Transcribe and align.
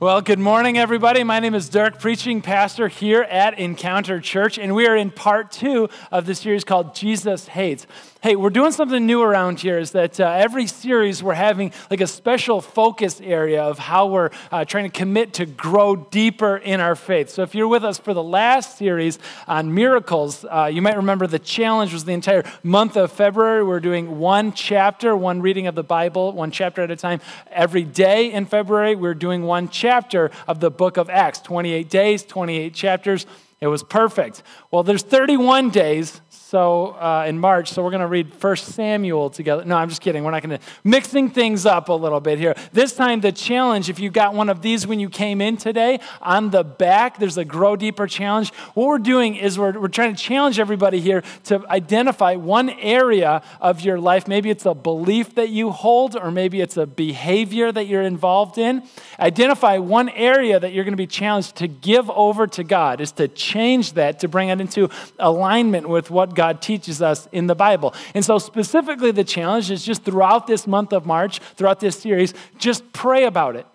Well, 0.00 0.22
good 0.22 0.38
morning, 0.38 0.78
everybody. 0.78 1.24
My 1.24 1.40
name 1.40 1.54
is 1.54 1.68
Dirk, 1.68 2.00
preaching 2.00 2.40
pastor 2.40 2.88
here 2.88 3.20
at 3.20 3.58
Encounter 3.58 4.18
Church, 4.18 4.56
and 4.56 4.74
we 4.74 4.86
are 4.86 4.96
in 4.96 5.10
part 5.10 5.52
two 5.52 5.90
of 6.10 6.24
the 6.24 6.34
series 6.34 6.64
called 6.64 6.94
Jesus 6.94 7.48
Hates. 7.48 7.86
Hey, 8.22 8.34
we're 8.34 8.50
doing 8.50 8.72
something 8.72 9.04
new 9.06 9.22
around 9.22 9.60
here 9.60 9.78
is 9.78 9.92
that 9.92 10.20
uh, 10.20 10.24
every 10.24 10.66
series 10.66 11.22
we're 11.22 11.34
having 11.34 11.72
like 11.90 12.02
a 12.02 12.06
special 12.06 12.60
focus 12.60 13.20
area 13.22 13.62
of 13.62 13.78
how 13.78 14.06
we're 14.06 14.30
uh, 14.50 14.64
trying 14.64 14.90
to 14.90 14.90
commit 14.90 15.34
to 15.34 15.46
grow 15.46 15.96
deeper 15.96 16.56
in 16.56 16.80
our 16.80 16.94
faith. 16.94 17.30
So 17.30 17.42
if 17.42 17.54
you're 17.54 17.68
with 17.68 17.82
us 17.82 17.98
for 17.98 18.12
the 18.12 18.22
last 18.22 18.76
series 18.78 19.18
on 19.48 19.74
miracles, 19.74 20.44
uh, 20.44 20.70
you 20.72 20.82
might 20.82 20.96
remember 20.96 21.26
the 21.26 21.38
challenge 21.38 21.94
was 21.94 22.04
the 22.04 22.12
entire 22.12 22.44
month 22.62 22.96
of 22.96 23.10
February. 23.10 23.64
We're 23.64 23.80
doing 23.80 24.18
one 24.18 24.52
chapter, 24.52 25.16
one 25.16 25.40
reading 25.40 25.66
of 25.66 25.74
the 25.74 25.82
Bible, 25.82 26.32
one 26.32 26.50
chapter 26.50 26.82
at 26.82 26.90
a 26.90 26.96
time. 26.96 27.22
Every 27.50 27.84
day 27.84 28.32
in 28.32 28.46
February, 28.46 28.96
we're 28.96 29.14
doing 29.14 29.44
one 29.44 29.68
chapter 29.68 29.89
of 30.48 30.60
the 30.60 30.70
book 30.70 30.96
of 30.96 31.10
Acts 31.10 31.40
28 31.40 31.88
days, 31.88 32.24
28 32.24 32.74
chapters. 32.74 33.26
It 33.60 33.66
was 33.66 33.82
perfect. 33.82 34.42
Well, 34.70 34.82
there's 34.82 35.02
31 35.02 35.70
days 35.70 36.20
so 36.50 36.96
uh, 36.96 37.26
in 37.28 37.38
March. 37.38 37.70
So 37.70 37.80
we're 37.80 37.92
going 37.92 38.00
to 38.00 38.08
read 38.08 38.34
First 38.34 38.74
Samuel 38.74 39.30
together. 39.30 39.64
No, 39.64 39.76
I'm 39.76 39.88
just 39.88 40.00
kidding. 40.00 40.24
We're 40.24 40.32
not 40.32 40.42
going 40.42 40.58
to 40.58 40.64
mixing 40.82 41.30
things 41.30 41.64
up 41.64 41.88
a 41.88 41.92
little 41.92 42.18
bit 42.18 42.40
here. 42.40 42.56
This 42.72 42.92
time, 42.92 43.20
the 43.20 43.30
challenge. 43.30 43.88
If 43.88 44.00
you 44.00 44.10
got 44.10 44.34
one 44.34 44.48
of 44.48 44.60
these 44.60 44.84
when 44.84 44.98
you 44.98 45.08
came 45.08 45.40
in 45.40 45.56
today, 45.56 46.00
on 46.20 46.50
the 46.50 46.64
back 46.64 47.20
there's 47.20 47.38
a 47.38 47.44
Grow 47.44 47.76
Deeper 47.76 48.08
challenge. 48.08 48.52
What 48.74 48.88
we're 48.88 48.98
doing 48.98 49.36
is 49.36 49.60
we're, 49.60 49.78
we're 49.78 49.86
trying 49.86 50.12
to 50.12 50.20
challenge 50.20 50.58
everybody 50.58 50.98
here 50.98 51.22
to 51.44 51.64
identify 51.68 52.34
one 52.34 52.70
area 52.70 53.44
of 53.60 53.82
your 53.82 54.00
life. 54.00 54.26
Maybe 54.26 54.50
it's 54.50 54.66
a 54.66 54.74
belief 54.74 55.36
that 55.36 55.50
you 55.50 55.70
hold, 55.70 56.16
or 56.16 56.32
maybe 56.32 56.60
it's 56.60 56.76
a 56.76 56.86
behavior 56.86 57.70
that 57.70 57.86
you're 57.86 58.02
involved 58.02 58.58
in. 58.58 58.82
Identify 59.20 59.78
one 59.78 60.08
area 60.08 60.58
that 60.58 60.72
you're 60.72 60.82
going 60.82 60.94
to 60.94 60.96
be 60.96 61.06
challenged 61.06 61.54
to 61.56 61.68
give 61.68 62.10
over 62.10 62.48
to 62.48 62.64
God. 62.64 63.00
Is 63.00 63.12
to 63.12 63.28
change 63.28 63.92
that 63.92 64.18
to 64.18 64.28
bring 64.28 64.48
it 64.48 64.60
into 64.60 64.90
alignment 65.20 65.88
with 65.88 66.10
what 66.10 66.34
God 66.34 66.39
teaches 66.60 67.00
us 67.02 67.28
in 67.32 67.46
the 67.46 67.54
Bible. 67.54 67.94
And 68.14 68.24
so, 68.24 68.38
specifically, 68.38 69.10
the 69.10 69.24
challenge 69.24 69.70
is 69.70 69.84
just 69.84 70.02
throughout 70.02 70.46
this 70.46 70.66
month 70.66 70.92
of 70.92 71.06
March, 71.06 71.38
throughout 71.56 71.80
this 71.80 71.98
series, 71.98 72.34
just 72.58 72.92
pray 72.92 73.24
about 73.24 73.56
it. 73.56 73.66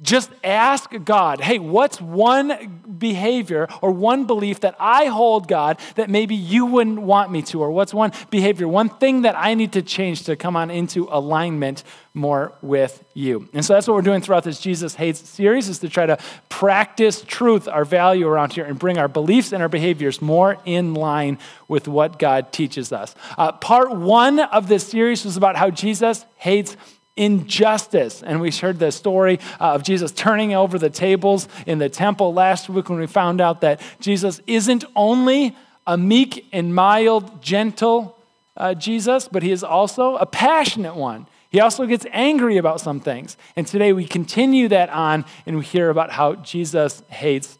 Just 0.00 0.30
ask 0.42 0.90
God, 1.04 1.40
hey, 1.40 1.58
what's 1.58 2.00
one 2.00 2.80
behavior 2.98 3.68
or 3.82 3.90
one 3.90 4.24
belief 4.24 4.60
that 4.60 4.74
I 4.80 5.06
hold, 5.06 5.48
God, 5.48 5.78
that 5.96 6.08
maybe 6.08 6.34
you 6.34 6.66
wouldn't 6.66 7.00
want 7.02 7.30
me 7.30 7.42
to? 7.42 7.60
Or 7.60 7.70
what's 7.70 7.92
one 7.92 8.12
behavior, 8.30 8.66
one 8.66 8.88
thing 8.88 9.22
that 9.22 9.36
I 9.36 9.54
need 9.54 9.72
to 9.72 9.82
change 9.82 10.24
to 10.24 10.34
come 10.34 10.56
on 10.56 10.70
into 10.70 11.08
alignment 11.10 11.84
more 12.14 12.52
with 12.62 13.04
you? 13.12 13.48
And 13.52 13.64
so 13.64 13.74
that's 13.74 13.86
what 13.86 13.94
we're 13.94 14.02
doing 14.02 14.22
throughout 14.22 14.44
this 14.44 14.60
Jesus 14.60 14.94
Hates 14.94 15.28
series 15.28 15.68
is 15.68 15.78
to 15.80 15.88
try 15.88 16.06
to 16.06 16.18
practice 16.48 17.22
truth, 17.22 17.68
our 17.68 17.84
value 17.84 18.26
around 18.26 18.54
here, 18.54 18.64
and 18.64 18.78
bring 18.78 18.98
our 18.98 19.08
beliefs 19.08 19.52
and 19.52 19.62
our 19.62 19.68
behaviors 19.68 20.22
more 20.22 20.56
in 20.64 20.94
line 20.94 21.38
with 21.68 21.86
what 21.86 22.18
God 22.18 22.52
teaches 22.52 22.92
us. 22.92 23.14
Uh, 23.36 23.52
part 23.52 23.94
one 23.94 24.40
of 24.40 24.68
this 24.68 24.86
series 24.86 25.24
was 25.24 25.36
about 25.36 25.56
how 25.56 25.70
Jesus 25.70 26.24
hates 26.36 26.76
injustice. 27.16 28.22
And 28.22 28.40
we 28.40 28.50
heard 28.50 28.78
the 28.78 28.90
story 28.90 29.38
uh, 29.60 29.74
of 29.74 29.82
Jesus 29.82 30.12
turning 30.12 30.54
over 30.54 30.78
the 30.78 30.90
tables 30.90 31.48
in 31.66 31.78
the 31.78 31.88
temple 31.88 32.32
last 32.32 32.68
week 32.68 32.88
when 32.88 32.98
we 32.98 33.06
found 33.06 33.40
out 33.40 33.60
that 33.60 33.80
Jesus 34.00 34.40
isn't 34.46 34.84
only 34.96 35.56
a 35.86 35.98
meek 35.98 36.46
and 36.52 36.74
mild, 36.74 37.42
gentle 37.42 38.16
uh, 38.56 38.74
Jesus, 38.74 39.28
but 39.28 39.42
he 39.42 39.50
is 39.50 39.64
also 39.64 40.16
a 40.16 40.26
passionate 40.26 40.94
one. 40.94 41.26
He 41.50 41.60
also 41.60 41.84
gets 41.84 42.06
angry 42.12 42.56
about 42.56 42.80
some 42.80 43.00
things. 43.00 43.36
And 43.56 43.66
today 43.66 43.92
we 43.92 44.06
continue 44.06 44.68
that 44.68 44.88
on 44.88 45.24
and 45.44 45.58
we 45.58 45.64
hear 45.64 45.90
about 45.90 46.12
how 46.12 46.36
Jesus 46.36 47.02
hates 47.08 47.58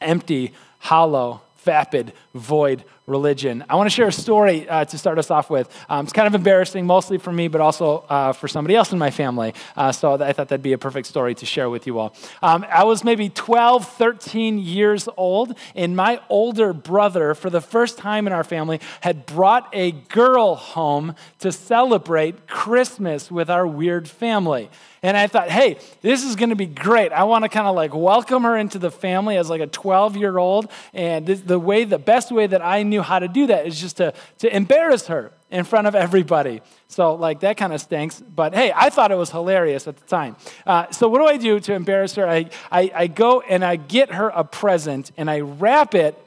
empty, 0.00 0.52
hollow, 0.80 1.42
vapid, 1.58 2.12
void 2.34 2.84
religion. 3.10 3.64
I 3.68 3.74
want 3.74 3.90
to 3.90 3.94
share 3.94 4.08
a 4.08 4.12
story 4.12 4.68
uh, 4.68 4.84
to 4.86 4.96
start 4.96 5.18
us 5.18 5.30
off 5.30 5.50
with. 5.50 5.68
Um, 5.88 6.04
it's 6.04 6.12
kind 6.12 6.26
of 6.26 6.34
embarrassing, 6.34 6.86
mostly 6.86 7.18
for 7.18 7.32
me, 7.32 7.48
but 7.48 7.60
also 7.60 8.04
uh, 8.08 8.32
for 8.32 8.48
somebody 8.48 8.76
else 8.76 8.92
in 8.92 8.98
my 8.98 9.10
family. 9.10 9.52
Uh, 9.76 9.92
so 9.92 10.14
I 10.14 10.32
thought 10.32 10.48
that'd 10.48 10.62
be 10.62 10.72
a 10.72 10.78
perfect 10.78 11.08
story 11.08 11.34
to 11.34 11.44
share 11.44 11.68
with 11.68 11.86
you 11.86 11.98
all. 11.98 12.14
Um, 12.42 12.64
I 12.70 12.84
was 12.84 13.04
maybe 13.04 13.28
12, 13.28 13.86
13 13.86 14.58
years 14.58 15.08
old, 15.16 15.58
and 15.74 15.96
my 15.96 16.20
older 16.28 16.72
brother, 16.72 17.34
for 17.34 17.50
the 17.50 17.60
first 17.60 17.98
time 17.98 18.26
in 18.26 18.32
our 18.32 18.44
family, 18.44 18.80
had 19.00 19.26
brought 19.26 19.68
a 19.72 19.92
girl 19.92 20.54
home 20.54 21.14
to 21.40 21.52
celebrate 21.52 22.46
Christmas 22.46 23.30
with 23.30 23.50
our 23.50 23.66
weird 23.66 24.08
family. 24.08 24.70
And 25.02 25.16
I 25.16 25.28
thought, 25.28 25.48
hey, 25.48 25.78
this 26.02 26.24
is 26.24 26.36
going 26.36 26.50
to 26.50 26.56
be 26.56 26.66
great. 26.66 27.10
I 27.10 27.24
want 27.24 27.44
to 27.44 27.48
kind 27.48 27.66
of 27.66 27.74
like 27.74 27.94
welcome 27.94 28.42
her 28.42 28.56
into 28.56 28.78
the 28.78 28.90
family 28.90 29.38
as 29.38 29.48
like 29.48 29.62
a 29.62 29.66
12 29.66 30.16
year 30.16 30.36
old. 30.36 30.70
And 30.92 31.26
the 31.26 31.58
way, 31.58 31.84
the 31.84 31.98
best 31.98 32.30
way 32.30 32.46
that 32.46 32.60
I 32.60 32.82
knew 32.82 33.00
how 33.00 33.18
to 33.18 33.28
do 33.28 33.46
that 33.46 33.66
is 33.66 33.80
just 33.80 33.96
to, 33.96 34.12
to 34.38 34.54
embarrass 34.54 35.06
her 35.06 35.32
in 35.50 35.64
front 35.64 35.86
of 35.86 35.94
everybody. 35.94 36.60
So, 36.88 37.14
like, 37.14 37.40
that 37.40 37.56
kind 37.56 37.72
of 37.72 37.80
stinks. 37.80 38.20
But 38.20 38.54
hey, 38.54 38.72
I 38.74 38.90
thought 38.90 39.10
it 39.10 39.16
was 39.16 39.30
hilarious 39.30 39.88
at 39.88 39.96
the 39.96 40.06
time. 40.06 40.36
Uh, 40.66 40.90
so, 40.90 41.08
what 41.08 41.18
do 41.18 41.26
I 41.26 41.38
do 41.38 41.58
to 41.60 41.72
embarrass 41.72 42.14
her? 42.16 42.28
I, 42.28 42.50
I, 42.70 42.90
I 42.94 43.06
go 43.06 43.40
and 43.40 43.64
I 43.64 43.76
get 43.76 44.12
her 44.12 44.28
a 44.28 44.44
present 44.44 45.12
and 45.16 45.30
I 45.30 45.40
wrap 45.40 45.94
it 45.94 46.18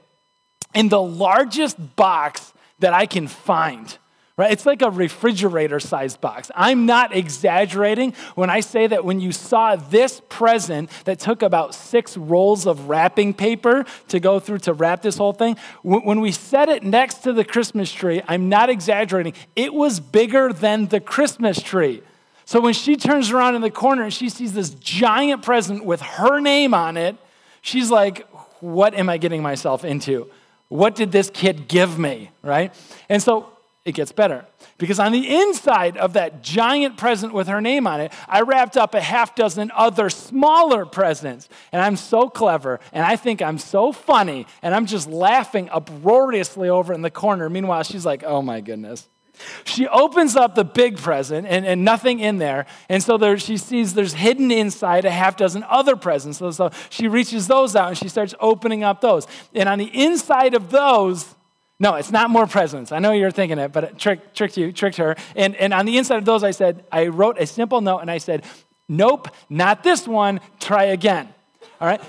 in 0.73 0.89
the 0.89 1.01
largest 1.01 1.95
box 1.95 2.53
that 2.79 2.93
I 2.93 3.05
can 3.05 3.27
find 3.27 3.97
right? 4.35 4.51
It's 4.51 4.65
like 4.65 4.81
a 4.81 4.89
refrigerator 4.89 5.79
sized 5.79 6.19
box. 6.19 6.49
I'm 6.55 6.85
not 6.85 7.15
exaggerating 7.15 8.13
when 8.33 8.49
I 8.49 8.61
say 8.61 8.87
that 8.87 9.05
when 9.05 9.19
you 9.19 9.31
saw 9.31 9.75
this 9.75 10.21
present 10.27 10.89
that 11.05 11.19
took 11.19 11.43
about 11.43 11.75
six 11.75 12.17
rolls 12.17 12.65
of 12.65 12.89
wrapping 12.89 13.35
paper 13.35 13.85
to 14.07 14.19
go 14.19 14.39
through 14.39 14.59
to 14.59 14.73
wrap 14.73 15.03
this 15.03 15.17
whole 15.17 15.33
thing, 15.33 15.55
when 15.83 16.19
we 16.19 16.31
set 16.31 16.67
it 16.67 16.83
next 16.83 17.19
to 17.23 17.33
the 17.33 17.45
Christmas 17.45 17.91
tree, 17.91 18.21
I'm 18.27 18.49
not 18.49 18.69
exaggerating, 18.69 19.33
it 19.55 19.73
was 19.73 19.99
bigger 19.99 20.51
than 20.51 20.87
the 20.87 20.99
Christmas 20.99 21.61
tree. 21.61 22.01
So 22.45 22.59
when 22.59 22.73
she 22.73 22.97
turns 22.97 23.31
around 23.31 23.55
in 23.55 23.61
the 23.61 23.71
corner 23.71 24.03
and 24.03 24.13
she 24.13 24.29
sees 24.29 24.53
this 24.53 24.71
giant 24.71 25.43
present 25.43 25.85
with 25.85 26.01
her 26.01 26.39
name 26.39 26.73
on 26.73 26.97
it, 26.97 27.15
she's 27.61 27.89
like, 27.89 28.27
What 28.59 28.95
am 28.95 29.09
I 29.09 29.17
getting 29.17 29.41
myself 29.41 29.85
into? 29.85 30.29
What 30.69 30.95
did 30.95 31.11
this 31.11 31.29
kid 31.29 31.67
give 31.67 31.99
me, 31.99 32.31
right? 32.41 32.73
And 33.07 33.21
so 33.21 33.52
it 33.85 33.93
gets 33.93 34.13
better. 34.13 34.45
Because 34.77 34.99
on 34.99 35.11
the 35.11 35.35
inside 35.35 35.97
of 35.97 36.13
that 36.13 36.41
giant 36.41 36.95
present 36.97 37.33
with 37.33 37.47
her 37.47 37.59
name 37.59 37.85
on 37.85 37.99
it, 37.99 38.13
I 38.29 38.41
wrapped 38.41 38.77
up 38.77 38.93
a 38.93 39.01
half 39.01 39.35
dozen 39.35 39.71
other 39.75 40.09
smaller 40.09 40.85
presents. 40.85 41.49
And 41.71 41.81
I'm 41.81 41.97
so 41.97 42.29
clever, 42.29 42.79
and 42.93 43.05
I 43.05 43.17
think 43.17 43.41
I'm 43.41 43.57
so 43.57 43.91
funny, 43.91 44.47
and 44.61 44.73
I'm 44.73 44.85
just 44.85 45.09
laughing 45.09 45.69
uproariously 45.69 46.69
over 46.69 46.93
in 46.93 47.01
the 47.01 47.11
corner. 47.11 47.49
Meanwhile, 47.49 47.83
she's 47.83 48.05
like, 48.05 48.23
oh 48.23 48.41
my 48.41 48.61
goodness. 48.61 49.09
She 49.65 49.87
opens 49.87 50.35
up 50.35 50.53
the 50.53 50.63
big 50.63 50.97
present 50.97 51.47
and, 51.47 51.65
and 51.65 51.83
nothing 51.83 52.19
in 52.19 52.37
there. 52.37 52.67
And 52.87 53.01
so 53.01 53.17
there, 53.17 53.37
she 53.39 53.57
sees 53.57 53.95
there's 53.95 54.13
hidden 54.13 54.51
inside 54.51 55.05
a 55.05 55.11
half 55.11 55.37
dozen 55.37 55.63
other 55.63 55.95
presents. 55.95 56.37
So, 56.37 56.51
so 56.51 56.69
she 56.91 57.07
reaches 57.07 57.47
those 57.47 57.75
out 57.75 57.89
and 57.89 57.97
she 57.97 58.09
starts 58.09 58.35
opening 58.39 58.83
up 58.83 59.01
those. 59.01 59.25
And 59.55 59.67
on 59.67 59.79
the 59.79 59.89
inside 59.91 60.53
of 60.53 60.69
those, 60.69 61.33
no, 61.83 61.95
it's 61.95 62.11
not 62.11 62.29
more 62.29 62.47
presents. 62.47 62.93
I 62.93 62.99
know 62.99 63.11
you're 63.11 63.29
thinking 63.29 63.59
it, 63.59 63.73
but 63.73 63.83
it 63.83 63.99
trick, 63.99 64.33
tricked 64.33 64.55
you, 64.55 64.71
tricked 64.71 64.95
her. 64.95 65.17
And, 65.35 65.53
and 65.57 65.73
on 65.73 65.85
the 65.85 65.97
inside 65.97 66.17
of 66.17 66.23
those, 66.23 66.41
I 66.41 66.51
said, 66.51 66.85
I 66.89 67.07
wrote 67.07 67.37
a 67.37 67.45
simple 67.45 67.81
note 67.81 67.99
and 67.99 68.09
I 68.09 68.19
said, 68.19 68.45
Nope, 68.87 69.27
not 69.49 69.83
this 69.83 70.07
one, 70.07 70.39
try 70.61 70.85
again. 70.85 71.27
All 71.81 71.87
right? 71.87 72.01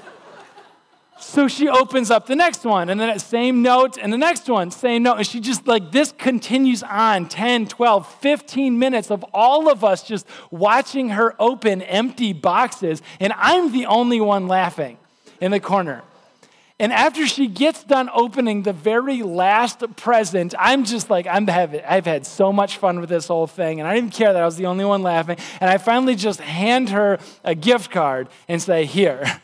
So 1.18 1.48
she 1.48 1.68
opens 1.68 2.10
up 2.10 2.26
the 2.26 2.36
next 2.36 2.64
one, 2.64 2.88
and 2.88 3.00
then 3.00 3.08
that 3.08 3.20
same 3.20 3.62
note, 3.62 3.98
and 3.98 4.12
the 4.12 4.18
next 4.18 4.48
one, 4.48 4.70
same 4.70 5.02
note. 5.02 5.16
And 5.16 5.26
she 5.26 5.40
just 5.40 5.66
like 5.66 5.90
this 5.90 6.12
continues 6.12 6.84
on 6.84 7.28
10, 7.28 7.66
12, 7.66 8.14
15 8.20 8.78
minutes 8.78 9.10
of 9.10 9.24
all 9.32 9.68
of 9.68 9.82
us 9.82 10.02
just 10.02 10.26
watching 10.50 11.10
her 11.10 11.34
open 11.40 11.82
empty 11.82 12.32
boxes, 12.32 13.02
and 13.18 13.32
I'm 13.36 13.72
the 13.72 13.86
only 13.86 14.20
one 14.20 14.46
laughing 14.46 14.98
in 15.40 15.50
the 15.50 15.60
corner. 15.60 16.02
And 16.80 16.92
after 16.92 17.26
she 17.26 17.46
gets 17.46 17.84
done 17.84 18.10
opening 18.12 18.62
the 18.62 18.72
very 18.72 19.22
last 19.22 19.84
present, 19.96 20.54
I'm 20.58 20.84
just 20.84 21.08
like, 21.08 21.26
I'm 21.26 21.46
having, 21.46 21.82
I've 21.86 22.04
had 22.04 22.26
so 22.26 22.52
much 22.52 22.78
fun 22.78 23.00
with 23.00 23.08
this 23.08 23.28
whole 23.28 23.46
thing. 23.46 23.78
And 23.78 23.88
I 23.88 23.94
didn't 23.94 24.12
care 24.12 24.32
that 24.32 24.42
I 24.42 24.44
was 24.44 24.56
the 24.56 24.66
only 24.66 24.84
one 24.84 25.02
laughing. 25.02 25.36
And 25.60 25.70
I 25.70 25.78
finally 25.78 26.16
just 26.16 26.40
hand 26.40 26.88
her 26.88 27.18
a 27.44 27.54
gift 27.54 27.90
card 27.90 28.28
and 28.48 28.60
say, 28.60 28.86
Here. 28.86 29.24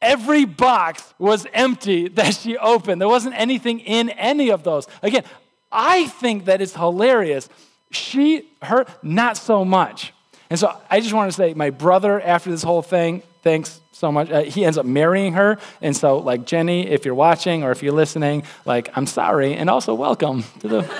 Every 0.00 0.44
box 0.44 1.12
was 1.18 1.46
empty 1.52 2.08
that 2.08 2.34
she 2.34 2.56
opened. 2.56 3.00
There 3.00 3.08
wasn't 3.08 3.34
anything 3.36 3.80
in 3.80 4.10
any 4.10 4.50
of 4.50 4.64
those. 4.64 4.86
Again, 5.02 5.24
I 5.70 6.06
think 6.06 6.46
that 6.46 6.60
it's 6.60 6.74
hilarious. 6.74 7.48
She, 7.90 8.48
her, 8.62 8.86
not 9.02 9.36
so 9.36 9.64
much. 9.64 10.12
And 10.50 10.58
so 10.58 10.76
I 10.90 11.00
just 11.00 11.14
want 11.14 11.30
to 11.30 11.36
say, 11.36 11.54
my 11.54 11.70
brother, 11.70 12.20
after 12.20 12.50
this 12.50 12.62
whole 12.62 12.82
thing, 12.82 13.22
thanks 13.42 13.80
so 13.92 14.12
much. 14.12 14.30
Uh, 14.30 14.42
he 14.42 14.64
ends 14.64 14.78
up 14.78 14.86
marrying 14.86 15.32
her. 15.34 15.58
And 15.80 15.96
so, 15.96 16.18
like, 16.18 16.46
Jenny, 16.46 16.86
if 16.88 17.04
you're 17.04 17.14
watching 17.14 17.64
or 17.64 17.70
if 17.70 17.82
you're 17.82 17.92
listening, 17.92 18.44
like, 18.64 18.90
I'm 18.96 19.06
sorry. 19.06 19.54
And 19.54 19.68
also, 19.68 19.94
welcome 19.94 20.44
to 20.60 20.68
the 20.68 20.90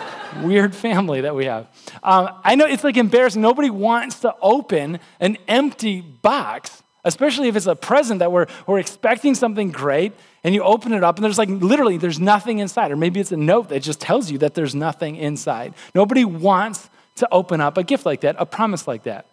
weird 0.42 0.74
family 0.74 1.22
that 1.22 1.34
we 1.34 1.46
have. 1.46 1.66
Um, 2.02 2.30
I 2.44 2.54
know 2.54 2.66
it's 2.66 2.84
like 2.84 2.96
embarrassing. 2.96 3.40
Nobody 3.42 3.70
wants 3.70 4.20
to 4.20 4.34
open 4.42 4.98
an 5.20 5.38
empty 5.46 6.00
box. 6.00 6.82
especially 7.04 7.48
if 7.48 7.56
it's 7.56 7.66
a 7.66 7.76
present 7.76 8.18
that 8.18 8.32
we're, 8.32 8.46
we're 8.66 8.80
expecting 8.80 9.34
something 9.34 9.70
great 9.70 10.12
and 10.44 10.54
you 10.54 10.62
open 10.62 10.92
it 10.92 11.04
up 11.04 11.16
and 11.16 11.24
there's 11.24 11.38
like 11.38 11.48
literally 11.48 11.96
there's 11.96 12.20
nothing 12.20 12.58
inside 12.58 12.90
or 12.90 12.96
maybe 12.96 13.20
it's 13.20 13.32
a 13.32 13.36
note 13.36 13.68
that 13.68 13.80
just 13.80 14.00
tells 14.00 14.30
you 14.30 14.38
that 14.38 14.54
there's 14.54 14.74
nothing 14.74 15.16
inside 15.16 15.74
nobody 15.94 16.24
wants 16.24 16.90
to 17.16 17.28
open 17.32 17.60
up 17.60 17.76
a 17.76 17.84
gift 17.84 18.06
like 18.06 18.20
that 18.22 18.36
a 18.38 18.46
promise 18.46 18.86
like 18.86 19.04
that 19.04 19.26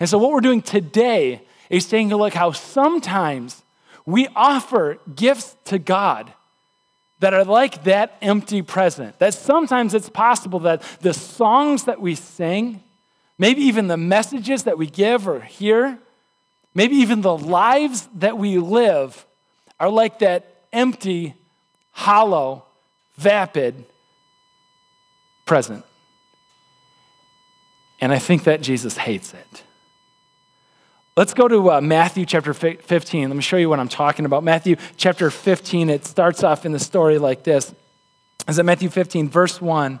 and 0.00 0.08
so 0.08 0.18
what 0.18 0.30
we're 0.30 0.40
doing 0.40 0.62
today 0.62 1.42
is 1.72 1.86
taking 1.88 2.12
a 2.12 2.16
look 2.16 2.34
how 2.34 2.52
sometimes 2.52 3.64
we 4.06 4.28
offer 4.36 4.98
gifts 5.16 5.56
to 5.64 5.80
god 5.80 6.32
that 7.18 7.34
are 7.34 7.44
like 7.44 7.82
that 7.82 8.16
empty 8.22 8.62
present 8.62 9.18
that 9.18 9.34
sometimes 9.34 9.94
it's 9.94 10.08
possible 10.08 10.60
that 10.60 10.80
the 11.00 11.12
songs 11.12 11.84
that 11.84 12.00
we 12.00 12.14
sing 12.14 12.80
maybe 13.38 13.62
even 13.62 13.88
the 13.88 13.96
messages 13.96 14.62
that 14.62 14.78
we 14.78 14.86
give 14.86 15.26
or 15.26 15.40
hear 15.40 15.98
maybe 16.74 16.94
even 16.96 17.20
the 17.20 17.36
lives 17.36 18.08
that 18.14 18.38
we 18.38 18.58
live 18.58 19.26
are 19.80 19.90
like 19.90 20.20
that 20.20 20.52
empty, 20.72 21.34
hollow, 21.90 22.64
vapid 23.16 23.84
present. 25.44 25.84
And 28.00 28.12
I 28.12 28.18
think 28.18 28.44
that 28.44 28.62
Jesus 28.62 28.96
hates 28.96 29.34
it. 29.34 29.62
Let's 31.16 31.34
go 31.34 31.46
to 31.46 31.72
uh, 31.72 31.80
Matthew 31.80 32.24
chapter 32.24 32.54
15. 32.54 33.28
Let 33.28 33.36
me 33.36 33.42
show 33.42 33.58
you 33.58 33.68
what 33.68 33.78
I'm 33.78 33.88
talking 33.88 34.24
about. 34.24 34.42
Matthew 34.42 34.76
chapter 34.96 35.30
15, 35.30 35.90
it 35.90 36.06
starts 36.06 36.42
off 36.42 36.64
in 36.64 36.72
the 36.72 36.78
story 36.78 37.18
like 37.18 37.44
this. 37.44 37.74
Is 38.48 38.56
that 38.56 38.64
Matthew 38.64 38.88
15, 38.88 39.28
verse 39.28 39.60
1 39.60 40.00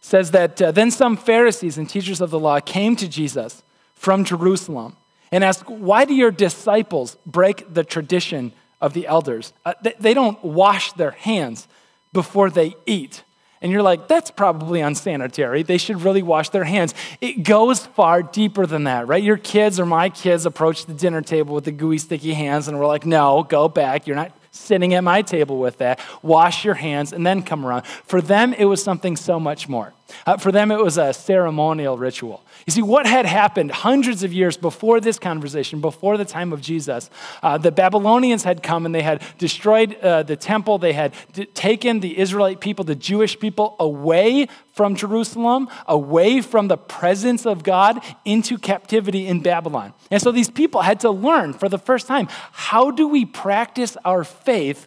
says 0.00 0.32
that 0.32 0.60
uh, 0.60 0.70
then 0.70 0.90
some 0.90 1.16
Pharisees 1.16 1.78
and 1.78 1.88
teachers 1.88 2.20
of 2.20 2.30
the 2.30 2.38
law 2.38 2.60
came 2.60 2.96
to 2.96 3.08
Jesus 3.08 3.62
from 3.94 4.24
Jerusalem 4.24 4.96
and 5.32 5.42
asked, 5.42 5.68
Why 5.68 6.04
do 6.04 6.14
your 6.14 6.30
disciples 6.30 7.16
break 7.26 7.72
the 7.72 7.82
tradition 7.82 8.52
of 8.80 8.92
the 8.92 9.06
elders. 9.06 9.52
Uh, 9.64 9.74
they, 9.82 9.94
they 9.98 10.14
don't 10.14 10.42
wash 10.44 10.92
their 10.92 11.12
hands 11.12 11.68
before 12.12 12.50
they 12.50 12.74
eat. 12.86 13.22
And 13.62 13.72
you're 13.72 13.82
like, 13.82 14.08
that's 14.08 14.30
probably 14.30 14.80
unsanitary. 14.80 15.62
They 15.62 15.78
should 15.78 16.02
really 16.02 16.22
wash 16.22 16.50
their 16.50 16.64
hands. 16.64 16.94
It 17.20 17.42
goes 17.42 17.86
far 17.86 18.22
deeper 18.22 18.66
than 18.66 18.84
that, 18.84 19.08
right? 19.08 19.22
Your 19.22 19.38
kids 19.38 19.80
or 19.80 19.86
my 19.86 20.10
kids 20.10 20.46
approach 20.46 20.86
the 20.86 20.94
dinner 20.94 21.22
table 21.22 21.54
with 21.54 21.64
the 21.64 21.72
gooey, 21.72 21.98
sticky 21.98 22.34
hands, 22.34 22.68
and 22.68 22.78
we're 22.78 22.86
like, 22.86 23.06
no, 23.06 23.42
go 23.42 23.68
back. 23.68 24.06
You're 24.06 24.16
not 24.16 24.32
sitting 24.50 24.94
at 24.94 25.04
my 25.04 25.22
table 25.22 25.58
with 25.58 25.78
that. 25.78 26.00
Wash 26.22 26.64
your 26.64 26.74
hands 26.74 27.12
and 27.12 27.26
then 27.26 27.42
come 27.42 27.64
around. 27.64 27.86
For 27.86 28.20
them, 28.20 28.52
it 28.54 28.64
was 28.64 28.82
something 28.82 29.16
so 29.16 29.38
much 29.38 29.68
more. 29.68 29.92
Uh, 30.24 30.36
for 30.36 30.52
them, 30.52 30.70
it 30.70 30.78
was 30.78 30.98
a 30.98 31.12
ceremonial 31.12 31.98
ritual. 31.98 32.42
You 32.66 32.72
see, 32.72 32.82
what 32.82 33.06
had 33.06 33.26
happened 33.26 33.70
hundreds 33.70 34.22
of 34.22 34.32
years 34.32 34.56
before 34.56 35.00
this 35.00 35.18
conversation, 35.18 35.80
before 35.80 36.16
the 36.16 36.24
time 36.24 36.52
of 36.52 36.60
Jesus, 36.60 37.10
uh, 37.42 37.58
the 37.58 37.72
Babylonians 37.72 38.44
had 38.44 38.62
come 38.62 38.86
and 38.86 38.94
they 38.94 39.02
had 39.02 39.22
destroyed 39.38 39.96
uh, 39.96 40.22
the 40.22 40.36
temple. 40.36 40.78
They 40.78 40.92
had 40.92 41.14
d- 41.32 41.46
taken 41.46 42.00
the 42.00 42.18
Israelite 42.18 42.60
people, 42.60 42.84
the 42.84 42.94
Jewish 42.94 43.38
people, 43.38 43.76
away 43.78 44.46
from 44.72 44.94
Jerusalem, 44.94 45.68
away 45.86 46.40
from 46.40 46.68
the 46.68 46.76
presence 46.76 47.46
of 47.46 47.62
God, 47.62 48.02
into 48.24 48.58
captivity 48.58 49.26
in 49.26 49.40
Babylon. 49.40 49.92
And 50.10 50.20
so 50.20 50.32
these 50.32 50.50
people 50.50 50.82
had 50.82 51.00
to 51.00 51.10
learn 51.10 51.52
for 51.52 51.68
the 51.68 51.78
first 51.78 52.06
time 52.06 52.28
how 52.52 52.90
do 52.90 53.08
we 53.08 53.24
practice 53.24 53.96
our 54.04 54.24
faith 54.24 54.86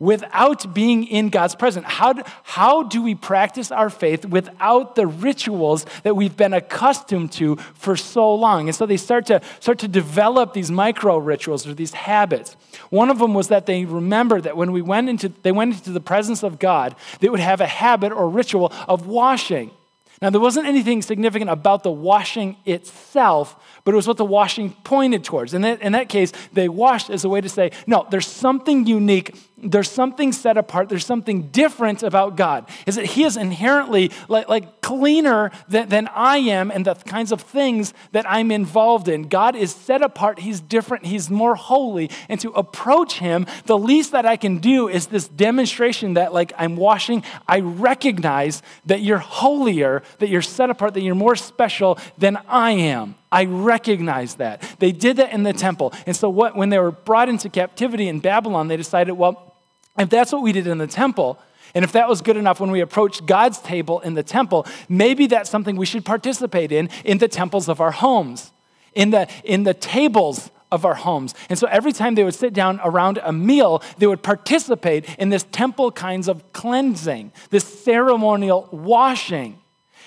without 0.00 0.72
being 0.72 1.04
in 1.04 1.28
God's 1.28 1.54
presence? 1.54 1.84
How 1.88 2.12
do, 2.12 2.22
how 2.44 2.82
do 2.84 3.02
we 3.02 3.14
practice 3.14 3.72
our 3.72 3.90
faith 3.90 4.24
without 4.24 4.94
the 4.94 5.06
rituals 5.06 5.84
that 6.02 6.14
we've 6.14 6.36
been 6.36 6.52
accustomed 6.52 7.32
to 7.32 7.56
for 7.74 7.96
so 7.96 8.34
long? 8.34 8.68
And 8.68 8.74
so 8.76 8.86
they 8.86 8.96
start 8.96 9.26
to 9.26 9.40
start 9.60 9.78
to 9.80 9.88
develop 9.88 10.52
these 10.52 10.70
micro 10.70 11.18
rituals 11.18 11.66
or 11.66 11.74
these 11.74 11.94
habits. 11.94 12.56
One 12.90 13.10
of 13.10 13.18
them 13.18 13.34
was 13.34 13.48
that 13.48 13.66
they 13.66 13.84
remembered 13.84 14.44
that 14.44 14.56
when 14.56 14.72
we 14.72 14.82
went 14.82 15.08
into 15.08 15.30
they 15.42 15.52
went 15.52 15.74
into 15.74 15.90
the 15.90 16.00
presence 16.00 16.42
of 16.42 16.58
God, 16.58 16.94
they 17.20 17.28
would 17.28 17.40
have 17.40 17.60
a 17.60 17.66
habit 17.66 18.12
or 18.12 18.28
ritual 18.28 18.72
of 18.86 19.06
washing. 19.06 19.70
Now, 20.20 20.30
there 20.30 20.40
wasn't 20.40 20.66
anything 20.66 21.00
significant 21.02 21.50
about 21.50 21.84
the 21.84 21.92
washing 21.92 22.56
itself, 22.64 23.56
but 23.84 23.92
it 23.92 23.96
was 23.96 24.08
what 24.08 24.16
the 24.16 24.24
washing 24.24 24.72
pointed 24.82 25.22
towards. 25.22 25.54
And 25.54 25.64
in 25.64 25.92
that 25.92 26.08
case, 26.08 26.32
they 26.52 26.68
washed 26.68 27.08
as 27.08 27.24
a 27.24 27.28
way 27.28 27.40
to 27.40 27.48
say, 27.48 27.70
no, 27.86 28.06
there's 28.10 28.26
something 28.26 28.86
unique 28.86 29.34
there's 29.62 29.90
something 29.90 30.32
set 30.32 30.56
apart, 30.56 30.88
there's 30.88 31.06
something 31.06 31.48
different 31.48 32.02
about 32.02 32.36
God. 32.36 32.68
Is 32.86 32.96
that 32.96 33.06
He 33.06 33.24
is 33.24 33.36
inherently 33.36 34.12
like, 34.28 34.48
like 34.48 34.80
cleaner 34.80 35.50
than, 35.68 35.88
than 35.88 36.08
I 36.08 36.38
am 36.38 36.70
and 36.70 36.84
the 36.84 36.94
kinds 36.94 37.32
of 37.32 37.40
things 37.40 37.92
that 38.12 38.24
I'm 38.28 38.50
involved 38.50 39.08
in. 39.08 39.24
God 39.24 39.56
is 39.56 39.74
set 39.74 40.02
apart, 40.02 40.40
He's 40.40 40.60
different, 40.60 41.06
He's 41.06 41.28
more 41.28 41.56
holy. 41.56 42.10
And 42.28 42.40
to 42.40 42.50
approach 42.50 43.18
Him, 43.18 43.46
the 43.66 43.78
least 43.78 44.12
that 44.12 44.26
I 44.26 44.36
can 44.36 44.58
do 44.58 44.88
is 44.88 45.06
this 45.06 45.28
demonstration 45.28 46.14
that, 46.14 46.32
like, 46.32 46.52
I'm 46.56 46.76
washing, 46.76 47.24
I 47.46 47.60
recognize 47.60 48.62
that 48.86 49.02
you're 49.02 49.18
holier, 49.18 50.02
that 50.18 50.28
you're 50.28 50.42
set 50.42 50.70
apart, 50.70 50.94
that 50.94 51.02
you're 51.02 51.14
more 51.14 51.36
special 51.36 51.98
than 52.16 52.38
I 52.48 52.72
am. 52.72 53.14
I 53.30 53.44
recognize 53.44 54.36
that. 54.36 54.62
They 54.78 54.92
did 54.92 55.16
that 55.16 55.32
in 55.32 55.42
the 55.42 55.52
temple. 55.52 55.92
And 56.06 56.16
so, 56.16 56.28
what, 56.30 56.56
when 56.56 56.70
they 56.70 56.78
were 56.78 56.90
brought 56.90 57.28
into 57.28 57.48
captivity 57.48 58.08
in 58.08 58.20
Babylon, 58.20 58.68
they 58.68 58.76
decided, 58.76 59.12
well, 59.12 59.54
if 59.98 60.08
that's 60.08 60.32
what 60.32 60.42
we 60.42 60.52
did 60.52 60.66
in 60.66 60.78
the 60.78 60.86
temple, 60.86 61.38
and 61.74 61.84
if 61.84 61.92
that 61.92 62.08
was 62.08 62.22
good 62.22 62.36
enough 62.36 62.60
when 62.60 62.70
we 62.70 62.80
approached 62.80 63.26
God's 63.26 63.58
table 63.58 64.00
in 64.00 64.14
the 64.14 64.22
temple, 64.22 64.66
maybe 64.88 65.26
that's 65.26 65.50
something 65.50 65.76
we 65.76 65.86
should 65.86 66.04
participate 66.04 66.72
in 66.72 66.88
in 67.04 67.18
the 67.18 67.28
temples 67.28 67.68
of 67.68 67.80
our 67.80 67.90
homes, 67.90 68.52
in 68.94 69.10
the, 69.10 69.28
in 69.44 69.64
the 69.64 69.74
tables 69.74 70.50
of 70.70 70.84
our 70.84 70.94
homes. 70.94 71.34
And 71.48 71.58
so 71.58 71.66
every 71.68 71.92
time 71.92 72.14
they 72.14 72.24
would 72.24 72.34
sit 72.34 72.52
down 72.52 72.80
around 72.82 73.18
a 73.22 73.32
meal, 73.32 73.82
they 73.98 74.06
would 74.06 74.22
participate 74.22 75.08
in 75.18 75.30
this 75.30 75.44
temple 75.50 75.90
kinds 75.92 76.28
of 76.28 76.52
cleansing, 76.52 77.32
this 77.50 77.64
ceremonial 77.64 78.68
washing. 78.70 79.58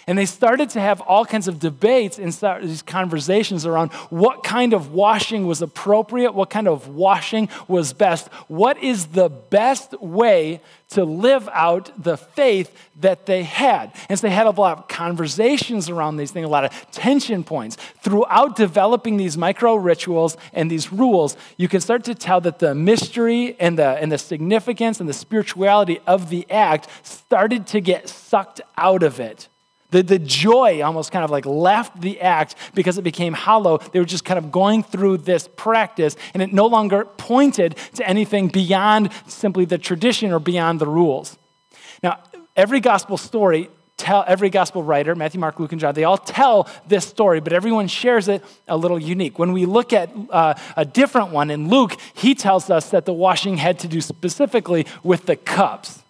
And 0.07 0.18
they 0.18 0.25
started 0.25 0.69
to 0.71 0.81
have 0.81 1.01
all 1.01 1.25
kinds 1.25 1.48
of 1.48 1.59
debates 1.59 2.18
and 2.18 2.33
these 2.62 2.81
conversations 2.81 3.65
around 3.65 3.92
what 4.09 4.44
kind 4.44 4.74
of 4.74 4.94
washing 4.94 5.45
was 5.45 5.62
appropriate, 5.62 6.33
what 6.33 6.50
kind 6.50 6.68
of 6.68 6.88
washing 6.88 7.50
was 7.68 7.94
best, 7.94 8.27
what 8.48 8.81
is 8.81 9.07
the 9.07 9.30
best 9.30 10.00
way 10.01 10.62
to 10.89 11.06
live 11.06 11.48
out 11.53 11.92
the 12.01 12.18
faith 12.18 12.75
that 13.00 13.25
they 13.25 13.44
had. 13.44 13.94
And 14.09 14.19
so 14.19 14.27
they 14.27 14.33
had 14.33 14.45
a 14.45 14.51
lot 14.51 14.77
of 14.77 14.88
conversations 14.88 15.89
around 15.89 16.18
these 16.18 16.31
things, 16.31 16.45
a 16.45 16.50
lot 16.50 16.65
of 16.65 16.92
tension 16.92 17.44
points. 17.44 17.77
Throughout 18.01 18.56
developing 18.56 19.18
these 19.18 19.38
micro 19.38 19.75
rituals 19.75 20.36
and 20.53 20.69
these 20.69 20.92
rules, 20.92 21.38
you 21.57 21.67
can 21.67 21.79
start 21.79 22.03
to 22.05 22.15
tell 22.15 22.41
that 22.41 22.60
the 22.60 22.75
mystery 22.75 23.55
and 23.60 23.79
the, 23.79 23.88
and 23.88 24.12
the 24.12 24.17
significance 24.17 25.00
and 25.00 25.08
the 25.08 25.13
spirituality 25.13 26.00
of 26.05 26.29
the 26.29 26.50
act 26.50 26.89
started 27.03 27.67
to 27.67 27.79
get 27.79 28.10
sucked 28.10 28.62
out 28.77 29.03
of 29.03 29.20
it. 29.20 29.48
The, 29.91 30.01
the 30.01 30.19
joy 30.19 30.81
almost 30.81 31.12
kind 31.12 31.24
of 31.24 31.31
like 31.31 31.45
left 31.45 32.01
the 32.01 32.19
act 32.21 32.55
because 32.74 32.98
it 32.98 33.03
became 33.03 33.33
hollow. 33.33 33.77
They 33.77 34.00
were 34.00 34.05
just 34.05 34.25
kind 34.25 34.38
of 34.38 34.51
going 34.51 34.83
through 34.83 35.17
this 35.17 35.48
practice, 35.55 36.15
and 36.33 36.41
it 36.41 36.53
no 36.53 36.65
longer 36.65 37.05
pointed 37.05 37.75
to 37.95 38.07
anything 38.07 38.48
beyond 38.48 39.12
simply 39.27 39.65
the 39.65 39.77
tradition 39.77 40.31
or 40.31 40.39
beyond 40.39 40.79
the 40.79 40.88
rules. 40.88 41.38
Now, 42.01 42.19
every 42.55 42.79
gospel 42.79 43.17
story 43.17 43.69
tell 43.98 44.25
every 44.27 44.50
gospel 44.50 44.81
writer 44.81 45.13
matthew 45.13 45.39
mark 45.39 45.60
luke 45.60 45.71
and 45.71 45.79
john 45.79 45.93
they 45.93 46.03
all 46.03 46.17
tell 46.17 46.67
this 46.88 47.05
story 47.05 47.39
but 47.39 47.53
everyone 47.53 47.88
shares 47.88 48.27
it 48.27 48.43
a 48.67 48.75
little 48.75 48.98
unique 48.98 49.38
when 49.38 49.51
we 49.51 49.63
look 49.65 49.93
at 49.93 50.10
uh, 50.31 50.55
a 50.75 50.83
different 50.83 51.29
one 51.29 51.51
in 51.51 51.69
luke 51.69 51.95
he 52.15 52.33
tells 52.33 52.71
us 52.71 52.89
that 52.89 53.05
the 53.05 53.13
washing 53.13 53.57
had 53.57 53.77
to 53.77 53.88
do 53.88 54.01
specifically 54.01 54.88
with 55.03 55.27
the 55.27 55.36
cups 55.36 56.01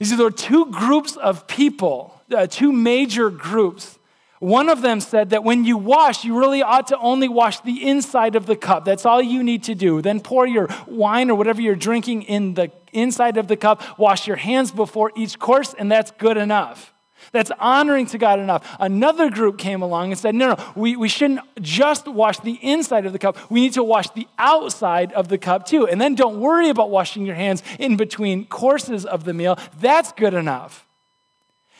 you 0.00 0.06
see 0.06 0.16
there 0.16 0.26
were 0.26 0.32
two 0.32 0.66
groups 0.66 1.16
of 1.16 1.46
people 1.46 2.11
uh, 2.32 2.46
two 2.46 2.72
major 2.72 3.30
groups. 3.30 3.98
One 4.40 4.68
of 4.68 4.82
them 4.82 5.00
said 5.00 5.30
that 5.30 5.44
when 5.44 5.64
you 5.64 5.76
wash, 5.76 6.24
you 6.24 6.36
really 6.36 6.62
ought 6.62 6.88
to 6.88 6.98
only 6.98 7.28
wash 7.28 7.60
the 7.60 7.88
inside 7.88 8.34
of 8.34 8.46
the 8.46 8.56
cup. 8.56 8.84
That's 8.84 9.06
all 9.06 9.22
you 9.22 9.42
need 9.44 9.62
to 9.64 9.74
do. 9.76 10.02
Then 10.02 10.18
pour 10.18 10.48
your 10.48 10.68
wine 10.88 11.30
or 11.30 11.36
whatever 11.36 11.62
you're 11.62 11.76
drinking 11.76 12.22
in 12.22 12.54
the 12.54 12.72
inside 12.92 13.36
of 13.36 13.46
the 13.46 13.56
cup. 13.56 14.00
Wash 14.00 14.26
your 14.26 14.36
hands 14.36 14.72
before 14.72 15.12
each 15.14 15.38
course, 15.38 15.74
and 15.74 15.92
that's 15.92 16.10
good 16.10 16.36
enough. 16.36 16.92
That's 17.30 17.52
honoring 17.60 18.06
to 18.06 18.18
God 18.18 18.40
enough. 18.40 18.68
Another 18.80 19.30
group 19.30 19.58
came 19.58 19.80
along 19.80 20.10
and 20.10 20.18
said, 20.18 20.34
no, 20.34 20.54
no, 20.54 20.72
we, 20.74 20.96
we 20.96 21.08
shouldn't 21.08 21.40
just 21.62 22.08
wash 22.08 22.40
the 22.40 22.58
inside 22.62 23.06
of 23.06 23.12
the 23.12 23.20
cup. 23.20 23.38
We 23.48 23.60
need 23.60 23.74
to 23.74 23.84
wash 23.84 24.10
the 24.10 24.26
outside 24.38 25.12
of 25.12 25.28
the 25.28 25.38
cup 25.38 25.66
too. 25.66 25.86
And 25.86 26.00
then 26.00 26.16
don't 26.16 26.40
worry 26.40 26.68
about 26.68 26.90
washing 26.90 27.24
your 27.24 27.36
hands 27.36 27.62
in 27.78 27.96
between 27.96 28.46
courses 28.46 29.06
of 29.06 29.22
the 29.22 29.32
meal. 29.32 29.56
That's 29.78 30.10
good 30.10 30.34
enough. 30.34 30.84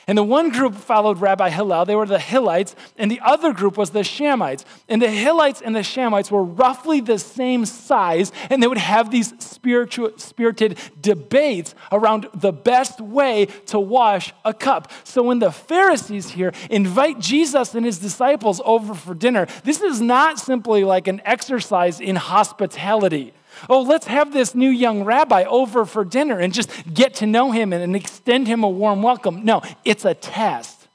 And 0.07 0.19
the 0.19 0.25
one 0.25 0.51
group 0.51 0.75
followed 0.75 1.21
Rabbi 1.21 1.51
Hillel, 1.51 1.85
they 1.85 1.95
were 1.95 2.07
the 2.07 2.19
Hillites, 2.19 2.75
and 2.97 3.11
the 3.11 3.21
other 3.21 3.53
group 3.53 3.77
was 3.77 3.91
the 3.91 4.03
Shammaites. 4.03 4.65
And 4.89 5.01
the 5.01 5.07
Hillites 5.07 5.63
and 5.65 5.77
the 5.77 5.83
Shammaites 5.83 6.31
were 6.31 6.43
roughly 6.43 7.01
the 7.01 7.19
same 7.19 7.65
size, 7.67 8.33
and 8.51 8.63
they 8.63 8.67
would 8.67 8.79
have 8.79 9.11
these 9.11 9.33
spiritual, 9.39 10.13
spirited 10.17 10.79
debates 11.01 11.75
around 11.93 12.29
the 12.35 12.53
best 12.53 13.01
way 13.01 13.47
to 13.67 13.79
wash 13.79 14.33
a 14.45 14.53
cup. 14.53 14.91
So 15.05 15.23
when 15.23 15.39
the 15.39 15.53
Pharisees 15.53 16.31
here 16.31 16.53
invite 16.69 17.21
Jesus 17.21 17.75
and 17.75 17.87
his 17.87 17.99
disciples 17.99 18.61
over 18.65 18.95
for 18.95 19.15
dinner, 19.15 19.47
this 19.65 19.81
is 19.83 20.01
not 20.01 20.39
simply 20.39 20.83
like 20.85 21.07
an 21.07 21.23
exercise 21.25 22.01
in 22.01 22.17
hospitality. 22.17 23.33
Oh, 23.69 23.83
let's 23.83 24.07
have 24.07 24.33
this 24.33 24.55
new 24.55 24.71
young 24.71 25.05
rabbi 25.05 25.45
over 25.45 25.85
for 25.85 26.05
dinner 26.05 26.39
and 26.39 26.53
just 26.53 26.71
get 26.93 27.15
to 27.15 27.27
know 27.27 27.53
him 27.53 27.73
and, 27.73 27.95
extend 27.95 28.47
him 28.47 28.65
a 28.65 28.69
warm 28.69 29.03
welcome. 29.03 29.45
No, 29.45 29.63
it's 29.85 30.05
a 30.05 30.15
test. 30.15 30.89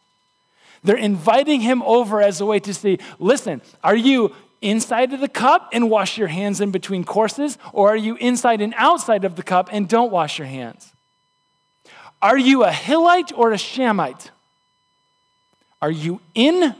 They're 0.84 0.96
inviting 0.96 1.62
him 1.62 1.82
over 1.84 2.22
as 2.22 2.42
a 2.42 2.46
way 2.46 2.60
to 2.62 2.74
see 2.74 3.00
listen, 3.20 3.62
are 3.84 3.96
you 3.96 4.34
inside 4.62 5.14
of 5.14 5.20
the 5.20 5.28
cup 5.28 5.70
and 5.74 5.90
wash 5.90 6.18
your 6.18 6.28
hands 6.28 6.62
in 6.62 6.72
between 6.72 7.04
courses, 7.04 7.58
or 7.74 7.90
are 7.90 7.98
you 7.98 8.16
inside 8.18 8.62
and 8.62 8.74
outside 8.78 9.24
of 9.24 9.36
the 9.36 9.44
cup 9.44 9.70
and 9.72 9.88
don't 9.88 10.12
wash 10.12 10.40
your 10.40 10.48
hands? 10.48 10.94
Are 12.22 12.38
you 12.38 12.64
a 12.64 12.72
Hillite 12.72 13.32
or 13.38 13.52
a 13.52 13.58
Shammaite? 13.58 14.32
Are 15.82 15.92
you 15.92 16.20
in 16.34 16.76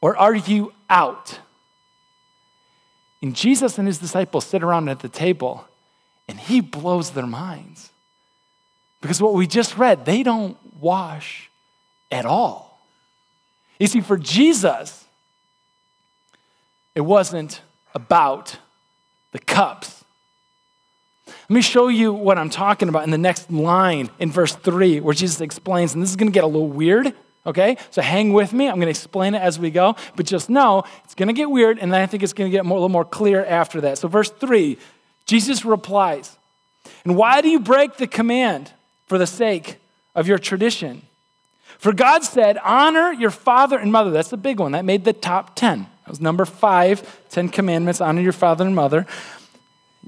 or 0.00 0.16
are 0.16 0.34
you 0.34 0.72
out? 0.90 1.38
And 3.24 3.34
Jesus 3.34 3.78
and 3.78 3.86
his 3.86 3.96
disciples 3.96 4.44
sit 4.44 4.62
around 4.62 4.90
at 4.90 4.98
the 4.98 5.08
table 5.08 5.66
and 6.28 6.38
he 6.38 6.60
blows 6.60 7.12
their 7.12 7.26
minds. 7.26 7.88
Because 9.00 9.18
what 9.22 9.32
we 9.32 9.46
just 9.46 9.78
read, 9.78 10.04
they 10.04 10.22
don't 10.22 10.58
wash 10.78 11.48
at 12.12 12.26
all. 12.26 12.78
You 13.80 13.86
see, 13.86 14.02
for 14.02 14.18
Jesus, 14.18 15.06
it 16.94 17.00
wasn't 17.00 17.62
about 17.94 18.58
the 19.32 19.38
cups. 19.38 20.04
Let 21.26 21.50
me 21.50 21.62
show 21.62 21.88
you 21.88 22.12
what 22.12 22.36
I'm 22.36 22.50
talking 22.50 22.90
about 22.90 23.04
in 23.04 23.10
the 23.10 23.16
next 23.16 23.50
line 23.50 24.10
in 24.18 24.30
verse 24.30 24.54
3, 24.54 25.00
where 25.00 25.14
Jesus 25.14 25.40
explains, 25.40 25.94
and 25.94 26.02
this 26.02 26.10
is 26.10 26.16
going 26.16 26.30
to 26.30 26.34
get 26.34 26.44
a 26.44 26.46
little 26.46 26.68
weird, 26.68 27.14
Okay? 27.46 27.76
So 27.90 28.02
hang 28.02 28.32
with 28.32 28.52
me. 28.52 28.68
I'm 28.68 28.76
going 28.76 28.86
to 28.86 28.90
explain 28.90 29.34
it 29.34 29.42
as 29.42 29.58
we 29.58 29.70
go. 29.70 29.96
But 30.16 30.26
just 30.26 30.48
know 30.48 30.84
it's 31.04 31.14
going 31.14 31.28
to 31.28 31.34
get 31.34 31.50
weird, 31.50 31.78
and 31.78 31.92
then 31.92 32.00
I 32.00 32.06
think 32.06 32.22
it's 32.22 32.32
going 32.32 32.50
to 32.50 32.56
get 32.56 32.64
more, 32.64 32.78
a 32.78 32.80
little 32.80 32.88
more 32.88 33.04
clear 33.04 33.44
after 33.44 33.80
that. 33.82 33.98
So, 33.98 34.08
verse 34.08 34.30
3, 34.30 34.78
Jesus 35.26 35.64
replies, 35.64 36.36
And 37.04 37.16
why 37.16 37.40
do 37.40 37.48
you 37.48 37.60
break 37.60 37.96
the 37.96 38.06
command 38.06 38.72
for 39.06 39.18
the 39.18 39.26
sake 39.26 39.78
of 40.14 40.26
your 40.26 40.38
tradition? 40.38 41.02
For 41.78 41.92
God 41.92 42.24
said, 42.24 42.58
Honor 42.58 43.12
your 43.12 43.30
father 43.30 43.78
and 43.78 43.92
mother. 43.92 44.10
That's 44.10 44.30
the 44.30 44.36
big 44.36 44.60
one. 44.60 44.72
That 44.72 44.84
made 44.84 45.04
the 45.04 45.12
top 45.12 45.54
10. 45.56 45.80
That 45.80 46.10
was 46.10 46.20
number 46.20 46.44
five, 46.44 47.28
10 47.30 47.48
commandments. 47.48 48.00
Honor 48.00 48.20
your 48.20 48.32
father 48.32 48.64
and 48.64 48.74
mother. 48.74 49.06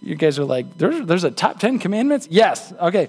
You 0.02 0.14
guys 0.14 0.38
are 0.38 0.44
like, 0.44 0.76
there's, 0.76 1.06
there's 1.06 1.24
a 1.24 1.30
top 1.30 1.58
10 1.58 1.78
commandments? 1.78 2.28
Yes. 2.30 2.72
Okay. 2.80 3.08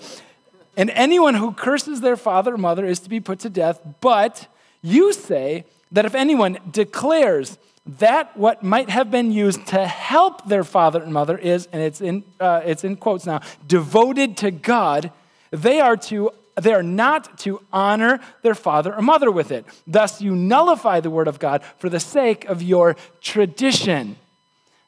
And 0.77 0.91
anyone 0.91 1.33
who 1.33 1.51
curses 1.51 2.01
their 2.01 2.15
father 2.15 2.53
or 2.53 2.57
mother 2.57 2.85
is 2.85 2.99
to 2.99 3.09
be 3.09 3.19
put 3.19 3.39
to 3.39 3.49
death. 3.49 3.81
But 3.99 4.47
you 4.81 5.11
say 5.11 5.65
that 5.91 6.05
if 6.05 6.13
anyone 6.15 6.59
declares 6.71 7.57
that 7.99 8.37
what 8.37 8.63
might 8.63 8.89
have 8.89 9.09
been 9.09 9.31
used 9.31 9.65
to 9.67 9.87
help 9.87 10.47
their 10.47 10.63
father 10.63 11.01
and 11.01 11.11
mother 11.11 11.37
is, 11.37 11.67
and 11.71 11.81
it's 11.81 11.99
in, 11.99 12.23
uh, 12.39 12.61
it's 12.63 12.83
in 12.83 12.95
quotes 12.95 13.25
now, 13.25 13.41
devoted 13.65 14.37
to 14.37 14.51
God, 14.51 15.11
they 15.51 15.79
are 15.79 15.97
to 15.97 16.31
they 16.59 16.73
are 16.73 16.83
not 16.83 17.37
to 17.39 17.61
honor 17.71 18.19
their 18.41 18.55
father 18.55 18.95
or 18.95 19.01
mother 19.03 19.29
with 19.29 19.51
it. 19.51 19.63
Thus, 19.85 20.21
you 20.21 20.35
nullify 20.35 20.99
the 21.01 21.11
word 21.11 21.27
of 21.27 21.37
God 21.37 21.63
for 21.77 21.87
the 21.87 21.99
sake 21.99 22.45
of 22.45 22.63
your 22.63 22.95
tradition. 23.21 24.15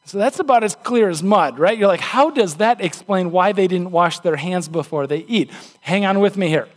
So 0.09 0.17
that's 0.17 0.39
about 0.39 0.63
as 0.63 0.75
clear 0.75 1.07
as 1.07 1.21
mud, 1.21 1.59
right? 1.59 1.77
You're 1.77 1.87
like, 1.87 1.99
how 1.99 2.31
does 2.31 2.55
that 2.55 2.81
explain 2.81 3.29
why 3.29 3.51
they 3.51 3.67
didn't 3.67 3.91
wash 3.91 4.17
their 4.21 4.37
hands 4.37 4.67
before 4.67 5.05
they 5.05 5.19
eat? 5.19 5.51
Hang 5.81 6.03
on 6.03 6.19
with 6.19 6.35
me 6.35 6.47
here. 6.47 6.67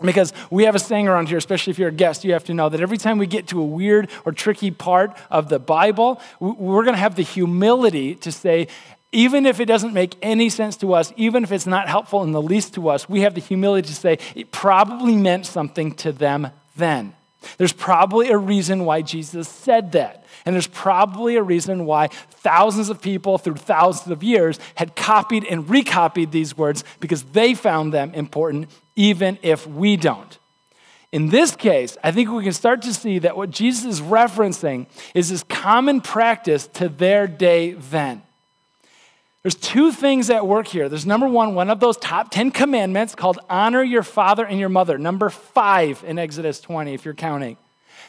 Because 0.00 0.32
we 0.52 0.66
have 0.66 0.76
a 0.76 0.78
saying 0.78 1.08
around 1.08 1.28
here, 1.28 1.36
especially 1.36 1.72
if 1.72 1.80
you're 1.80 1.88
a 1.88 1.92
guest, 1.92 2.22
you 2.22 2.32
have 2.32 2.44
to 2.44 2.54
know 2.54 2.68
that 2.68 2.80
every 2.80 2.96
time 2.96 3.18
we 3.18 3.26
get 3.26 3.48
to 3.48 3.60
a 3.60 3.64
weird 3.64 4.08
or 4.24 4.30
tricky 4.30 4.70
part 4.70 5.18
of 5.32 5.48
the 5.48 5.58
Bible, 5.58 6.20
we're 6.38 6.84
going 6.84 6.94
to 6.94 7.00
have 7.00 7.16
the 7.16 7.24
humility 7.24 8.14
to 8.14 8.30
say, 8.30 8.68
even 9.10 9.46
if 9.46 9.58
it 9.58 9.66
doesn't 9.66 9.92
make 9.92 10.14
any 10.22 10.48
sense 10.48 10.76
to 10.76 10.94
us, 10.94 11.12
even 11.16 11.42
if 11.42 11.50
it's 11.50 11.66
not 11.66 11.88
helpful 11.88 12.22
in 12.22 12.30
the 12.30 12.40
least 12.40 12.74
to 12.74 12.88
us, 12.88 13.08
we 13.08 13.22
have 13.22 13.34
the 13.34 13.40
humility 13.40 13.88
to 13.88 13.94
say 13.94 14.20
it 14.36 14.52
probably 14.52 15.16
meant 15.16 15.44
something 15.44 15.92
to 15.96 16.12
them 16.12 16.46
then. 16.76 17.14
There's 17.58 17.72
probably 17.72 18.30
a 18.30 18.36
reason 18.36 18.84
why 18.84 19.02
Jesus 19.02 19.48
said 19.48 19.92
that. 19.92 20.24
And 20.44 20.54
there's 20.54 20.66
probably 20.66 21.36
a 21.36 21.42
reason 21.42 21.84
why 21.86 22.08
thousands 22.08 22.88
of 22.88 23.02
people 23.02 23.38
through 23.38 23.56
thousands 23.56 24.10
of 24.10 24.22
years 24.22 24.58
had 24.74 24.96
copied 24.96 25.44
and 25.44 25.68
recopied 25.68 26.32
these 26.32 26.56
words 26.56 26.84
because 27.00 27.22
they 27.24 27.54
found 27.54 27.92
them 27.92 28.12
important, 28.14 28.70
even 28.96 29.38
if 29.42 29.66
we 29.66 29.96
don't. 29.96 30.38
In 31.12 31.28
this 31.28 31.56
case, 31.56 31.96
I 32.04 32.12
think 32.12 32.30
we 32.30 32.44
can 32.44 32.52
start 32.52 32.82
to 32.82 32.94
see 32.94 33.18
that 33.18 33.36
what 33.36 33.50
Jesus 33.50 33.84
is 33.84 34.00
referencing 34.00 34.86
is 35.12 35.28
this 35.30 35.42
common 35.42 36.00
practice 36.00 36.68
to 36.74 36.88
their 36.88 37.26
day 37.26 37.72
then. 37.72 38.22
There's 39.42 39.54
two 39.54 39.90
things 39.90 40.28
at 40.28 40.46
work 40.46 40.66
here. 40.66 40.90
There's 40.90 41.06
number 41.06 41.26
one, 41.26 41.54
one 41.54 41.70
of 41.70 41.80
those 41.80 41.96
top 41.96 42.30
10 42.30 42.50
commandments 42.50 43.14
called 43.14 43.38
honor 43.48 43.82
your 43.82 44.02
father 44.02 44.44
and 44.44 44.60
your 44.60 44.68
mother. 44.68 44.98
Number 44.98 45.30
five 45.30 46.04
in 46.06 46.18
Exodus 46.18 46.60
20, 46.60 46.92
if 46.92 47.06
you're 47.06 47.14
counting. 47.14 47.56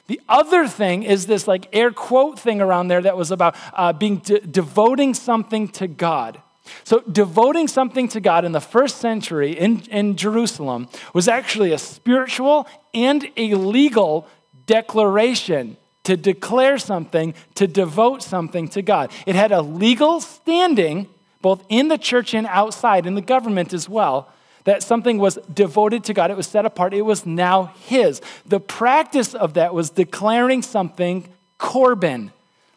The 0.07 0.19
other 0.27 0.67
thing 0.67 1.03
is 1.03 1.27
this 1.27 1.47
like 1.47 1.69
air 1.71 1.91
quote 1.91 2.37
thing 2.37 2.59
around 2.59 2.89
there 2.89 3.01
that 3.01 3.15
was 3.15 3.31
about 3.31 3.55
uh, 3.73 3.93
being 3.93 4.17
de- 4.17 4.41
devoting 4.41 5.13
something 5.13 5.69
to 5.69 5.87
God. 5.87 6.41
So, 6.83 6.99
devoting 6.99 7.67
something 7.67 8.07
to 8.09 8.19
God 8.19 8.45
in 8.45 8.51
the 8.51 8.61
first 8.61 8.97
century 8.97 9.57
in, 9.57 9.81
in 9.89 10.15
Jerusalem 10.15 10.89
was 11.13 11.27
actually 11.27 11.71
a 11.71 11.77
spiritual 11.77 12.67
and 12.93 13.29
a 13.37 13.55
legal 13.55 14.27
declaration 14.65 15.77
to 16.03 16.17
declare 16.17 16.77
something, 16.77 17.33
to 17.55 17.67
devote 17.67 18.21
something 18.21 18.67
to 18.69 18.81
God. 18.81 19.11
It 19.25 19.35
had 19.35 19.51
a 19.51 19.61
legal 19.61 20.19
standing 20.19 21.07
both 21.41 21.63
in 21.69 21.87
the 21.87 21.97
church 21.97 22.33
and 22.33 22.47
outside, 22.47 23.05
in 23.05 23.15
the 23.15 23.21
government 23.21 23.73
as 23.73 23.89
well 23.89 24.31
that 24.63 24.83
something 24.83 25.17
was 25.17 25.39
devoted 25.53 26.03
to 26.05 26.13
God, 26.13 26.31
it 26.31 26.37
was 26.37 26.47
set 26.47 26.65
apart, 26.65 26.93
it 26.93 27.01
was 27.01 27.25
now 27.25 27.73
His. 27.85 28.21
The 28.45 28.59
practice 28.59 29.33
of 29.33 29.55
that 29.55 29.73
was 29.73 29.89
declaring 29.89 30.61
something 30.61 31.27
Corban. 31.57 32.31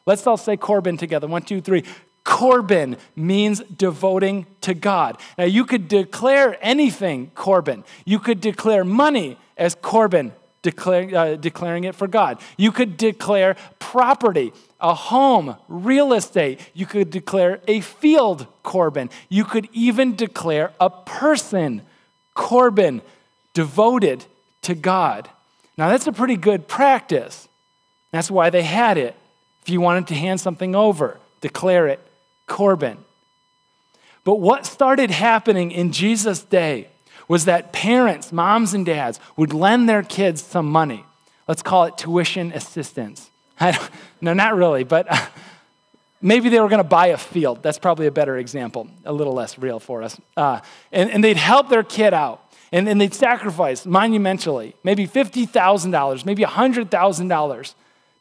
Let's 0.06 0.26
all 0.26 0.37
say 0.37 0.56
Corban 0.56 0.97
together. 0.97 1.26
One, 1.26 1.42
two, 1.42 1.61
three. 1.61 1.85
Corban 2.25 2.97
means 3.14 3.61
devoting 3.61 4.47
to 4.62 4.73
God. 4.73 5.18
Now, 5.37 5.44
you 5.44 5.66
could 5.66 5.88
declare 5.88 6.59
anything 6.62 7.30
Corban. 7.35 7.85
You 8.06 8.18
could 8.18 8.40
declare 8.40 8.85
money 8.85 9.38
as 9.59 9.75
Corban, 9.75 10.33
uh, 10.66 11.37
declaring 11.37 11.85
it 11.85 11.94
for 11.94 12.06
God. 12.06 12.40
You 12.56 12.73
could 12.73 12.97
declare 12.97 13.56
property 13.78 14.52
a 14.80 14.94
home, 14.94 15.56
real 15.68 16.12
estate. 16.12 16.61
You 16.75 16.85
could 16.85 17.11
declare 17.11 17.61
a 17.66 17.80
field 17.80 18.47
Corban. 18.62 19.09
You 19.28 19.44
could 19.44 19.68
even 19.73 20.14
declare 20.14 20.73
a 20.78 20.90
person 20.90 21.83
Corban, 22.35 23.00
devoted 23.54 24.25
to 24.62 24.75
God. 24.75 25.30
Now, 25.78 25.88
that's 25.88 26.06
a 26.06 26.12
pretty 26.12 26.37
good 26.37 26.68
practice. 26.68 27.49
That's 28.11 28.30
why 28.30 28.50
they 28.50 28.62
had 28.62 28.99
it. 28.99 29.16
If 29.62 29.71
you 29.71 29.80
wanted 29.80 30.09
to 30.09 30.14
hand 30.14 30.40
something 30.40 30.75
over, 30.75 31.18
declare 31.40 31.87
it 31.88 32.00
Corban. 32.47 32.99
But 34.25 34.40
what 34.40 34.66
started 34.66 35.11
happening 35.11 35.71
in 35.71 35.92
Jesus' 35.92 36.42
day 36.42 36.88
was 37.28 37.45
that 37.47 37.73
parents, 37.73 38.33
moms 38.33 38.75
and 38.75 38.85
dads, 38.85 39.21
would 39.37 39.52
lend 39.52 39.88
their 39.88 40.02
kids 40.02 40.43
some 40.43 40.66
money. 40.66 41.04
Let's 41.49 41.62
call 41.62 41.85
it 41.85 41.99
tuition 41.99 42.52
assistance. 42.52 43.31
no, 44.21 44.33
not 44.33 44.54
really, 44.57 44.85
but 44.85 45.07
maybe 46.21 46.49
they 46.49 46.59
were 46.59 46.69
going 46.69 46.83
to 46.83 46.88
buy 46.88 47.09
a 47.09 47.19
field. 47.19 47.62
That's 47.62 47.78
probably 47.78 48.07
a 48.07 48.11
better 48.11 48.37
example, 48.37 48.88
a 49.04 49.12
little 49.12 49.35
less 49.35 49.59
real 49.59 49.78
for 49.78 50.02
us. 50.02 50.19
Uh, 50.37 50.61
and, 50.90 51.11
and 51.11 51.23
they'd 51.23 51.37
help 51.37 51.69
their 51.69 51.83
kid 51.83 52.14
out. 52.14 52.40
And, 52.73 52.88
and 52.88 53.00
they'd 53.00 53.14
sacrifice 53.14 53.87
monumentally, 53.87 54.75
maybe 54.83 55.07
$50,000, 55.07 56.25
maybe 56.25 56.43
$100,000 56.43 57.75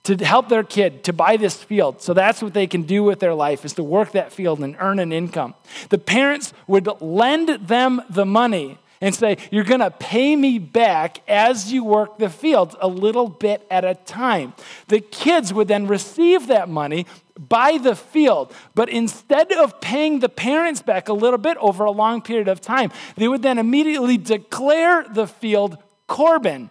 to 0.04 0.18
help 0.18 0.50
their 0.50 0.64
kid 0.64 1.04
to 1.06 1.14
buy 1.14 1.38
this 1.38 1.64
field. 1.64 2.02
So 2.02 2.14
that's 2.14 2.42
what 2.42 2.54
they 2.54 2.68
can 2.68 2.84
do 2.84 3.04
with 3.04 3.20
their 3.20 3.34
life 3.34 3.66
is 3.66 3.74
to 3.74 3.84
work 3.84 4.12
that 4.12 4.32
field 4.32 4.60
and 4.60 4.76
earn 4.80 5.00
an 5.00 5.12
income. 5.12 5.56
The 5.90 5.98
parents 5.98 6.54
would 6.68 6.88
lend 7.02 7.68
them 7.68 8.02
the 8.10 8.26
money 8.26 8.78
and 9.04 9.14
say, 9.14 9.38
You're 9.52 9.66
going 9.66 9.82
to 9.82 9.92
pay 9.92 10.34
me 10.36 10.58
back 10.58 11.20
as 11.28 11.74
you 11.74 11.84
work 11.84 12.18
the 12.18 12.30
fields 12.30 12.74
a 12.80 12.88
little 12.88 13.28
bit 13.28 13.68
at 13.70 13.84
a 13.84 13.96
time. 13.96 14.54
The 14.88 15.02
kids 15.02 15.54
would 15.54 15.68
then 15.68 15.88
receive 15.88 16.48
that 16.48 16.70
money 16.70 17.06
by 17.38 17.78
the 17.80 17.96
field, 17.96 18.54
but 18.76 18.88
instead 18.90 19.52
of 19.52 19.82
paying 19.82 20.20
the 20.20 20.30
parents 20.30 20.82
back 20.82 21.10
a 21.10 21.14
little 21.14 21.38
bit 21.38 21.58
over 21.58 21.84
a 21.84 21.92
long 21.92 22.22
period 22.22 22.48
of 22.48 22.62
time, 22.62 22.92
they 23.18 23.28
would 23.28 23.42
then 23.42 23.60
immediately 23.60 24.18
declare 24.18 25.04
the 25.04 25.28
field 25.28 25.78
Corban. 26.08 26.70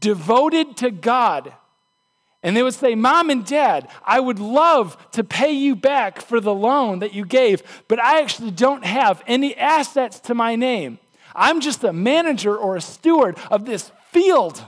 devoted 0.00 0.76
to 0.78 0.90
God. 0.90 1.52
And 2.42 2.56
they 2.56 2.62
would 2.62 2.74
say, 2.74 2.94
Mom 2.94 3.30
and 3.30 3.44
Dad, 3.44 3.88
I 4.04 4.20
would 4.20 4.38
love 4.38 4.96
to 5.10 5.24
pay 5.24 5.50
you 5.50 5.74
back 5.74 6.20
for 6.20 6.40
the 6.40 6.54
loan 6.54 7.00
that 7.00 7.12
you 7.12 7.24
gave, 7.26 7.62
but 7.88 7.98
I 7.98 8.20
actually 8.20 8.52
don't 8.52 8.84
have 8.84 9.24
any 9.26 9.56
assets 9.56 10.20
to 10.20 10.34
my 10.34 10.54
name. 10.54 11.00
I'm 11.38 11.60
just 11.60 11.84
a 11.84 11.92
manager 11.92 12.56
or 12.56 12.76
a 12.76 12.80
steward 12.80 13.38
of 13.50 13.64
this 13.64 13.92
field. 14.10 14.64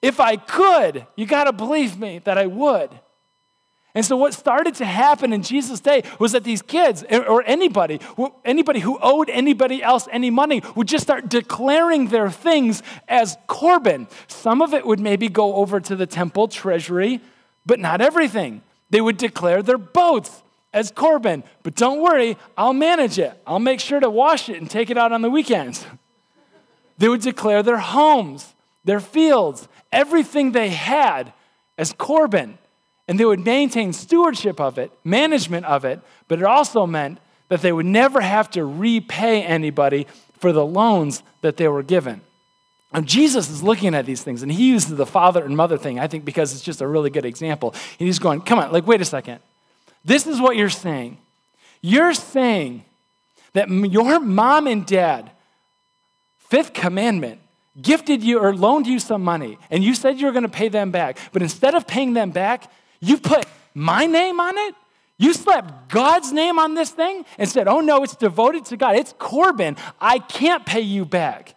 If 0.00 0.18
I 0.18 0.36
could, 0.36 1.06
you 1.14 1.26
got 1.26 1.44
to 1.44 1.52
believe 1.52 1.98
me 1.98 2.18
that 2.20 2.38
I 2.38 2.46
would. 2.46 2.90
And 3.94 4.04
so, 4.04 4.16
what 4.16 4.32
started 4.32 4.74
to 4.76 4.86
happen 4.86 5.34
in 5.34 5.42
Jesus' 5.42 5.78
day 5.78 6.02
was 6.18 6.32
that 6.32 6.44
these 6.44 6.62
kids, 6.62 7.04
eh, 7.10 7.18
or 7.18 7.44
anybody, 7.46 8.00
anybody 8.42 8.80
who 8.80 8.98
owed 9.02 9.28
anybody 9.28 9.82
else 9.82 10.08
any 10.10 10.30
money, 10.30 10.62
would 10.74 10.88
just 10.88 11.04
start 11.04 11.28
declaring 11.28 12.08
their 12.08 12.30
things 12.30 12.82
as 13.06 13.36
Corban. 13.46 14.08
Some 14.28 14.62
of 14.62 14.72
it 14.72 14.86
would 14.86 14.98
maybe 14.98 15.28
go 15.28 15.56
over 15.56 15.78
to 15.78 15.94
the 15.94 16.06
temple 16.06 16.48
treasury, 16.48 17.20
but 17.66 17.78
not 17.78 18.00
everything. 18.00 18.62
They 18.88 19.02
would 19.02 19.18
declare 19.18 19.62
their 19.62 19.78
boats 19.78 20.42
as 20.72 20.90
Corban, 20.90 21.44
but 21.62 21.74
don't 21.74 22.00
worry, 22.00 22.36
I'll 22.56 22.72
manage 22.72 23.18
it. 23.18 23.40
I'll 23.46 23.58
make 23.58 23.80
sure 23.80 24.00
to 24.00 24.08
wash 24.08 24.48
it 24.48 24.60
and 24.60 24.70
take 24.70 24.90
it 24.90 24.96
out 24.96 25.12
on 25.12 25.22
the 25.22 25.30
weekends. 25.30 25.86
They 26.98 27.08
would 27.08 27.22
declare 27.22 27.64
their 27.64 27.78
homes, 27.78 28.54
their 28.84 29.00
fields, 29.00 29.66
everything 29.90 30.52
they 30.52 30.68
had 30.68 31.32
as 31.76 31.92
Corban, 31.92 32.58
and 33.08 33.18
they 33.18 33.24
would 33.24 33.44
maintain 33.44 33.92
stewardship 33.92 34.60
of 34.60 34.78
it, 34.78 34.92
management 35.02 35.66
of 35.66 35.84
it, 35.84 36.00
but 36.28 36.38
it 36.38 36.44
also 36.44 36.86
meant 36.86 37.18
that 37.48 37.60
they 37.60 37.72
would 37.72 37.86
never 37.86 38.20
have 38.20 38.48
to 38.50 38.64
repay 38.64 39.42
anybody 39.42 40.06
for 40.38 40.52
the 40.52 40.64
loans 40.64 41.24
that 41.40 41.56
they 41.56 41.66
were 41.66 41.82
given. 41.82 42.20
And 42.92 43.06
Jesus 43.06 43.50
is 43.50 43.62
looking 43.62 43.94
at 43.94 44.06
these 44.06 44.22
things, 44.22 44.42
and 44.42 44.52
he 44.52 44.68
uses 44.68 44.96
the 44.96 45.06
father 45.06 45.44
and 45.44 45.56
mother 45.56 45.78
thing, 45.78 45.98
I 45.98 46.06
think, 46.06 46.24
because 46.24 46.52
it's 46.52 46.62
just 46.62 46.80
a 46.80 46.86
really 46.86 47.10
good 47.10 47.24
example. 47.24 47.70
And 47.98 48.06
he's 48.06 48.18
going, 48.18 48.42
come 48.42 48.58
on, 48.58 48.70
like, 48.70 48.86
wait 48.86 49.00
a 49.00 49.04
second. 49.04 49.40
This 50.04 50.26
is 50.26 50.40
what 50.40 50.56
you're 50.56 50.68
saying. 50.68 51.18
You're 51.80 52.14
saying 52.14 52.84
that 53.52 53.68
your 53.68 54.20
mom 54.20 54.66
and 54.66 54.86
dad, 54.86 55.30
fifth 56.38 56.72
commandment, 56.72 57.40
gifted 57.80 58.22
you 58.22 58.38
or 58.38 58.54
loaned 58.54 58.86
you 58.86 58.98
some 58.98 59.22
money, 59.22 59.58
and 59.70 59.82
you 59.82 59.94
said 59.94 60.20
you 60.20 60.26
were 60.26 60.32
going 60.32 60.42
to 60.42 60.48
pay 60.48 60.68
them 60.68 60.90
back, 60.90 61.18
but 61.32 61.42
instead 61.42 61.74
of 61.74 61.86
paying 61.86 62.12
them 62.12 62.30
back, 62.30 62.70
you 63.00 63.16
put 63.16 63.46
my 63.74 64.06
name 64.06 64.40
on 64.40 64.56
it? 64.56 64.74
You 65.18 65.32
slapped 65.32 65.88
God's 65.88 66.32
name 66.32 66.58
on 66.58 66.74
this 66.74 66.90
thing 66.90 67.24
and 67.38 67.48
said, 67.48 67.68
oh 67.68 67.80
no, 67.80 68.02
it's 68.02 68.16
devoted 68.16 68.64
to 68.66 68.76
God. 68.76 68.96
It's 68.96 69.14
Corban. 69.18 69.76
I 70.00 70.18
can't 70.18 70.66
pay 70.66 70.80
you 70.80 71.04
back. 71.04 71.54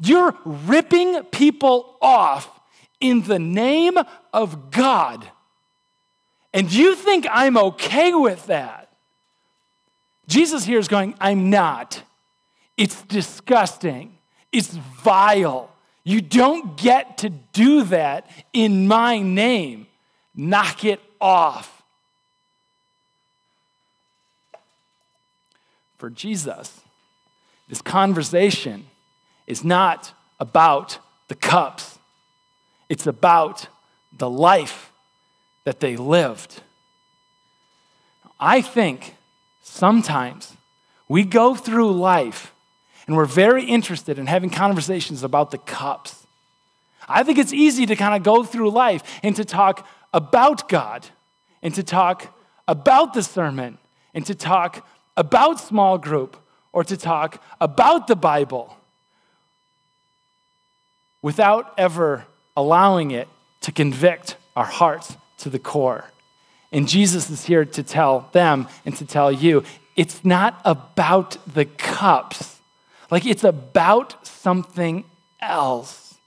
You're 0.00 0.36
ripping 0.44 1.24
people 1.24 1.96
off 2.00 2.48
in 3.00 3.22
the 3.22 3.38
name 3.38 3.98
of 4.32 4.70
God. 4.70 5.26
And 6.52 6.72
you 6.72 6.94
think 6.94 7.26
I'm 7.30 7.56
okay 7.56 8.14
with 8.14 8.46
that? 8.46 8.90
Jesus 10.26 10.64
here 10.64 10.78
is 10.78 10.88
going, 10.88 11.14
I'm 11.20 11.50
not. 11.50 12.02
It's 12.76 13.02
disgusting. 13.02 14.18
It's 14.52 14.68
vile. 14.68 15.70
You 16.04 16.20
don't 16.20 16.76
get 16.76 17.18
to 17.18 17.30
do 17.30 17.84
that 17.84 18.30
in 18.52 18.86
my 18.86 19.18
name. 19.18 19.86
Knock 20.34 20.84
it 20.84 21.00
off. 21.20 21.82
For 25.98 26.08
Jesus, 26.08 26.80
this 27.68 27.82
conversation 27.82 28.86
is 29.46 29.64
not 29.64 30.12
about 30.38 30.98
the 31.26 31.34
cups, 31.34 31.98
it's 32.88 33.06
about 33.06 33.66
the 34.16 34.30
life 34.30 34.87
that 35.68 35.80
they 35.80 35.98
lived. 35.98 36.62
I 38.40 38.62
think 38.62 39.16
sometimes 39.60 40.56
we 41.10 41.24
go 41.24 41.54
through 41.54 41.92
life 41.92 42.54
and 43.06 43.14
we're 43.14 43.26
very 43.26 43.66
interested 43.66 44.18
in 44.18 44.24
having 44.28 44.48
conversations 44.48 45.22
about 45.22 45.50
the 45.50 45.58
cups. 45.58 46.26
I 47.06 47.22
think 47.22 47.36
it's 47.36 47.52
easy 47.52 47.84
to 47.84 47.96
kind 47.96 48.14
of 48.14 48.22
go 48.22 48.44
through 48.44 48.70
life 48.70 49.02
and 49.22 49.36
to 49.36 49.44
talk 49.44 49.86
about 50.14 50.70
God 50.70 51.04
and 51.62 51.74
to 51.74 51.82
talk 51.82 52.34
about 52.66 53.12
the 53.12 53.22
sermon 53.22 53.76
and 54.14 54.24
to 54.24 54.34
talk 54.34 54.88
about 55.18 55.60
small 55.60 55.98
group 55.98 56.38
or 56.72 56.82
to 56.82 56.96
talk 56.96 57.42
about 57.60 58.06
the 58.06 58.16
Bible 58.16 58.74
without 61.20 61.74
ever 61.76 62.24
allowing 62.56 63.10
it 63.10 63.28
to 63.60 63.70
convict 63.70 64.36
our 64.56 64.64
hearts 64.64 65.14
to 65.38 65.50
the 65.50 65.58
core. 65.58 66.10
And 66.70 66.86
Jesus 66.86 67.30
is 67.30 67.46
here 67.46 67.64
to 67.64 67.82
tell 67.82 68.28
them 68.32 68.68
and 68.84 68.96
to 68.96 69.06
tell 69.06 69.32
you 69.32 69.64
it's 69.96 70.24
not 70.24 70.60
about 70.64 71.36
the 71.52 71.64
cups, 71.64 72.60
like 73.10 73.26
it's 73.26 73.44
about 73.44 74.26
something 74.26 75.04
else. 75.40 76.18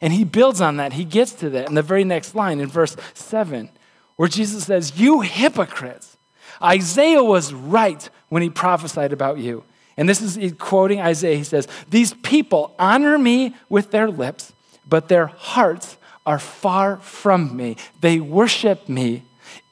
And 0.00 0.12
he 0.12 0.24
builds 0.24 0.60
on 0.60 0.76
that. 0.76 0.92
He 0.92 1.04
gets 1.04 1.32
to 1.34 1.50
that 1.50 1.68
in 1.68 1.74
the 1.74 1.82
very 1.82 2.04
next 2.04 2.34
line 2.34 2.60
in 2.60 2.68
verse 2.68 2.96
7, 3.14 3.70
where 4.16 4.28
Jesus 4.28 4.64
says, 4.64 5.00
You 5.00 5.22
hypocrites, 5.22 6.16
Isaiah 6.62 7.24
was 7.24 7.52
right 7.52 8.08
when 8.28 8.42
he 8.42 8.50
prophesied 8.50 9.12
about 9.12 9.38
you. 9.38 9.64
And 9.96 10.08
this 10.08 10.22
is 10.22 10.54
quoting 10.58 11.00
Isaiah. 11.00 11.36
He 11.36 11.44
says, 11.44 11.66
These 11.88 12.14
people 12.14 12.74
honor 12.78 13.18
me 13.18 13.56
with 13.68 13.90
their 13.90 14.08
lips, 14.08 14.52
but 14.88 15.08
their 15.08 15.26
hearts 15.26 15.97
are 16.28 16.38
far 16.38 16.98
from 16.98 17.56
me. 17.56 17.74
They 18.02 18.20
worship 18.20 18.86
me 18.86 19.22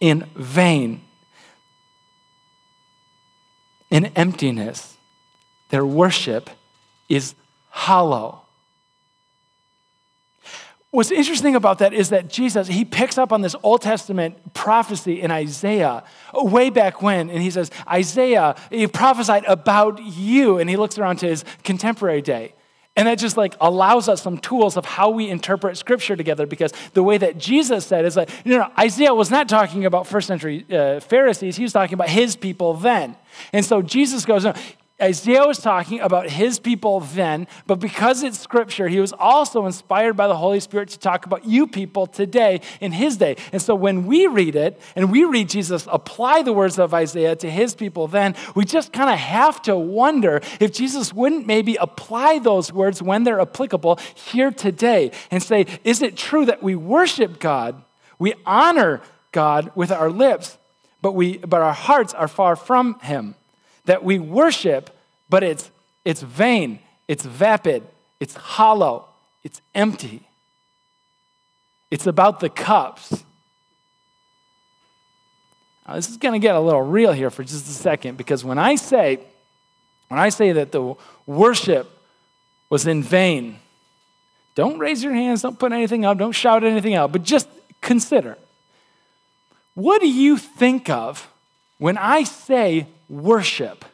in 0.01 0.25
vain. 0.35 1.03
In 3.91 4.07
emptiness, 4.17 4.97
their 5.69 5.85
worship 5.85 6.49
is 7.11 7.35
hollow. 7.69 8.41
What's 10.93 11.11
interesting 11.11 11.57
about 11.57 11.81
that 11.81 11.93
is 11.93 12.09
that 12.09 12.29
Jesus, 12.29 12.69
he 12.69 12.87
picks 12.87 13.19
up 13.19 13.35
on 13.35 13.43
this 13.43 13.55
Old 13.63 13.83
Testament 13.83 14.55
prophecy 14.55 15.21
in 15.21 15.31
Isaiah 15.31 16.05
way 16.33 16.71
back 16.71 17.03
when, 17.03 17.29
and 17.29 17.43
he 17.43 17.51
says, 17.51 17.71
Isaiah, 17.87 18.57
he 18.71 18.87
prophesied 18.87 19.45
about 19.45 20.03
you, 20.03 20.57
and 20.57 20.71
he 20.71 20.79
looks 20.79 20.97
around 20.97 21.19
to 21.19 21.29
his 21.29 21.45
contemporary 21.65 22.23
day. 22.23 22.55
And 22.97 23.07
that 23.07 23.19
just 23.19 23.37
like 23.37 23.55
allows 23.61 24.09
us 24.09 24.23
some 24.23 24.39
tools 24.39 24.77
of 24.79 24.87
how 24.87 25.11
we 25.11 25.29
interpret 25.29 25.77
scripture 25.77 26.17
together 26.17 26.47
because 26.47 26.73
the 26.95 27.03
way 27.03 27.19
that 27.19 27.37
Jesus 27.37 27.85
said 27.85 28.07
is 28.07 28.17
like, 28.17 28.31
you 28.45 28.57
know, 28.57 28.71
Isaiah 28.79 29.15
was 29.15 29.31
not 29.31 29.49
talking 29.49 29.85
about 29.85 30.07
first 30.07 30.27
century 30.27 30.65
uh, 30.73 31.01
Pharisees, 31.01 31.57
he 31.57 31.63
was 31.63 31.75
talking 31.75 31.95
about 31.95 32.09
his 32.09 32.37
people 32.37 32.73
then. 32.75 33.15
And 33.53 33.65
so 33.65 33.83
Jesus 33.83 34.25
goes, 34.25 34.45
no, 34.45 34.55
Isaiah 35.01 35.47
was 35.47 35.59
talking 35.59 36.01
about 36.01 36.31
his 36.31 36.59
people 36.59 37.01
then, 37.01 37.49
but 37.67 37.79
because 37.81 38.23
it's 38.23 38.39
scripture, 38.39 38.89
he 38.89 38.99
was 38.99 39.13
also 39.13 39.67
inspired 39.67 40.17
by 40.17 40.27
the 40.27 40.37
Holy 40.37 40.59
Spirit 40.59 40.89
to 40.91 40.99
talk 40.99 41.27
about 41.27 41.45
you 41.45 41.67
people 41.67 42.07
today 42.07 42.63
in 42.81 42.93
his 42.93 43.19
day. 43.19 43.37
And 43.53 43.61
so 43.61 43.75
when 43.75 44.07
we 44.07 44.27
read 44.27 44.57
it 44.57 44.81
and 44.95 45.13
we 45.13 45.25
read 45.25 45.51
Jesus 45.51 45.87
apply 45.93 46.43
the 46.43 46.55
words 46.55 46.79
of 46.79 46.95
Isaiah 46.95 47.37
to 47.37 47.51
his 47.51 47.75
people 47.75 48.09
then, 48.09 48.35
we 48.55 48.65
just 48.65 48.95
kind 48.95 49.11
of 49.11 49.19
have 49.19 49.61
to 49.63 49.77
wonder 49.77 50.41
if 50.61 50.73
Jesus 50.73 51.13
wouldn't 51.13 51.47
maybe 51.47 51.77
apply 51.77 52.39
those 52.39 52.73
words 52.73 53.03
when 53.03 53.25
they're 53.25 53.41
applicable 53.41 53.99
here 54.15 54.51
today 54.51 55.11
and 55.31 55.43
say, 55.43 55.67
is 55.85 56.01
it 56.01 56.17
true 56.17 56.47
that 56.47 56.63
we 56.63 56.75
worship 56.75 57.39
God, 57.39 57.83
we 58.19 58.33
honor 58.47 59.03
God 59.33 59.73
with 59.75 59.93
our 59.93 60.09
lips, 60.09 60.57
but, 61.03 61.13
we, 61.13 61.37
but 61.37 61.61
our 61.61 61.75
hearts 61.75 62.15
are 62.15 62.29
far 62.29 62.57
from 62.57 62.99
him? 63.01 63.35
That 63.87 64.05
we 64.05 64.19
worship, 64.19 64.91
but 65.29 65.43
it's, 65.43 65.71
it's 66.05 66.23
vain, 66.23 66.79
it's 67.09 67.25
vapid, 67.25 67.83
it's 68.21 68.35
hollow, 68.35 69.07
it's 69.43 69.61
empty. 69.75 70.23
It's 71.91 72.07
about 72.07 72.41
the 72.41 72.49
cups. 72.49 73.25
Now, 75.87 75.95
this 75.95 76.09
is 76.11 76.17
going 76.17 76.33
to 76.33 76.45
get 76.45 76.57
a 76.57 76.61
little 76.61 76.83
real 76.83 77.13
here 77.13 77.31
for 77.31 77.45
just 77.45 77.69
a 77.69 77.73
second 77.73 78.17
because 78.17 78.45
when 78.45 78.59
I 78.59 78.75
say, 78.75 79.21
when 80.09 80.19
I 80.19 80.31
say 80.31 80.53
that 80.53 80.73
the 80.73 80.95
worship 81.27 81.89
was 82.69 82.87
in 82.87 83.03
vain, 83.03 83.59
don't 84.57 84.79
raise 84.79 85.05
your 85.05 85.13
hands, 85.13 85.43
don't 85.43 85.59
put 85.59 85.73
anything 85.73 86.05
up, 86.05 86.19
don't 86.19 86.33
shout 86.33 86.65
anything 86.65 86.95
out, 86.95 87.13
but 87.13 87.23
just 87.23 87.49
consider. 87.81 88.37
What 89.75 90.01
do 90.01 90.09
you 90.09 90.39
think 90.39 90.91
of 90.91 91.29
when 91.79 91.99
I 91.99 92.25
say 92.25 92.87
worship. 93.09 93.85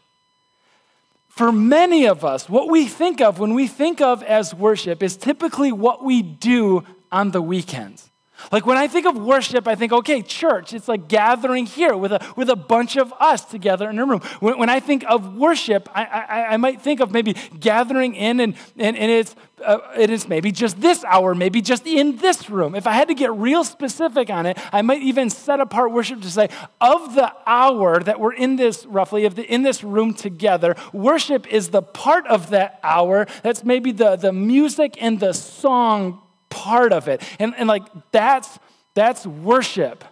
For 1.28 1.50
many 1.50 2.06
of 2.06 2.24
us, 2.24 2.48
what 2.48 2.68
we 2.68 2.86
think 2.86 3.20
of 3.20 3.38
when 3.38 3.54
we 3.54 3.66
think 3.66 4.00
of 4.00 4.22
as 4.22 4.54
worship 4.54 5.02
is 5.02 5.16
typically 5.16 5.72
what 5.72 6.04
we 6.04 6.22
do 6.22 6.84
on 7.10 7.30
the 7.30 7.42
weekends. 7.42 8.11
Like 8.50 8.66
when 8.66 8.76
I 8.76 8.88
think 8.88 9.06
of 9.06 9.16
worship, 9.16 9.68
I 9.68 9.74
think, 9.74 9.92
okay, 9.92 10.22
church, 10.22 10.72
it's 10.72 10.88
like 10.88 11.08
gathering 11.08 11.66
here 11.66 11.96
with 11.96 12.12
a, 12.12 12.32
with 12.36 12.48
a 12.48 12.56
bunch 12.56 12.96
of 12.96 13.12
us 13.20 13.44
together 13.44 13.88
in 13.88 13.98
a 13.98 14.04
room. 14.04 14.20
When, 14.40 14.58
when 14.58 14.68
I 14.68 14.80
think 14.80 15.04
of 15.08 15.36
worship, 15.36 15.88
I, 15.94 16.04
I, 16.04 16.46
I, 16.54 16.56
might 16.56 16.80
think 16.80 17.00
of 17.00 17.12
maybe 17.12 17.34
gathering 17.58 18.14
in 18.14 18.40
and, 18.40 18.54
and, 18.76 18.96
and 18.96 19.10
it's, 19.10 19.36
uh, 19.64 19.78
it 19.96 20.10
is 20.10 20.28
maybe 20.28 20.50
just 20.50 20.80
this 20.80 21.04
hour, 21.04 21.34
maybe 21.34 21.60
just 21.60 21.86
in 21.86 22.16
this 22.16 22.50
room. 22.50 22.74
If 22.74 22.86
I 22.86 22.92
had 22.92 23.08
to 23.08 23.14
get 23.14 23.32
real 23.32 23.64
specific 23.64 24.30
on 24.30 24.46
it, 24.46 24.58
I 24.72 24.82
might 24.82 25.02
even 25.02 25.30
set 25.30 25.60
apart 25.60 25.92
worship 25.92 26.20
to 26.22 26.30
say, 26.30 26.48
of 26.80 27.14
the 27.14 27.32
hour 27.46 28.00
that 28.00 28.18
we're 28.18 28.34
in 28.34 28.56
this, 28.56 28.84
roughly, 28.86 29.24
of 29.24 29.34
the, 29.34 29.44
in 29.44 29.62
this 29.62 29.84
room 29.84 30.14
together, 30.14 30.76
worship 30.92 31.46
is 31.46 31.70
the 31.70 31.82
part 31.82 32.26
of 32.26 32.50
that 32.50 32.80
hour 32.82 33.26
that's 33.42 33.64
maybe 33.64 33.92
the, 33.92 34.16
the 34.16 34.32
music 34.32 34.96
and 35.00 35.20
the 35.20 35.32
song 35.32 36.22
part 36.52 36.92
of 36.92 37.08
it. 37.08 37.22
And, 37.38 37.54
and 37.56 37.68
like 37.68 37.84
that's 38.12 38.58
that's 38.94 39.26
worship. 39.26 40.04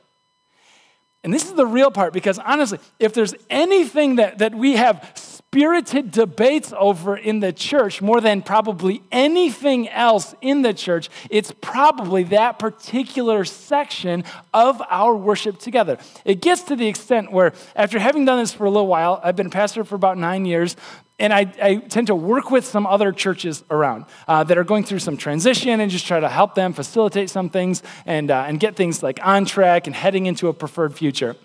And 1.23 1.35
this 1.35 1.45
is 1.45 1.53
the 1.53 1.67
real 1.67 1.91
part 1.91 2.13
because 2.13 2.39
honestly, 2.39 2.79
if 2.99 3.13
there's 3.13 3.35
anything 3.51 4.17
that, 4.17 4.39
that 4.39 4.55
we 4.55 4.77
have 4.77 5.13
spirited 5.15 6.13
debates 6.13 6.73
over 6.79 7.17
in 7.17 7.41
the 7.41 7.53
church 7.53 8.01
more 8.01 8.21
than 8.23 8.41
probably 8.41 9.03
anything 9.13 9.89
else 9.89 10.35
in 10.41 10.63
the 10.63 10.73
church, 10.73 11.11
it's 11.29 11.53
probably 11.61 12.23
that 12.23 12.59
particular 12.59 13.45
section 13.45 14.25
of 14.55 14.81
our 14.89 15.15
worship 15.15 15.59
together. 15.59 15.99
It 16.25 16.41
gets 16.41 16.63
to 16.65 16.77
the 16.77 16.87
extent 16.87 17.33
where, 17.33 17.53
after 17.77 17.99
having 17.99 18.25
done 18.25 18.39
this 18.39 18.55
for 18.55 18.65
a 18.65 18.71
little 18.71 18.87
while, 18.87 19.21
I've 19.23 19.37
been 19.37 19.51
pastor 19.51 19.85
for 19.85 19.97
about 19.97 20.17
nine 20.17 20.47
years, 20.47 20.77
and 21.21 21.33
I, 21.33 21.53
I, 21.63 21.77
tend 21.77 22.07
to 22.09 22.15
work 22.15 22.51
with 22.51 22.65
some 22.65 22.87
other 22.87 23.13
churches 23.13 23.63
around 23.71 24.07
uh, 24.27 24.43
that 24.45 24.57
are 24.57 24.65
going 24.65 24.85
through 24.85 25.01
some 25.01 25.17
transition 25.17 25.79
and 25.79 25.91
just 25.91 26.07
try 26.07 26.19
to 26.19 26.29
help 26.29 26.55
them 26.55 26.73
facilitate 26.73 27.29
some 27.29 27.51
things 27.51 27.83
and, 28.07 28.31
uh, 28.31 28.45
and 28.49 28.59
get 28.59 28.75
things 28.75 29.03
like 29.03 29.21
on 29.23 29.45
track 29.45 29.87
and 29.87 29.95
heading 29.95 30.27
into 30.27 30.49
a 30.49 30.55
preferred 30.55 30.95
future. 30.95 31.37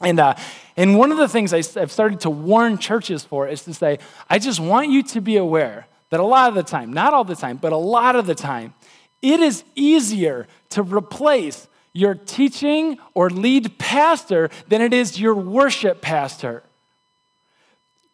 And, 0.00 0.18
uh, 0.18 0.34
and 0.76 0.98
one 0.98 1.12
of 1.12 1.18
the 1.18 1.28
things 1.28 1.54
I've 1.54 1.92
started 1.92 2.20
to 2.20 2.30
warn 2.30 2.76
churches 2.76 3.24
for 3.24 3.46
is 3.46 3.62
to 3.62 3.72
say, 3.72 4.00
I 4.28 4.40
just 4.40 4.58
want 4.58 4.90
you 4.90 5.04
to 5.04 5.20
be 5.20 5.36
aware 5.36 5.86
that 6.10 6.20
a 6.20 6.24
lot 6.24 6.48
of 6.48 6.56
the 6.56 6.64
time, 6.64 6.92
not 6.92 7.14
all 7.14 7.24
the 7.24 7.36
time, 7.36 7.56
but 7.56 7.72
a 7.72 7.76
lot 7.76 8.16
of 8.16 8.26
the 8.26 8.34
time, 8.34 8.74
it 9.22 9.40
is 9.40 9.64
easier 9.76 10.48
to 10.70 10.82
replace 10.82 11.68
your 11.92 12.14
teaching 12.14 12.98
or 13.14 13.30
lead 13.30 13.78
pastor 13.78 14.50
than 14.68 14.82
it 14.82 14.92
is 14.92 15.20
your 15.20 15.34
worship 15.34 16.00
pastor. 16.00 16.64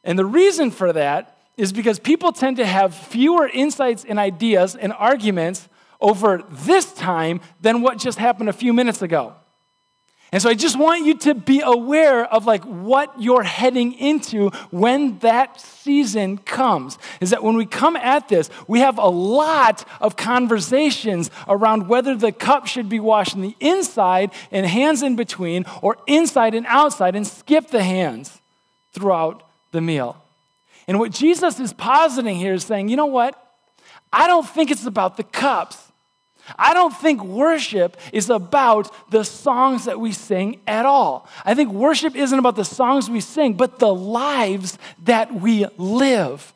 And 0.04 0.18
the 0.18 0.26
reason 0.26 0.70
for 0.70 0.92
that 0.92 1.36
is 1.56 1.72
because 1.72 1.98
people 1.98 2.32
tend 2.32 2.56
to 2.56 2.66
have 2.66 2.94
fewer 2.94 3.46
insights 3.46 4.04
and 4.08 4.18
ideas 4.18 4.74
and 4.74 4.92
arguments 4.92 5.68
over 6.00 6.42
this 6.48 6.92
time 6.94 7.40
than 7.60 7.82
what 7.82 7.98
just 7.98 8.18
happened 8.18 8.48
a 8.48 8.54
few 8.54 8.72
minutes 8.72 9.02
ago. 9.02 9.34
And 10.32 10.40
so 10.40 10.48
I 10.48 10.54
just 10.54 10.78
want 10.78 11.04
you 11.04 11.18
to 11.18 11.34
be 11.34 11.60
aware 11.60 12.24
of 12.24 12.46
like 12.46 12.62
what 12.64 13.20
you're 13.20 13.42
heading 13.42 13.94
into 13.94 14.50
when 14.70 15.18
that 15.18 15.60
season 15.60 16.38
comes. 16.38 16.98
Is 17.20 17.30
that 17.30 17.42
when 17.42 17.56
we 17.56 17.66
come 17.66 17.96
at 17.96 18.28
this, 18.28 18.48
we 18.68 18.78
have 18.78 18.96
a 18.98 19.08
lot 19.08 19.84
of 20.00 20.16
conversations 20.16 21.32
around 21.48 21.88
whether 21.88 22.14
the 22.14 22.30
cup 22.30 22.68
should 22.68 22.88
be 22.88 23.00
washed 23.00 23.34
in 23.34 23.40
the 23.40 23.56
inside 23.58 24.30
and 24.52 24.64
hands 24.64 25.02
in 25.02 25.16
between 25.16 25.64
or 25.82 25.96
inside 26.06 26.54
and 26.54 26.64
outside 26.66 27.16
and 27.16 27.26
skip 27.26 27.66
the 27.68 27.82
hands 27.82 28.40
throughout 28.92 29.42
the 29.72 29.80
meal. 29.80 30.22
And 30.86 30.98
what 30.98 31.12
Jesus 31.12 31.60
is 31.60 31.72
positing 31.72 32.36
here 32.36 32.54
is 32.54 32.64
saying, 32.64 32.88
you 32.88 32.96
know 32.96 33.06
what? 33.06 33.36
I 34.12 34.26
don't 34.26 34.48
think 34.48 34.70
it's 34.70 34.86
about 34.86 35.16
the 35.16 35.22
cups. 35.22 35.78
I 36.58 36.74
don't 36.74 36.94
think 36.96 37.22
worship 37.22 37.96
is 38.12 38.28
about 38.28 39.10
the 39.10 39.24
songs 39.24 39.84
that 39.84 40.00
we 40.00 40.10
sing 40.12 40.60
at 40.66 40.84
all. 40.84 41.28
I 41.44 41.54
think 41.54 41.72
worship 41.72 42.16
isn't 42.16 42.38
about 42.38 42.56
the 42.56 42.64
songs 42.64 43.08
we 43.08 43.20
sing, 43.20 43.54
but 43.54 43.78
the 43.78 43.94
lives 43.94 44.78
that 45.04 45.32
we 45.32 45.66
live. 45.76 46.52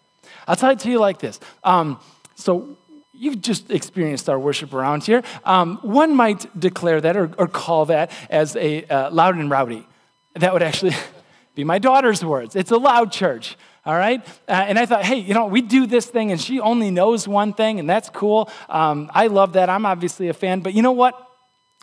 I'll 0.48 0.56
tell 0.56 0.70
it 0.70 0.80
to 0.80 0.90
you 0.90 0.98
like 0.98 1.20
this. 1.20 1.38
Um, 1.62 2.00
so, 2.34 2.76
you've 3.12 3.40
just 3.40 3.70
experienced 3.70 4.28
our 4.28 4.38
worship 4.38 4.74
around 4.74 5.04
here. 5.04 5.22
Um, 5.44 5.78
one 5.82 6.14
might 6.14 6.58
declare 6.58 7.00
that 7.00 7.16
or, 7.16 7.30
or 7.38 7.46
call 7.46 7.86
that 7.86 8.10
as 8.28 8.56
a 8.56 8.84
uh, 8.86 9.10
loud 9.10 9.36
and 9.36 9.48
rowdy. 9.48 9.86
That 10.34 10.52
would 10.52 10.62
actually 10.62 10.94
be 11.54 11.64
my 11.64 11.78
daughter's 11.78 12.24
words. 12.24 12.56
It's 12.56 12.70
a 12.70 12.76
loud 12.76 13.12
church, 13.12 13.56
all 13.84 13.94
right? 13.94 14.26
Uh, 14.48 14.52
and 14.52 14.78
I 14.78 14.86
thought, 14.86 15.04
hey, 15.04 15.16
you 15.16 15.34
know, 15.34 15.46
we 15.46 15.60
do 15.60 15.86
this 15.86 16.06
thing 16.06 16.32
and 16.32 16.40
she 16.40 16.60
only 16.60 16.90
knows 16.90 17.28
one 17.28 17.52
thing, 17.52 17.78
and 17.78 17.88
that's 17.88 18.10
cool. 18.10 18.50
Um, 18.68 19.10
I 19.14 19.28
love 19.28 19.52
that. 19.54 19.68
I'm 19.68 19.86
obviously 19.86 20.28
a 20.28 20.34
fan, 20.34 20.60
but 20.60 20.74
you 20.74 20.82
know 20.82 20.92
what? 20.92 21.14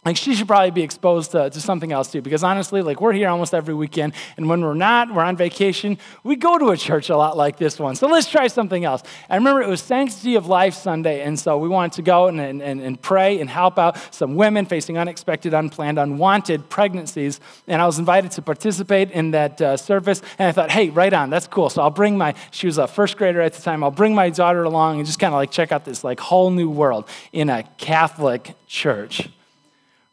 Like 0.04 0.18
she 0.18 0.34
should 0.34 0.48
probably 0.48 0.72
be 0.72 0.82
exposed 0.82 1.30
to, 1.30 1.48
to 1.52 1.62
something 1.62 1.92
else 1.92 2.12
too 2.12 2.24
because 2.24 2.44
honestly 2.44 2.82
like 2.82 3.00
we're 3.00 3.14
here 3.14 3.30
almost 3.30 3.54
every 3.54 3.76
weekend 3.76 4.14
and 4.36 4.50
when 4.50 4.62
we're 4.62 4.74
not 4.74 5.14
we're 5.14 5.24
on 5.24 5.38
vacation 5.38 5.96
we 6.24 6.36
go 6.36 6.58
to 6.58 6.70
a 6.70 6.78
church 6.78 7.10
a 7.10 7.18
lot 7.18 7.38
like 7.38 7.58
this 7.58 7.80
one. 7.80 7.96
So 7.96 8.08
let's 8.08 8.28
try 8.28 8.48
something 8.48 8.84
else. 8.84 9.04
I 9.30 9.36
remember 9.36 9.62
it 9.62 9.70
was 9.70 9.80
sanctity 9.80 10.34
of 10.36 10.48
life 10.48 10.74
sunday 10.74 11.22
and 11.22 11.40
so 11.40 11.60
we 11.60 11.70
wanted 11.70 11.94
to 11.94 12.02
go 12.02 12.28
and, 12.28 12.42
and, 12.42 12.62
and 12.62 13.00
pray 13.00 13.40
and 13.40 13.48
help 13.48 13.78
out 13.78 13.96
some 14.14 14.36
women 14.36 14.66
facing 14.66 14.98
unexpected 14.98 15.54
unplanned 15.54 16.00
unwanted 16.00 16.68
pregnancies 16.70 17.40
and 17.68 17.80
i 17.80 17.86
was 17.86 18.00
invited 18.00 18.32
to 18.32 18.42
participate 18.42 19.12
in 19.12 19.32
that 19.32 19.62
uh, 19.62 19.78
service 19.78 20.24
and 20.40 20.48
i 20.48 20.52
thought 20.52 20.72
hey 20.72 20.90
right 20.90 21.14
on 21.14 21.30
that's 21.30 21.48
cool. 21.48 21.70
So 21.70 21.84
i'll 21.84 21.92
bring 21.92 22.18
my 22.18 22.34
she 22.50 22.66
was 22.66 22.80
a 22.80 22.88
first 22.88 23.18
grader 23.18 23.42
at 23.42 23.54
the 23.54 23.62
time 23.62 23.84
i'll 23.84 23.92
bring 23.92 24.16
my 24.16 24.32
daughter 24.32 24.64
along 24.64 24.98
and 24.98 25.06
just 25.06 25.20
kind 25.20 25.34
of 25.34 25.38
like 25.38 25.52
check 25.52 25.72
out 25.72 25.86
this 25.86 26.04
like 26.04 26.20
whole 26.20 26.50
new 26.50 26.72
world 26.72 27.08
in 27.32 27.50
a 27.50 27.64
catholic 27.78 28.56
church 28.66 29.30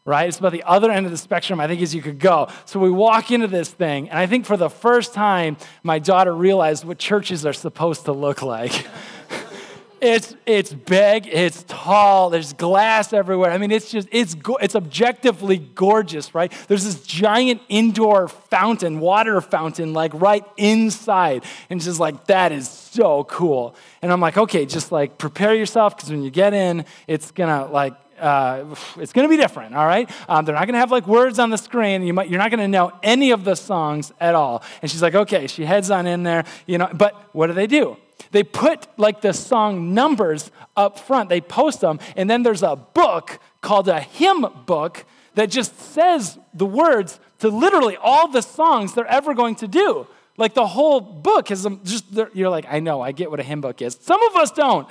right? 0.09 0.27
It's 0.27 0.39
about 0.39 0.51
the 0.51 0.63
other 0.63 0.89
end 0.91 1.05
of 1.05 1.11
the 1.11 1.17
spectrum, 1.17 1.59
I 1.59 1.67
think, 1.67 1.81
as 1.81 1.93
you 1.93 2.01
could 2.01 2.17
go. 2.17 2.49
So 2.65 2.79
we 2.79 2.89
walk 2.89 3.29
into 3.29 3.47
this 3.47 3.69
thing, 3.69 4.09
and 4.09 4.17
I 4.17 4.25
think 4.25 4.45
for 4.45 4.57
the 4.57 4.69
first 4.69 5.13
time, 5.13 5.55
my 5.83 5.99
daughter 5.99 6.33
realized 6.33 6.83
what 6.83 6.97
churches 6.97 7.45
are 7.45 7.53
supposed 7.53 8.05
to 8.05 8.11
look 8.11 8.41
like. 8.41 8.87
it's, 10.01 10.35
it's 10.47 10.73
big, 10.73 11.27
it's 11.27 11.63
tall, 11.67 12.31
there's 12.31 12.53
glass 12.53 13.13
everywhere. 13.13 13.51
I 13.51 13.59
mean, 13.59 13.69
it's 13.69 13.91
just, 13.91 14.07
it's, 14.11 14.35
it's 14.61 14.75
objectively 14.75 15.57
gorgeous, 15.57 16.33
right? 16.33 16.51
There's 16.67 16.85
this 16.85 17.03
giant 17.03 17.61
indoor 17.69 18.29
fountain, 18.29 18.99
water 18.99 19.39
fountain, 19.41 19.93
like 19.93 20.11
right 20.15 20.43
inside. 20.57 21.43
And 21.69 21.79
just 21.79 21.99
like, 21.99 22.25
that 22.25 22.51
is 22.51 22.67
so 22.67 23.25
cool. 23.25 23.75
And 24.01 24.11
I'm 24.11 24.21
like, 24.21 24.37
okay, 24.37 24.65
just 24.65 24.91
like 24.91 25.19
prepare 25.19 25.53
yourself, 25.53 25.95
because 25.95 26.09
when 26.09 26.23
you 26.23 26.31
get 26.31 26.55
in, 26.55 26.85
it's 27.07 27.29
gonna 27.29 27.67
like, 27.71 27.93
uh, 28.19 28.75
it's 28.97 29.13
going 29.13 29.27
to 29.27 29.29
be 29.29 29.37
different, 29.37 29.75
all 29.75 29.85
right? 29.85 30.09
Um, 30.27 30.45
they're 30.45 30.55
not 30.55 30.65
going 30.65 30.73
to 30.73 30.79
have 30.79 30.91
like 30.91 31.07
words 31.07 31.39
on 31.39 31.49
the 31.49 31.57
screen. 31.57 32.03
You 32.03 32.13
might, 32.13 32.29
you're 32.29 32.39
not 32.39 32.51
going 32.51 32.59
to 32.59 32.67
know 32.67 32.91
any 33.03 33.31
of 33.31 33.43
the 33.43 33.55
songs 33.55 34.11
at 34.19 34.35
all. 34.35 34.63
And 34.81 34.89
she's 34.89 35.01
like, 35.01 35.15
okay, 35.15 35.47
she 35.47 35.65
heads 35.65 35.89
on 35.91 36.07
in 36.07 36.23
there, 36.23 36.45
you 36.65 36.77
know, 36.77 36.89
but 36.93 37.29
what 37.33 37.47
do 37.47 37.53
they 37.53 37.67
do? 37.67 37.97
They 38.31 38.43
put 38.43 38.87
like 38.97 39.21
the 39.21 39.33
song 39.33 39.93
numbers 39.93 40.51
up 40.75 40.99
front, 40.99 41.29
they 41.29 41.41
post 41.41 41.81
them, 41.81 41.99
and 42.15 42.29
then 42.29 42.43
there's 42.43 42.63
a 42.63 42.75
book 42.75 43.39
called 43.61 43.87
a 43.87 43.99
hymn 43.99 44.45
book 44.65 45.05
that 45.35 45.49
just 45.49 45.79
says 45.79 46.37
the 46.53 46.65
words 46.65 47.19
to 47.39 47.49
literally 47.49 47.97
all 47.97 48.27
the 48.27 48.41
songs 48.41 48.93
they're 48.93 49.05
ever 49.05 49.33
going 49.33 49.55
to 49.55 49.67
do. 49.67 50.05
Like 50.37 50.53
the 50.53 50.67
whole 50.67 51.01
book 51.01 51.51
is 51.51 51.67
just, 51.83 52.05
you're 52.33 52.49
like, 52.49 52.65
I 52.69 52.79
know, 52.79 53.01
I 53.01 53.11
get 53.11 53.29
what 53.29 53.39
a 53.39 53.43
hymn 53.43 53.61
book 53.61 53.81
is. 53.81 53.97
Some 54.01 54.21
of 54.23 54.35
us 54.37 54.51
don't. 54.51 54.87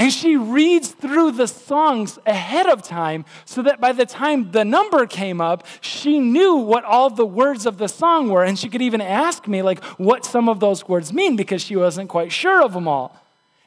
And 0.00 0.10
she 0.10 0.34
reads 0.34 0.88
through 0.88 1.32
the 1.32 1.46
songs 1.46 2.18
ahead 2.24 2.66
of 2.66 2.82
time 2.82 3.26
so 3.44 3.60
that 3.60 3.82
by 3.82 3.92
the 3.92 4.06
time 4.06 4.50
the 4.50 4.64
number 4.64 5.04
came 5.04 5.42
up, 5.42 5.66
she 5.82 6.18
knew 6.18 6.54
what 6.54 6.84
all 6.86 7.10
the 7.10 7.26
words 7.26 7.66
of 7.66 7.76
the 7.76 7.86
song 7.86 8.30
were. 8.30 8.42
And 8.42 8.58
she 8.58 8.70
could 8.70 8.80
even 8.80 9.02
ask 9.02 9.46
me, 9.46 9.60
like, 9.60 9.84
what 9.98 10.24
some 10.24 10.48
of 10.48 10.58
those 10.58 10.88
words 10.88 11.12
mean 11.12 11.36
because 11.36 11.60
she 11.60 11.76
wasn't 11.76 12.08
quite 12.08 12.32
sure 12.32 12.64
of 12.64 12.72
them 12.72 12.88
all. 12.88 13.14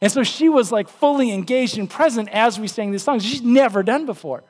And 0.01 0.11
so 0.11 0.23
she 0.23 0.49
was 0.49 0.71
like 0.71 0.89
fully 0.89 1.31
engaged 1.31 1.77
and 1.77 1.87
present 1.87 2.29
as 2.29 2.59
we 2.59 2.67
sang 2.67 2.89
these 2.89 3.03
songs. 3.03 3.23
She's 3.23 3.43
never 3.43 3.83
done 3.83 4.07
before. 4.07 4.43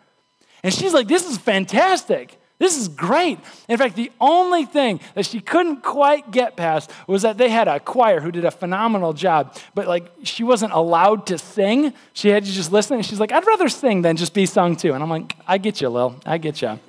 And 0.64 0.74
she's 0.74 0.94
like, 0.94 1.10
this 1.10 1.30
is 1.30 1.38
fantastic. 1.38 2.40
This 2.64 2.78
is 2.78 2.88
great. 2.88 3.40
In 3.68 3.78
fact, 3.78 3.98
the 3.98 4.10
only 4.22 4.64
thing 4.64 5.02
that 5.16 5.26
she 5.26 5.42
couldn't 5.42 5.84
quite 5.84 6.32
get 6.32 6.56
past 6.56 6.90
was 7.08 7.24
that 7.24 7.38
they 7.38 7.50
had 7.50 7.68
a 7.68 7.78
choir 7.78 8.22
who 8.22 8.32
did 8.32 8.46
a 8.46 8.52
phenomenal 8.52 9.12
job, 9.12 9.58
but 9.76 9.86
like 9.86 10.10
she 10.24 10.46
wasn't 10.46 10.72
allowed 10.72 11.28
to 11.28 11.38
sing. 11.38 11.94
She 12.14 12.30
had 12.30 12.46
to 12.46 12.52
just 12.52 12.72
listen. 12.72 12.96
And 12.96 13.06
she's 13.06 13.20
like, 13.20 13.34
I'd 13.34 13.46
rather 13.46 13.68
sing 13.68 14.02
than 14.02 14.16
just 14.16 14.34
be 14.34 14.46
sung 14.46 14.78
to. 14.78 14.94
And 14.94 15.04
I'm 15.04 15.10
like, 15.10 15.36
I 15.46 15.58
get 15.58 15.82
you, 15.82 15.90
Lil. 15.90 16.16
I 16.26 16.38
get 16.38 16.62
you. 16.62 16.80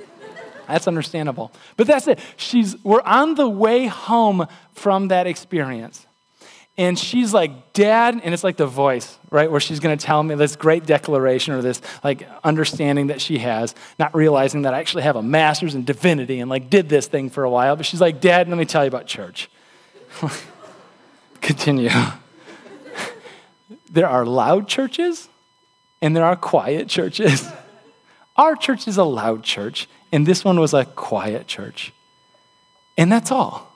That's 0.68 0.86
understandable. 0.86 1.50
But 1.76 1.88
that's 1.88 2.06
it. 2.06 2.20
She's, 2.36 2.76
we're 2.84 3.02
on 3.02 3.34
the 3.34 3.48
way 3.48 3.86
home 3.86 4.46
from 4.74 5.08
that 5.08 5.26
experience. 5.26 6.06
And 6.76 6.98
she's 6.98 7.32
like, 7.32 7.72
Dad, 7.72 8.20
and 8.22 8.34
it's 8.34 8.42
like 8.42 8.56
the 8.56 8.66
voice, 8.66 9.16
right, 9.30 9.48
where 9.48 9.60
she's 9.60 9.78
to 9.78 9.96
tell 9.96 10.22
me 10.22 10.34
this 10.34 10.56
great 10.56 10.86
declaration 10.86 11.54
or 11.54 11.62
this 11.62 11.80
like 12.02 12.28
understanding 12.42 13.08
that 13.08 13.20
she 13.20 13.38
has, 13.38 13.76
not 13.96 14.12
realizing 14.14 14.62
that 14.62 14.74
I 14.74 14.80
actually 14.80 15.04
have 15.04 15.14
a 15.14 15.22
master's 15.22 15.76
in 15.76 15.84
divinity 15.84 16.40
and 16.40 16.50
like 16.50 16.70
did 16.70 16.88
this 16.88 17.06
thing 17.06 17.30
for 17.30 17.44
a 17.44 17.50
while. 17.50 17.76
But 17.76 17.86
she's 17.86 18.00
like, 18.00 18.20
Dad, 18.20 18.48
let 18.48 18.58
me 18.58 18.64
tell 18.64 18.82
you 18.82 18.88
about 18.88 19.06
church. 19.06 19.48
Continue. 21.40 21.90
there 23.90 24.08
are 24.08 24.26
loud 24.26 24.66
churches 24.66 25.28
and 26.02 26.16
there 26.16 26.24
are 26.24 26.36
quiet 26.36 26.88
churches. 26.88 27.48
Our 28.36 28.56
church 28.56 28.88
is 28.88 28.96
a 28.96 29.04
loud 29.04 29.44
church, 29.44 29.88
and 30.10 30.26
this 30.26 30.44
one 30.44 30.58
was 30.58 30.74
a 30.74 30.84
quiet 30.84 31.46
church. 31.46 31.92
And 32.98 33.10
that's 33.10 33.30
all. 33.30 33.73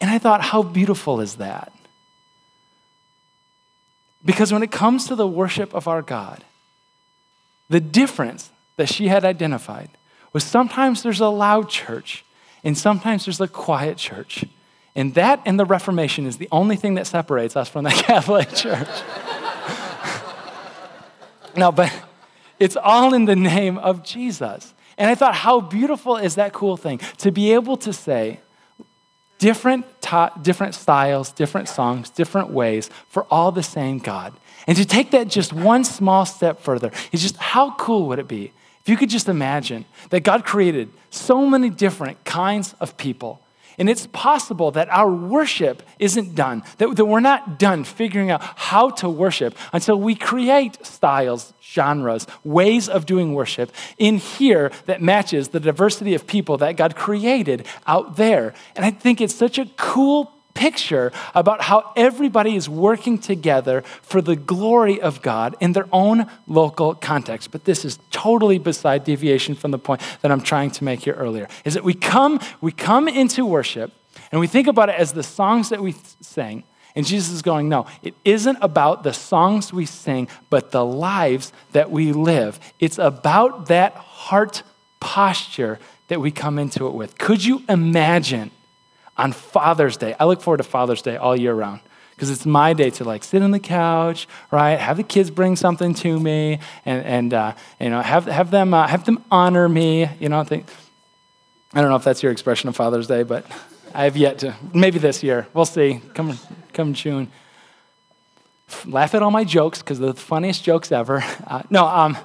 And 0.00 0.10
I 0.10 0.18
thought, 0.18 0.40
how 0.40 0.62
beautiful 0.62 1.20
is 1.20 1.36
that? 1.36 1.72
Because 4.24 4.52
when 4.52 4.62
it 4.62 4.70
comes 4.70 5.06
to 5.06 5.14
the 5.14 5.26
worship 5.26 5.74
of 5.74 5.88
our 5.88 6.02
God, 6.02 6.44
the 7.68 7.80
difference 7.80 8.50
that 8.76 8.88
she 8.88 9.08
had 9.08 9.24
identified 9.24 9.90
was 10.32 10.44
sometimes 10.44 11.02
there's 11.02 11.20
a 11.20 11.28
loud 11.28 11.68
church 11.68 12.24
and 12.64 12.76
sometimes 12.76 13.24
there's 13.24 13.40
a 13.40 13.48
quiet 13.48 13.96
church. 13.96 14.44
And 14.94 15.14
that 15.14 15.40
and 15.46 15.58
the 15.58 15.64
Reformation 15.64 16.26
is 16.26 16.38
the 16.38 16.48
only 16.50 16.76
thing 16.76 16.94
that 16.94 17.06
separates 17.06 17.56
us 17.56 17.68
from 17.68 17.84
the 17.84 17.90
Catholic 18.06 18.52
Church. 18.52 18.88
no, 21.56 21.70
but 21.70 21.92
it's 22.58 22.76
all 22.76 23.14
in 23.14 23.24
the 23.24 23.36
name 23.36 23.78
of 23.78 24.02
Jesus. 24.02 24.74
And 24.96 25.08
I 25.08 25.14
thought, 25.14 25.34
how 25.34 25.60
beautiful 25.60 26.16
is 26.16 26.34
that 26.34 26.52
cool 26.52 26.76
thing 26.76 26.98
to 27.18 27.30
be 27.30 27.52
able 27.52 27.76
to 27.78 27.92
say, 27.92 28.40
different, 29.38 29.86
ta- 30.00 30.32
different 30.42 30.74
styles, 30.74 31.32
different 31.32 31.68
songs, 31.68 32.10
different 32.10 32.50
ways 32.50 32.90
for 33.08 33.26
all 33.30 33.52
the 33.52 33.62
same 33.62 33.98
God. 33.98 34.34
And 34.66 34.76
to 34.76 34.84
take 34.84 35.12
that 35.12 35.28
just 35.28 35.52
one 35.52 35.84
small 35.84 36.26
step 36.26 36.60
further 36.60 36.90
is 37.12 37.22
just 37.22 37.36
how 37.36 37.74
cool 37.76 38.06
would 38.08 38.18
it 38.18 38.28
be 38.28 38.52
if 38.82 38.88
you 38.88 38.96
could 38.96 39.10
just 39.10 39.28
imagine 39.28 39.84
that 40.10 40.20
God 40.20 40.44
created 40.44 40.90
so 41.10 41.46
many 41.46 41.70
different 41.70 42.24
kinds 42.24 42.74
of 42.80 42.96
people 42.96 43.40
and 43.78 43.88
it's 43.88 44.08
possible 44.08 44.70
that 44.72 44.88
our 44.90 45.10
worship 45.10 45.82
isn't 45.98 46.34
done, 46.34 46.62
that, 46.78 46.96
that 46.96 47.04
we're 47.04 47.20
not 47.20 47.58
done 47.58 47.84
figuring 47.84 48.30
out 48.30 48.42
how 48.42 48.90
to 48.90 49.08
worship 49.08 49.56
until 49.72 50.00
we 50.00 50.14
create 50.14 50.84
styles, 50.84 51.52
genres, 51.62 52.26
ways 52.44 52.88
of 52.88 53.06
doing 53.06 53.34
worship 53.34 53.70
in 53.96 54.16
here 54.16 54.72
that 54.86 55.00
matches 55.00 55.48
the 55.48 55.60
diversity 55.60 56.14
of 56.14 56.26
people 56.26 56.56
that 56.58 56.76
God 56.76 56.96
created 56.96 57.66
out 57.86 58.16
there. 58.16 58.54
And 58.74 58.84
I 58.84 58.90
think 58.90 59.20
it's 59.20 59.34
such 59.34 59.58
a 59.58 59.66
cool 59.76 60.32
picture 60.58 61.12
about 61.36 61.62
how 61.62 61.92
everybody 61.94 62.56
is 62.56 62.68
working 62.68 63.16
together 63.16 63.82
for 64.02 64.20
the 64.20 64.34
glory 64.34 65.00
of 65.00 65.22
God 65.22 65.54
in 65.60 65.72
their 65.72 65.86
own 65.92 66.26
local 66.48 66.96
context. 66.96 67.52
But 67.52 67.64
this 67.64 67.84
is 67.84 68.00
totally 68.10 68.58
beside 68.58 69.04
deviation 69.04 69.54
from 69.54 69.70
the 69.70 69.78
point 69.78 70.02
that 70.20 70.32
I'm 70.32 70.40
trying 70.40 70.72
to 70.72 70.84
make 70.84 71.00
here 71.00 71.14
earlier. 71.14 71.46
Is 71.64 71.74
that 71.74 71.84
we 71.84 71.94
come, 71.94 72.40
we 72.60 72.72
come 72.72 73.06
into 73.06 73.46
worship 73.46 73.92
and 74.32 74.40
we 74.40 74.48
think 74.48 74.66
about 74.66 74.88
it 74.88 74.96
as 74.96 75.12
the 75.12 75.22
songs 75.22 75.68
that 75.68 75.80
we 75.80 75.94
sing. 76.20 76.64
And 76.96 77.06
Jesus 77.06 77.32
is 77.32 77.42
going, 77.42 77.68
no, 77.68 77.86
it 78.02 78.14
isn't 78.24 78.58
about 78.60 79.04
the 79.04 79.12
songs 79.12 79.72
we 79.72 79.86
sing, 79.86 80.26
but 80.50 80.72
the 80.72 80.84
lives 80.84 81.52
that 81.70 81.92
we 81.92 82.12
live. 82.12 82.58
It's 82.80 82.98
about 82.98 83.66
that 83.66 83.94
heart 83.94 84.64
posture 84.98 85.78
that 86.08 86.20
we 86.20 86.32
come 86.32 86.58
into 86.58 86.88
it 86.88 86.94
with. 86.94 87.16
Could 87.16 87.44
you 87.44 87.62
imagine 87.68 88.50
on 89.18 89.32
Father's 89.32 89.96
Day. 89.96 90.14
I 90.18 90.24
look 90.24 90.40
forward 90.40 90.58
to 90.58 90.62
Father's 90.62 91.02
Day 91.02 91.16
all 91.16 91.36
year 91.36 91.52
round 91.52 91.80
because 92.18 92.30
it's 92.30 92.44
my 92.44 92.72
day 92.72 92.90
to 92.90 93.04
like 93.04 93.22
sit 93.22 93.42
on 93.42 93.52
the 93.52 93.60
couch, 93.60 94.26
right? 94.50 94.78
Have 94.78 94.96
the 94.96 95.04
kids 95.04 95.30
bring 95.30 95.54
something 95.54 95.94
to 95.94 96.18
me, 96.18 96.58
and 96.84 97.04
and 97.04 97.34
uh, 97.34 97.54
you 97.80 97.90
know 97.90 98.00
have 98.00 98.26
have 98.26 98.50
them 98.50 98.74
uh, 98.74 98.86
have 98.86 99.04
them 99.04 99.22
honor 99.30 99.68
me. 99.68 100.08
You 100.18 100.28
know, 100.28 100.42
think. 100.44 100.66
I 101.74 101.82
don't 101.82 101.90
know 101.90 101.96
if 101.96 102.04
that's 102.04 102.22
your 102.22 102.32
expression 102.32 102.70
of 102.70 102.76
Father's 102.76 103.06
Day, 103.06 103.24
but 103.24 103.44
I 103.94 104.04
have 104.04 104.16
yet 104.16 104.38
to. 104.38 104.54
Maybe 104.72 104.98
this 104.98 105.22
year, 105.22 105.46
we'll 105.54 105.66
see. 105.66 106.00
Come 106.14 106.38
come 106.72 106.94
June. 106.94 107.30
Laugh 108.84 109.14
at 109.14 109.22
all 109.22 109.30
my 109.30 109.44
jokes 109.44 109.80
because 109.80 109.98
they're 109.98 110.12
the 110.12 110.20
funniest 110.20 110.64
jokes 110.64 110.92
ever. 110.92 111.22
Uh, 111.46 111.62
no, 111.70 111.86
um, 111.86 112.18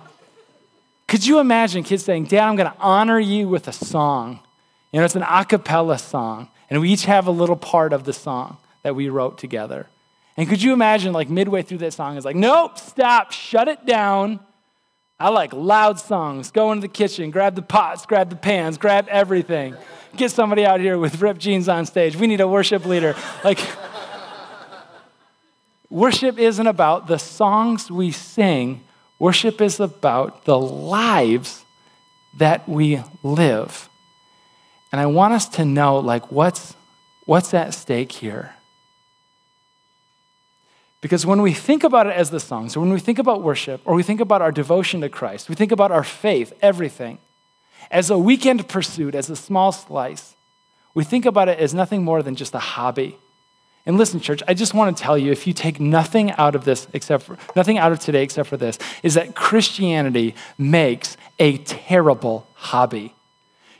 could 1.08 1.26
you 1.26 1.40
imagine 1.40 1.84
kids 1.84 2.04
saying, 2.04 2.26
"Dad, 2.26 2.48
I'm 2.48 2.56
going 2.56 2.70
to 2.70 2.78
honor 2.80 3.20
you 3.20 3.48
with 3.48 3.68
a 3.68 3.72
song." 3.72 4.40
You 4.92 5.00
know, 5.00 5.06
it's 5.06 5.16
an 5.16 5.24
a 5.24 5.46
cappella 5.46 5.98
song. 5.98 6.50
And 6.70 6.82
we 6.82 6.90
each 6.92 7.06
have 7.06 7.28
a 7.28 7.32
little 7.32 7.56
part 7.56 7.94
of 7.94 8.04
the 8.04 8.14
song 8.14 8.58
that 8.84 8.96
we 8.96 9.10
wrote 9.10 9.38
together. 9.38 9.88
And 10.36 10.50
could 10.50 10.62
you 10.62 10.74
imagine, 10.74 11.14
like, 11.14 11.30
midway 11.30 11.62
through 11.62 11.78
that 11.80 11.94
song, 11.94 12.18
it's 12.18 12.26
like, 12.26 12.36
nope, 12.36 12.78
stop, 12.78 13.32
shut 13.32 13.68
it 13.68 13.86
down. 13.86 14.40
I 15.20 15.30
like 15.30 15.54
loud 15.54 16.00
songs. 16.00 16.52
Go 16.52 16.72
into 16.72 16.82
the 16.82 16.88
kitchen, 16.88 17.30
grab 17.30 17.56
the 17.56 17.62
pots, 17.62 18.06
grab 18.06 18.30
the 18.30 18.36
pans, 18.36 18.78
grab 18.78 19.08
everything. 19.10 19.76
Get 20.18 20.32
somebody 20.32 20.66
out 20.66 20.80
here 20.80 20.98
with 20.98 21.22
ripped 21.22 21.40
jeans 21.40 21.70
on 21.70 21.86
stage. 21.86 22.16
We 22.16 22.28
need 22.28 22.42
a 22.42 22.48
worship 22.48 22.86
leader. 22.86 23.16
Like, 23.44 23.60
worship 25.90 26.40
isn't 26.40 26.68
about 26.68 27.08
the 27.08 27.20
songs 27.20 27.92
we 27.92 28.12
sing, 28.12 28.84
worship 29.20 29.62
is 29.62 29.80
about 29.80 30.46
the 30.46 30.60
lives 30.60 31.64
that 32.40 32.68
we 32.68 33.02
live. 33.22 33.88
And 34.94 35.02
I 35.02 35.08
want 35.08 35.34
us 35.34 35.50
to 35.50 35.66
know, 35.66 35.98
like, 35.98 36.32
what's, 36.32 36.76
what's 37.26 37.52
at 37.56 37.74
stake 37.74 38.12
here? 38.12 38.54
Because 41.02 41.26
when 41.26 41.42
we 41.42 41.52
think 41.52 41.84
about 41.84 42.06
it 42.06 42.16
as 42.16 42.30
the 42.30 42.40
songs, 42.40 42.78
or 42.78 42.82
when 42.82 42.92
we 42.92 43.00
think 43.00 43.18
about 43.18 43.42
worship, 43.42 43.82
or 43.86 43.96
we 43.96 44.04
think 44.04 44.20
about 44.20 44.44
our 44.44 44.52
devotion 44.52 45.02
to 45.02 45.10
Christ, 45.10 45.50
we 45.50 45.56
think 45.56 45.72
about 45.72 45.92
our 45.92 46.04
faith, 46.04 46.54
everything, 46.62 47.18
as 47.90 48.12
a 48.12 48.20
weekend 48.20 48.70
pursuit, 48.70 49.16
as 49.16 49.32
a 49.32 49.36
small 49.36 49.72
slice, 49.72 50.36
we 50.94 51.04
think 51.04 51.26
about 51.26 51.50
it 51.50 51.58
as 51.58 51.74
nothing 51.74 52.04
more 52.04 52.22
than 52.22 52.36
just 52.36 52.54
a 52.54 52.60
hobby. 52.60 53.18
And 53.88 53.98
listen, 53.98 54.20
church, 54.20 54.44
I 54.48 54.54
just 54.54 54.76
want 54.76 54.96
to 54.96 55.04
tell 55.04 55.18
you 55.18 55.32
if 55.32 55.48
you 55.48 55.54
take 55.54 55.80
nothing 55.80 56.30
out 56.34 56.54
of 56.54 56.66
this 56.66 56.86
except 56.94 57.24
for 57.24 57.40
nothing 57.56 57.80
out 57.80 57.92
of 57.92 58.00
today 58.00 58.22
except 58.22 58.48
for 58.48 58.58
this, 58.58 58.78
is 59.02 59.16
that 59.16 59.34
Christianity 59.34 60.36
makes 60.56 61.18
a 61.40 61.58
terrible 61.58 62.46
hobby. 62.54 63.16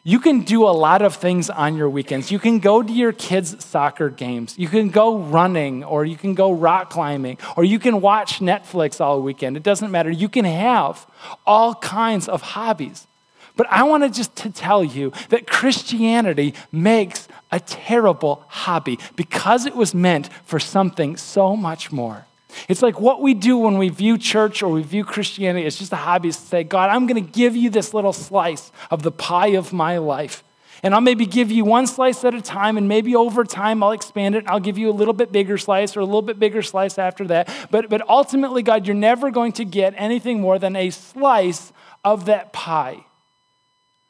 You 0.06 0.20
can 0.20 0.42
do 0.42 0.66
a 0.66 0.76
lot 0.76 1.02
of 1.02 1.16
things 1.16 1.50
on 1.50 1.78
your 1.78 1.90
weekends. 1.90 2.30
You 2.30 2.38
can 2.38 2.60
go 2.60 2.84
to 2.84 2.92
your 2.92 3.14
kids' 3.14 3.64
soccer 3.64 4.10
games. 4.10 4.60
You 4.60 4.68
can 4.68 4.90
go 4.90 5.18
running, 5.18 5.82
or 5.82 6.04
you 6.04 6.18
can 6.18 6.34
go 6.34 6.52
rock 6.52 6.90
climbing, 6.90 7.38
or 7.56 7.64
you 7.64 7.80
can 7.80 8.02
watch 8.02 8.40
Netflix 8.40 9.00
all 9.00 9.22
weekend. 9.22 9.56
It 9.56 9.64
doesn't 9.64 9.92
matter. 9.92 10.12
You 10.12 10.28
can 10.28 10.44
have 10.44 11.08
all 11.48 11.76
kinds 11.76 12.28
of 12.28 12.42
hobbies. 12.42 13.08
But 13.56 13.68
I 13.70 13.84
want 13.84 14.04
to 14.04 14.10
just 14.10 14.36
to 14.38 14.52
tell 14.52 14.84
you 14.84 15.14
that 15.30 15.48
Christianity 15.48 16.54
makes 16.70 17.30
a 17.50 17.62
terrible 17.62 18.44
hobby 18.50 19.00
because 19.16 19.66
it 19.66 19.76
was 19.76 19.96
meant 19.96 20.28
for 20.44 20.60
something 20.60 21.16
so 21.16 21.56
much 21.56 21.94
more. 21.94 22.26
It's 22.68 22.82
like 22.82 23.00
what 23.00 23.22
we 23.22 23.34
do 23.34 23.58
when 23.58 23.78
we 23.78 23.90
view 23.90 24.18
church 24.18 24.64
or 24.64 24.70
we 24.70 24.84
view 24.84 25.04
Christianity 25.04 25.66
as 25.66 25.78
just 25.78 25.92
a 25.94 25.98
hobby 25.98 26.30
is 26.30 26.38
to 26.38 26.44
say, 26.44 26.64
God, 26.64 26.90
I'm 26.90 27.08
going 27.08 27.24
to 27.24 27.32
give 27.32 27.56
you 27.56 27.70
this 27.70 27.94
little 27.94 28.14
slice 28.14 28.72
of 28.92 29.04
the 29.04 29.12
pie 29.12 29.56
of 29.56 29.74
my 29.74 29.98
life. 29.98 30.44
And 30.84 30.94
I'll 30.94 31.02
maybe 31.02 31.26
give 31.26 31.50
you 31.50 31.64
one 31.64 31.88
slice 31.88 32.26
at 32.26 32.34
a 32.34 32.42
time, 32.42 32.78
and 32.78 32.90
maybe 32.90 33.16
over 33.16 33.46
time 33.46 33.82
I'll 33.82 33.94
expand 33.94 34.36
it. 34.36 34.44
I'll 34.48 34.60
give 34.60 34.78
you 34.78 34.90
a 34.90 34.92
little 34.92 35.14
bit 35.14 35.32
bigger 35.32 35.58
slice 35.58 35.96
or 35.96 36.02
a 36.02 36.06
little 36.06 36.22
bit 36.22 36.40
bigger 36.40 36.62
slice 36.62 36.98
after 36.98 37.26
that. 37.28 37.50
But, 37.72 37.90
but 37.90 38.08
ultimately, 38.10 38.64
God, 38.64 38.86
you're 38.86 38.94
never 38.94 39.32
going 39.32 39.54
to 39.54 39.66
get 39.66 39.94
anything 39.96 40.42
more 40.42 40.60
than 40.60 40.76
a 40.76 40.90
slice 40.90 41.72
of 42.04 42.26
that 42.26 42.52
pie. 42.52 43.06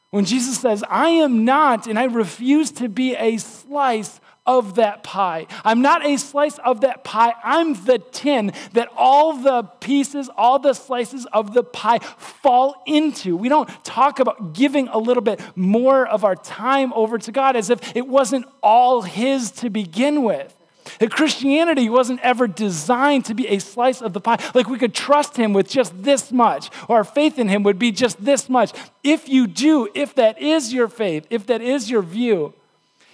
When 0.10 0.26
Jesus 0.26 0.60
says, 0.60 0.84
I 0.90 1.10
am 1.10 1.46
not, 1.46 1.86
and 1.86 1.98
I 1.98 2.06
refuse 2.06 2.72
to 2.74 2.90
be 2.90 3.16
a 3.16 3.38
slice 3.38 4.20
of 4.46 4.76
that 4.76 5.04
pie. 5.04 5.48
I'm 5.64 5.82
not 5.82 6.06
a 6.06 6.18
slice 6.18 6.58
of 6.60 6.82
that 6.82 7.04
pie. 7.04 7.34
I'm 7.44 7.74
the 7.86 8.00
tin 8.00 8.52
that 8.74 8.90
all 8.98 9.38
the 9.38 9.64
pieces, 9.64 10.30
all 10.36 10.60
the 10.60 10.74
slices 10.74 11.26
of 11.28 11.54
the 11.54 11.64
pie 11.64 12.00
fall 12.00 12.82
into. 12.86 13.38
We 13.38 13.50
don't 13.50 13.70
talk 13.86 14.20
about 14.20 14.54
giving 14.54 14.88
a 14.90 14.98
little 14.98 15.24
bit 15.24 15.40
more 15.56 16.06
of 16.06 16.26
our 16.26 16.36
time 16.36 16.92
over 16.94 17.18
to 17.18 17.32
God 17.32 17.56
as 17.56 17.70
if 17.70 17.96
it 17.96 18.08
wasn't 18.08 18.46
all 18.62 19.04
His 19.04 19.52
to 19.52 19.70
begin 19.70 20.24
with. 20.24 20.54
That 21.00 21.12
Christianity 21.12 21.90
wasn't 21.90 22.20
ever 22.20 22.46
designed 22.46 23.26
to 23.26 23.34
be 23.34 23.48
a 23.48 23.60
slice 23.60 24.02
of 24.02 24.12
the 24.12 24.20
pie. 24.20 24.40
Like 24.54 24.68
we 24.68 24.78
could 24.78 24.94
trust 24.94 25.38
Him 25.38 25.54
with 25.54 25.70
just 25.70 26.04
this 26.04 26.32
much, 26.32 26.70
or 26.90 26.98
our 26.98 27.04
faith 27.06 27.40
in 27.40 27.48
Him 27.48 27.64
would 27.64 27.80
be 27.80 27.92
just 27.92 28.24
this 28.24 28.50
much. 28.50 28.74
If 29.04 29.30
you 29.30 29.48
do, 29.48 29.88
if 29.96 30.14
that 30.16 30.42
is 30.42 30.74
your 30.74 30.90
faith, 30.90 31.26
if 31.30 31.46
that 31.48 31.62
is 31.62 31.90
your 31.90 32.02
view, 32.02 32.54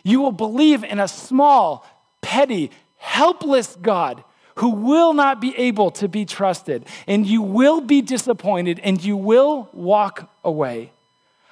you 0.04 0.22
will 0.22 0.32
believe 0.32 0.84
in 0.84 1.00
a 1.00 1.08
small, 1.08 1.86
petty, 2.22 2.72
helpless 2.98 3.76
God 3.76 4.24
who 4.56 4.70
will 4.70 5.14
not 5.14 5.40
be 5.40 5.56
able 5.58 5.90
to 5.92 6.10
be 6.10 6.26
trusted, 6.26 6.86
and 7.08 7.26
you 7.26 7.42
will 7.42 7.80
be 7.80 8.02
disappointed 8.02 8.80
and 8.84 9.02
you 9.02 9.16
will 9.16 9.70
walk 9.72 10.30
away. 10.44 10.92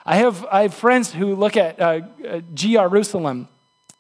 I 0.06 0.18
have, 0.18 0.46
I 0.52 0.64
have 0.64 0.74
friends 0.74 1.14
who 1.14 1.36
look 1.36 1.58
at 1.58 1.80
uh, 1.80 2.02
uh, 2.28 2.42
Jerusalem 2.54 3.48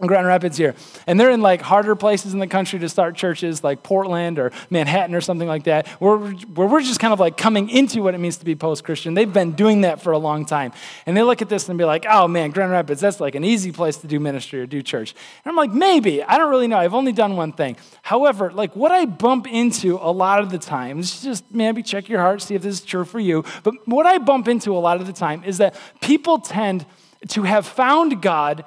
Grand 0.05 0.27
Rapids 0.27 0.57
here. 0.57 0.75
And 1.07 1.19
they're 1.19 1.31
in 1.31 1.41
like 1.41 1.59
harder 1.59 1.95
places 1.95 2.31
in 2.31 2.39
the 2.39 2.45
country 2.45 2.77
to 2.77 2.87
start 2.87 3.15
churches, 3.15 3.63
like 3.63 3.81
Portland 3.81 4.37
or 4.37 4.51
Manhattan 4.69 5.15
or 5.15 5.21
something 5.21 5.47
like 5.47 5.63
that, 5.63 5.87
where, 5.99 6.17
where 6.17 6.67
we're 6.67 6.81
just 6.81 6.99
kind 6.99 7.13
of 7.13 7.19
like 7.19 7.35
coming 7.35 7.67
into 7.67 8.03
what 8.03 8.13
it 8.13 8.19
means 8.19 8.37
to 8.37 8.45
be 8.45 8.55
post 8.55 8.83
Christian. 8.83 9.15
They've 9.15 9.31
been 9.31 9.53
doing 9.53 9.81
that 9.81 9.99
for 9.99 10.11
a 10.11 10.19
long 10.19 10.45
time. 10.45 10.71
And 11.07 11.17
they 11.17 11.23
look 11.23 11.41
at 11.41 11.49
this 11.49 11.67
and 11.67 11.79
be 11.79 11.83
like, 11.83 12.05
oh 12.07 12.27
man, 12.27 12.51
Grand 12.51 12.71
Rapids, 12.71 13.01
that's 13.01 13.19
like 13.19 13.33
an 13.33 13.43
easy 13.43 13.71
place 13.71 13.97
to 13.97 14.07
do 14.07 14.19
ministry 14.19 14.61
or 14.61 14.67
do 14.67 14.83
church. 14.83 15.15
And 15.43 15.49
I'm 15.49 15.55
like, 15.55 15.71
maybe. 15.71 16.21
I 16.21 16.37
don't 16.37 16.51
really 16.51 16.67
know. 16.67 16.77
I've 16.77 16.93
only 16.93 17.11
done 17.11 17.35
one 17.35 17.51
thing. 17.51 17.75
However, 18.03 18.51
like 18.51 18.75
what 18.75 18.91
I 18.91 19.05
bump 19.05 19.47
into 19.47 19.95
a 19.99 20.11
lot 20.11 20.41
of 20.41 20.51
the 20.51 20.59
times, 20.59 21.23
just 21.23 21.43
maybe 21.51 21.81
check 21.81 22.07
your 22.07 22.21
heart, 22.21 22.43
see 22.43 22.53
if 22.53 22.61
this 22.61 22.75
is 22.75 22.85
true 22.85 23.03
for 23.03 23.19
you. 23.19 23.43
But 23.63 23.73
what 23.87 24.05
I 24.05 24.19
bump 24.19 24.47
into 24.47 24.77
a 24.77 24.79
lot 24.79 25.01
of 25.01 25.07
the 25.07 25.13
time 25.13 25.43
is 25.43 25.57
that 25.57 25.75
people 26.01 26.37
tend 26.37 26.85
to 27.29 27.43
have 27.43 27.65
found 27.65 28.21
God 28.21 28.63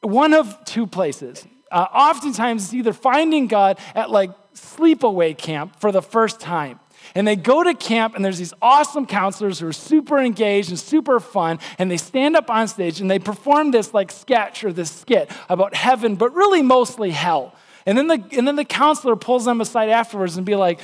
one 0.00 0.34
of 0.34 0.64
two 0.64 0.86
places. 0.86 1.46
Uh, 1.70 1.86
oftentimes, 1.92 2.64
it's 2.64 2.74
either 2.74 2.92
finding 2.92 3.48
God 3.48 3.78
at 3.94 4.10
like 4.10 4.30
sleepaway 4.54 5.36
camp 5.36 5.76
for 5.80 5.92
the 5.92 6.02
first 6.02 6.40
time. 6.40 6.80
And 7.14 7.26
they 7.26 7.36
go 7.36 7.62
to 7.62 7.74
camp, 7.74 8.14
and 8.14 8.24
there's 8.24 8.38
these 8.38 8.52
awesome 8.60 9.06
counselors 9.06 9.60
who 9.60 9.68
are 9.68 9.72
super 9.72 10.18
engaged 10.18 10.70
and 10.70 10.78
super 10.78 11.20
fun. 11.20 11.58
And 11.78 11.90
they 11.90 11.96
stand 11.96 12.36
up 12.36 12.50
on 12.50 12.68
stage 12.68 13.00
and 13.00 13.10
they 13.10 13.18
perform 13.18 13.70
this 13.70 13.94
like 13.94 14.10
sketch 14.10 14.64
or 14.64 14.72
this 14.72 14.90
skit 14.90 15.30
about 15.48 15.74
heaven, 15.74 16.16
but 16.16 16.34
really 16.34 16.62
mostly 16.62 17.10
hell. 17.10 17.54
And 17.84 17.96
then 17.96 18.08
the, 18.08 18.24
and 18.32 18.46
then 18.46 18.56
the 18.56 18.64
counselor 18.64 19.14
pulls 19.16 19.44
them 19.44 19.60
aside 19.60 19.88
afterwards 19.88 20.36
and 20.36 20.44
be 20.44 20.56
like, 20.56 20.80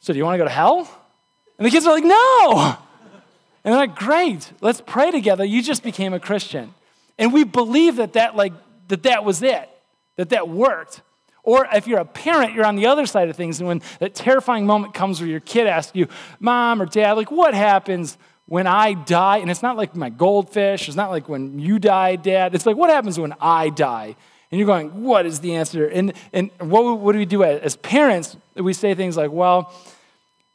So 0.00 0.12
do 0.12 0.18
you 0.18 0.24
want 0.24 0.34
to 0.34 0.38
go 0.38 0.44
to 0.44 0.50
hell? 0.50 0.88
And 1.58 1.66
the 1.66 1.70
kids 1.70 1.86
are 1.86 1.94
like, 1.94 2.04
No. 2.04 2.76
And 3.64 3.72
they're 3.72 3.80
like, 3.80 3.96
Great, 3.96 4.52
let's 4.60 4.82
pray 4.82 5.10
together. 5.10 5.44
You 5.44 5.62
just 5.62 5.82
became 5.82 6.12
a 6.12 6.20
Christian. 6.20 6.74
And 7.18 7.32
we 7.32 7.44
believe 7.44 7.96
that 7.96 8.14
that, 8.14 8.36
like, 8.36 8.52
that, 8.88 9.04
that 9.04 9.24
was 9.24 9.42
it, 9.42 9.68
that 10.16 10.30
that 10.30 10.48
worked. 10.48 11.02
Or 11.42 11.68
if 11.72 11.86
you're 11.86 12.00
a 12.00 12.06
parent, 12.06 12.54
you're 12.54 12.64
on 12.64 12.76
the 12.76 12.86
other 12.86 13.06
side 13.06 13.28
of 13.28 13.36
things. 13.36 13.60
And 13.60 13.68
when 13.68 13.82
that 13.98 14.14
terrifying 14.14 14.66
moment 14.66 14.94
comes 14.94 15.20
where 15.20 15.28
your 15.28 15.40
kid 15.40 15.66
asks 15.66 15.94
you, 15.94 16.08
Mom 16.40 16.80
or 16.80 16.86
Dad, 16.86 17.12
like, 17.12 17.30
what 17.30 17.54
happens 17.54 18.16
when 18.46 18.66
I 18.66 18.94
die? 18.94 19.38
And 19.38 19.50
it's 19.50 19.62
not 19.62 19.76
like 19.76 19.94
my 19.94 20.08
goldfish, 20.10 20.88
it's 20.88 20.96
not 20.96 21.10
like 21.10 21.28
when 21.28 21.58
you 21.58 21.78
die, 21.78 22.16
Dad. 22.16 22.54
It's 22.54 22.66
like, 22.66 22.76
what 22.76 22.90
happens 22.90 23.18
when 23.18 23.34
I 23.40 23.68
die? 23.68 24.16
And 24.50 24.58
you're 24.58 24.66
going, 24.66 25.02
what 25.02 25.26
is 25.26 25.40
the 25.40 25.54
answer? 25.56 25.86
And, 25.86 26.12
and 26.32 26.50
what, 26.58 26.98
what 26.98 27.12
do 27.12 27.18
we 27.18 27.26
do 27.26 27.42
as 27.42 27.76
parents? 27.76 28.36
We 28.54 28.72
say 28.72 28.94
things 28.94 29.16
like, 29.16 29.30
well, 29.30 29.72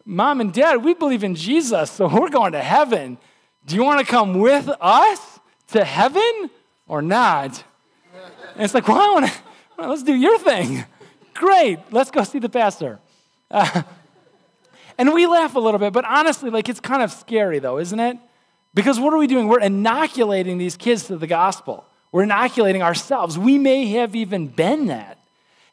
Mom 0.05 0.41
and 0.41 0.53
Dad, 0.53 0.83
we 0.83 0.93
believe 0.93 1.23
in 1.23 1.35
Jesus, 1.35 1.91
so 1.91 2.07
we're 2.07 2.29
going 2.29 2.53
to 2.53 2.61
heaven. 2.61 3.17
Do 3.65 3.75
you 3.75 3.83
want 3.83 3.99
to 3.99 4.05
come 4.05 4.39
with 4.39 4.69
us? 4.81 5.38
To 5.71 5.83
heaven 5.83 6.49
or 6.87 7.01
not? 7.01 7.63
And 8.55 8.63
it's 8.63 8.73
like, 8.73 8.87
well, 8.87 8.99
I 8.99 9.13
want 9.13 9.31
to, 9.31 9.87
let's 9.87 10.03
do 10.03 10.13
your 10.13 10.37
thing. 10.39 10.83
Great, 11.33 11.79
let's 11.91 12.11
go 12.11 12.23
see 12.23 12.39
the 12.39 12.49
pastor. 12.49 12.99
Uh, 13.49 13.83
and 14.97 15.13
we 15.13 15.25
laugh 15.25 15.55
a 15.55 15.59
little 15.59 15.79
bit, 15.79 15.93
but 15.93 16.05
honestly, 16.05 16.49
like 16.49 16.67
it's 16.67 16.79
kind 16.79 17.01
of 17.01 17.11
scary 17.11 17.59
though, 17.59 17.77
isn't 17.77 17.99
it? 17.99 18.17
Because 18.73 18.99
what 18.99 19.13
are 19.13 19.17
we 19.17 19.27
doing? 19.27 19.47
We're 19.47 19.61
inoculating 19.61 20.57
these 20.57 20.77
kids 20.77 21.07
to 21.07 21.17
the 21.17 21.27
gospel. 21.27 21.85
We're 22.11 22.23
inoculating 22.23 22.81
ourselves. 22.81 23.37
We 23.37 23.57
may 23.57 23.87
have 23.91 24.15
even 24.15 24.47
been 24.47 24.87
that. 24.87 25.17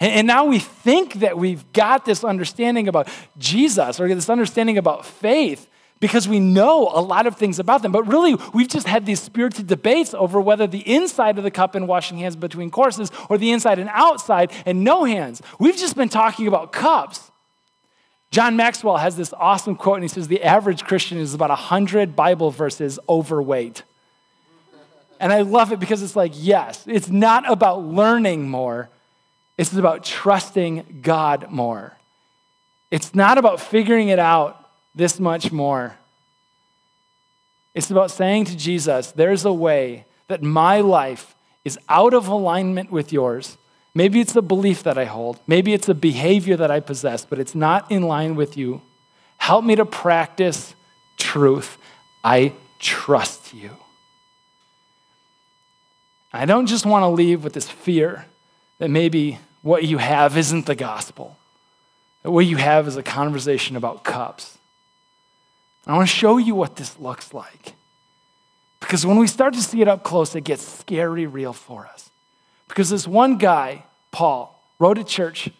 And, 0.00 0.12
and 0.12 0.26
now 0.26 0.44
we 0.44 0.58
think 0.58 1.14
that 1.14 1.38
we've 1.38 1.72
got 1.72 2.04
this 2.04 2.24
understanding 2.24 2.88
about 2.88 3.08
Jesus 3.38 4.00
or 4.00 4.08
this 4.14 4.30
understanding 4.30 4.78
about 4.78 5.04
faith 5.04 5.68
because 6.00 6.28
we 6.28 6.40
know 6.40 6.90
a 6.92 7.00
lot 7.00 7.26
of 7.26 7.36
things 7.36 7.58
about 7.58 7.82
them. 7.82 7.92
But 7.92 8.06
really, 8.06 8.36
we've 8.52 8.68
just 8.68 8.86
had 8.86 9.06
these 9.06 9.20
spirited 9.20 9.66
debates 9.66 10.14
over 10.14 10.40
whether 10.40 10.66
the 10.66 10.88
inside 10.88 11.38
of 11.38 11.44
the 11.44 11.50
cup 11.50 11.74
and 11.74 11.88
washing 11.88 12.18
hands 12.18 12.36
between 12.36 12.70
courses 12.70 13.10
or 13.30 13.38
the 13.38 13.50
inside 13.50 13.78
and 13.78 13.90
outside 13.92 14.52
and 14.66 14.84
no 14.84 15.04
hands. 15.04 15.40
We've 15.58 15.76
just 15.76 15.96
been 15.96 16.08
talking 16.08 16.46
about 16.46 16.72
cups. 16.72 17.30
John 18.30 18.56
Maxwell 18.56 18.98
has 18.98 19.16
this 19.16 19.32
awesome 19.34 19.76
quote, 19.76 19.96
and 19.96 20.04
he 20.04 20.08
says, 20.08 20.28
The 20.28 20.42
average 20.42 20.84
Christian 20.84 21.18
is 21.18 21.32
about 21.32 21.50
100 21.50 22.14
Bible 22.14 22.50
verses 22.50 22.98
overweight. 23.08 23.82
And 25.18 25.32
I 25.32 25.42
love 25.42 25.72
it 25.72 25.80
because 25.80 26.02
it's 26.02 26.16
like, 26.16 26.32
yes, 26.34 26.84
it's 26.86 27.08
not 27.08 27.50
about 27.50 27.82
learning 27.82 28.50
more, 28.50 28.90
it's 29.56 29.72
about 29.72 30.04
trusting 30.04 31.00
God 31.02 31.50
more. 31.50 31.96
It's 32.90 33.14
not 33.14 33.38
about 33.38 33.60
figuring 33.60 34.08
it 34.08 34.18
out 34.18 34.65
this 34.96 35.20
much 35.20 35.52
more. 35.52 35.96
It's 37.74 37.90
about 37.90 38.10
saying 38.10 38.46
to 38.46 38.56
Jesus, 38.56 39.12
there's 39.12 39.44
a 39.44 39.52
way 39.52 40.06
that 40.28 40.42
my 40.42 40.80
life 40.80 41.34
is 41.64 41.78
out 41.88 42.14
of 42.14 42.26
alignment 42.26 42.90
with 42.90 43.12
yours. 43.12 43.58
Maybe 43.94 44.20
it's 44.20 44.34
a 44.34 44.42
belief 44.42 44.82
that 44.82 44.98
I 44.98 45.04
hold, 45.04 45.38
maybe 45.46 45.74
it's 45.74 45.88
a 45.88 45.94
behavior 45.94 46.56
that 46.56 46.70
I 46.70 46.80
possess, 46.80 47.24
but 47.24 47.38
it's 47.38 47.54
not 47.54 47.90
in 47.90 48.02
line 48.02 48.34
with 48.34 48.56
you. 48.56 48.80
Help 49.36 49.64
me 49.64 49.76
to 49.76 49.84
practice 49.84 50.74
truth. 51.18 51.76
I 52.24 52.54
trust 52.78 53.54
you. 53.54 53.70
I 56.32 56.44
don't 56.46 56.66
just 56.66 56.84
want 56.84 57.02
to 57.02 57.08
leave 57.08 57.44
with 57.44 57.52
this 57.52 57.68
fear 57.68 58.26
that 58.78 58.90
maybe 58.90 59.38
what 59.62 59.84
you 59.84 59.98
have 59.98 60.36
isn't 60.36 60.66
the 60.66 60.74
gospel, 60.74 61.36
that 62.22 62.30
what 62.30 62.46
you 62.46 62.56
have 62.56 62.86
is 62.88 62.96
a 62.96 63.02
conversation 63.02 63.76
about 63.76 64.04
cups. 64.04 64.58
I 65.86 65.96
want 65.96 66.08
to 66.08 66.14
show 66.14 66.36
you 66.36 66.54
what 66.54 66.76
this 66.76 66.98
looks 66.98 67.32
like. 67.32 67.74
Because 68.80 69.06
when 69.06 69.18
we 69.18 69.26
start 69.26 69.54
to 69.54 69.62
see 69.62 69.80
it 69.80 69.88
up 69.88 70.02
close, 70.02 70.34
it 70.34 70.42
gets 70.42 70.62
scary 70.62 71.26
real 71.26 71.52
for 71.52 71.86
us. 71.86 72.10
Because 72.68 72.90
this 72.90 73.06
one 73.06 73.38
guy, 73.38 73.84
Paul, 74.10 74.60
wrote 74.78 74.98
a 74.98 75.04
church, 75.04 75.50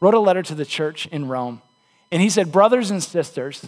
wrote 0.00 0.14
a 0.14 0.18
letter 0.18 0.42
to 0.42 0.54
the 0.54 0.64
church 0.64 1.06
in 1.06 1.28
Rome, 1.28 1.62
and 2.10 2.20
he 2.20 2.28
said, 2.28 2.52
Brothers 2.52 2.90
and 2.90 3.02
sisters, 3.02 3.66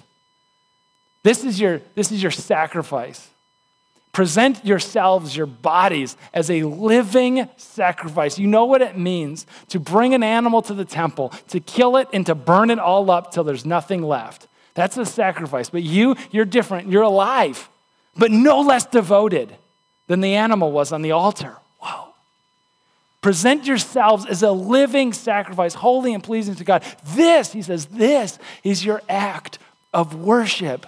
this 1.23 1.45
is 1.45 1.61
your, 1.61 1.81
this 1.95 2.13
is 2.13 2.23
your 2.23 2.33
sacrifice. 2.33 3.29
Present 4.13 4.65
yourselves, 4.65 5.37
your 5.37 5.47
bodies, 5.47 6.17
as 6.33 6.51
a 6.51 6.65
living 6.65 7.49
sacrifice. 7.57 8.39
You 8.39 8.49
know 8.49 8.65
what 8.65 8.83
it 8.83 8.99
means 8.99 9.47
to 9.69 9.79
bring 9.79 10.15
an 10.15 10.23
animal 10.23 10.63
to 10.63 10.75
the 10.75 10.85
temple, 10.85 11.33
to 11.49 11.61
kill 11.61 11.97
it, 11.97 12.09
and 12.13 12.27
to 12.27 12.35
burn 12.35 12.71
it 12.71 12.79
all 12.79 13.11
up 13.11 13.31
till 13.31 13.45
there's 13.45 13.65
nothing 13.65 14.03
left. 14.03 14.48
That's 14.79 14.97
a 14.97 15.05
sacrifice. 15.05 15.71
But 15.71 15.83
you, 15.83 16.15
you're 16.31 16.45
different. 16.45 16.89
You're 16.89 17.03
alive, 17.03 17.69
but 18.17 18.31
no 18.31 18.61
less 18.61 18.87
devoted 18.87 19.57
than 20.07 20.21
the 20.21 20.37
animal 20.37 20.71
was 20.71 20.93
on 20.93 21.03
the 21.03 21.11
altar. 21.11 21.57
Whoa. 21.81 22.15
Present 23.21 23.67
yourselves 23.67 24.25
as 24.25 24.45
a 24.45 24.53
living 24.53 25.13
sacrifice, 25.13 25.75
holy 25.75 26.15
and 26.15 26.23
pleasing 26.23 26.55
to 26.55 26.63
God. 26.63 26.85
This, 27.05 27.53
he 27.53 27.61
says, 27.61 27.87
this 27.87 28.39
is 28.63 28.85
your 28.85 29.03
act 29.09 29.59
of 29.93 30.15
worship. 30.15 30.87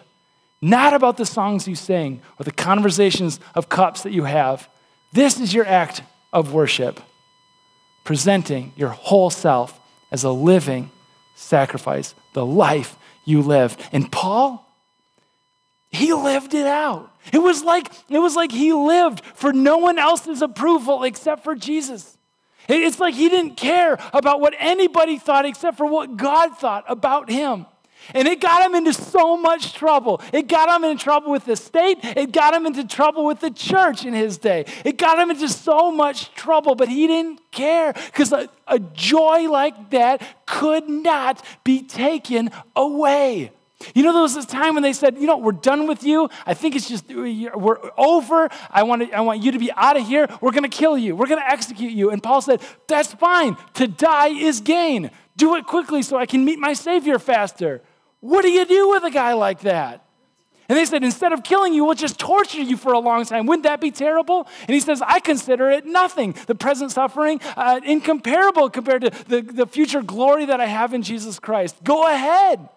Not 0.63 0.95
about 0.95 1.17
the 1.17 1.27
songs 1.27 1.67
you 1.67 1.75
sing 1.75 2.23
or 2.39 2.45
the 2.45 2.53
conversations 2.53 3.41
of 3.57 3.69
cups 3.69 4.05
that 4.05 4.13
you 4.13 4.23
have. 4.23 4.69
This 5.13 5.41
is 5.41 5.53
your 5.53 5.67
act 5.67 6.03
of 6.33 6.53
worship, 6.53 7.01
presenting 8.05 8.73
your 8.77 8.91
whole 8.91 9.31
self 9.31 9.81
as 10.13 10.23
a 10.23 10.31
living 10.31 10.93
sacrifice, 11.35 12.15
the 12.35 12.47
life 12.47 12.95
you 13.25 13.43
live. 13.43 13.77
And 13.93 14.11
Paul, 14.11 14.67
he 15.91 16.13
lived 16.13 16.55
it 16.55 16.67
out. 16.67 17.13
It 17.33 17.39
was 17.39 17.63
like 17.63 17.93
it 18.09 18.19
was 18.19 18.37
like 18.37 18.53
he 18.53 18.73
lived 18.73 19.25
for 19.35 19.53
no 19.53 19.79
one 19.79 19.99
else's 19.99 20.43
approval 20.43 21.03
except 21.05 21.45
for 21.45 21.55
Jesus. 21.55 22.17
It's 22.69 23.01
like 23.01 23.15
he 23.15 23.29
didn't 23.29 23.57
care 23.57 23.99
about 24.13 24.41
what 24.41 24.55
anybody 24.59 25.19
thought 25.19 25.45
except 25.45 25.77
for 25.77 25.87
what 25.87 26.17
God 26.17 26.57
thought 26.57 26.85
about 26.87 27.29
him. 27.31 27.67
And 28.15 28.27
it 28.29 28.41
got 28.41 28.65
him 28.65 28.75
into 28.75 28.93
so 28.93 29.37
much 29.37 29.75
trouble. 29.75 30.21
It 30.33 30.49
got 30.49 30.69
him 30.69 30.85
into 30.89 31.03
trouble 31.03 31.31
with 31.31 31.45
the 31.45 31.57
state. 31.57 31.99
It 32.03 32.33
got 32.33 32.55
him 32.55 32.67
into 32.67 32.87
trouble 32.87 33.25
with 33.25 33.41
the 33.41 33.51
church 33.51 34.05
in 34.05 34.15
his 34.15 34.39
day. 34.39 34.65
It 34.85 34.97
got 34.97 35.19
him 35.19 35.31
into 35.31 35.49
so 35.49 35.91
much 35.91 36.33
trouble, 36.35 36.75
but 36.75 36.89
he 36.89 37.07
didn't 37.07 37.41
care 37.51 37.93
because 37.93 38.33
a, 38.33 38.49
a, 38.67 38.79
joy 38.79 39.49
like 39.51 39.91
that 39.91 40.23
could 40.47 40.89
not 40.89 41.45
be 41.65 41.83
taken 41.83 42.51
away. 42.77 43.53
You 43.95 44.03
know, 44.03 44.13
there 44.13 44.23
was 44.23 44.35
this 44.35 44.47
time 44.47 44.75
when 44.75 44.83
they 44.83 44.93
said, 44.93 45.17
you 45.17 45.27
know, 45.27 45.39
we're 45.39 45.53
done 45.53 45.87
with 45.87 46.05
you. 46.05 46.29
I 46.45 46.55
think 46.55 46.77
it's 46.77 46.89
just, 46.89 47.11
uh, 47.11 47.15
we're 47.15 47.79
over. 47.97 48.49
I 48.71 48.83
want, 48.83 49.09
to, 49.09 49.13
I 49.13 49.21
want 49.21 49.43
you 49.43 49.53
to 49.53 49.59
be 49.59 49.73
out 49.73 49.97
of 49.97 50.07
here. 50.07 50.29
We're 50.41 50.53
going 50.53 50.65
to 50.65 50.69
kill 50.69 50.99
you. 50.99 51.17
We're 51.17 51.27
going 51.27 51.41
to 51.41 51.51
execute 51.51 51.93
you. 51.93 52.11
And 52.11 52.23
Paul 52.23 52.43
said, 52.43 52.61
that's 52.87 53.15
fine. 53.15 53.57
To 53.75 53.89
die 53.89 54.29
is 54.29 54.61
gain. 54.61 55.11
Do 55.37 55.57
it 55.57 55.67
quickly 55.67 56.03
so 56.03 56.19
I 56.19 56.27
can 56.27 56.45
meet 56.45 56.59
my 56.59 56.75
Savior 56.75 57.19
faster. 57.19 57.81
What 58.21 58.43
do 58.43 58.51
you 58.51 58.65
do 58.65 58.91
with 58.91 59.05
a 59.05 59.11
guy 59.11 59.33
like 59.33 59.61
that? 59.61 60.05
And 60.69 60.79
they 60.79 60.85
said, 60.85 61.03
instead 61.03 61.33
of 61.33 61.43
killing 61.43 61.75
you, 61.75 61.85
we'll 61.85 61.97
just 61.97 62.17
torture 62.17 62.63
you 62.63 62.77
for 62.77 62.93
a 62.93 63.01
long 63.01 63.25
time. 63.25 63.47
Wouldn't 63.47 63.65
that 63.65 63.81
be 63.81 63.91
terrible? 63.91 64.47
And 64.61 64.71
he 64.71 64.79
says, 64.79 65.03
I 65.05 65.19
consider 65.19 65.69
it 65.69 65.85
nothing. 65.85 66.37
The 66.47 66.55
present 66.55 66.93
suffering, 66.93 67.41
uh, 67.57 67.81
incomparable 67.85 68.71
compared 68.71 69.03
to 69.03 69.11
the, 69.27 69.41
the 69.41 69.67
future 69.67 70.01
glory 70.01 70.45
that 70.45 70.61
I 70.61 70.67
have 70.67 70.95
in 70.95 71.03
Jesus 71.03 71.41
Christ. 71.41 71.83
Go 71.83 72.07
ahead. 72.07 72.69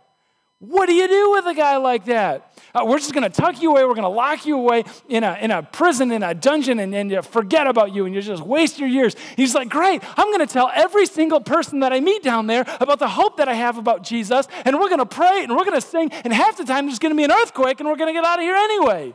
What 0.66 0.88
do 0.88 0.94
you 0.94 1.10
do 1.10 1.32
with 1.32 1.46
a 1.46 1.54
guy 1.54 1.76
like 1.76 2.06
that? 2.06 2.58
Uh, 2.74 2.86
we're 2.86 2.98
just 2.98 3.14
going 3.14 3.30
to 3.30 3.42
tuck 3.42 3.62
you 3.62 3.72
away. 3.72 3.84
We're 3.84 3.96
going 3.96 4.04
to 4.04 4.08
lock 4.08 4.46
you 4.46 4.58
away 4.58 4.86
in 5.10 5.26
a, 5.26 5.38
in 5.42 5.52
a 5.52 5.62
prison, 5.62 6.10
in 6.10 6.24
a 6.24 6.34
dungeon, 6.34 6.80
and, 6.80 6.96
and 6.96 7.26
forget 7.26 7.68
about 7.68 7.94
you, 7.94 8.06
and 8.06 8.16
you 8.16 8.22
just 8.22 8.42
waste 8.42 8.80
your 8.80 8.88
years. 8.88 9.14
He's 9.36 9.54
like, 9.54 9.68
Great, 9.68 10.02
I'm 10.18 10.28
going 10.28 10.40
to 10.40 10.52
tell 10.52 10.72
every 10.74 11.06
single 11.06 11.42
person 11.42 11.82
that 11.82 11.92
I 11.92 12.00
meet 12.00 12.24
down 12.24 12.48
there 12.48 12.62
about 12.80 13.00
the 13.00 13.10
hope 13.10 13.36
that 13.38 13.50
I 13.50 13.56
have 13.56 13.78
about 13.78 14.04
Jesus, 14.04 14.48
and 14.64 14.80
we're 14.80 14.88
going 14.88 15.00
to 15.00 15.06
pray 15.06 15.44
and 15.44 15.52
we're 15.52 15.66
going 15.66 15.80
to 15.80 15.86
sing, 15.86 16.10
and 16.24 16.32
half 16.32 16.56
the 16.56 16.64
time 16.64 16.86
there's 16.86 17.00
going 17.00 17.12
to 17.12 17.18
be 17.18 17.26
an 17.26 17.32
earthquake, 17.32 17.82
and 17.82 17.90
we're 17.90 17.98
going 17.98 18.14
to 18.14 18.14
get 18.14 18.24
out 18.24 18.40
of 18.40 18.44
here 18.44 18.56
anyway. 18.56 19.14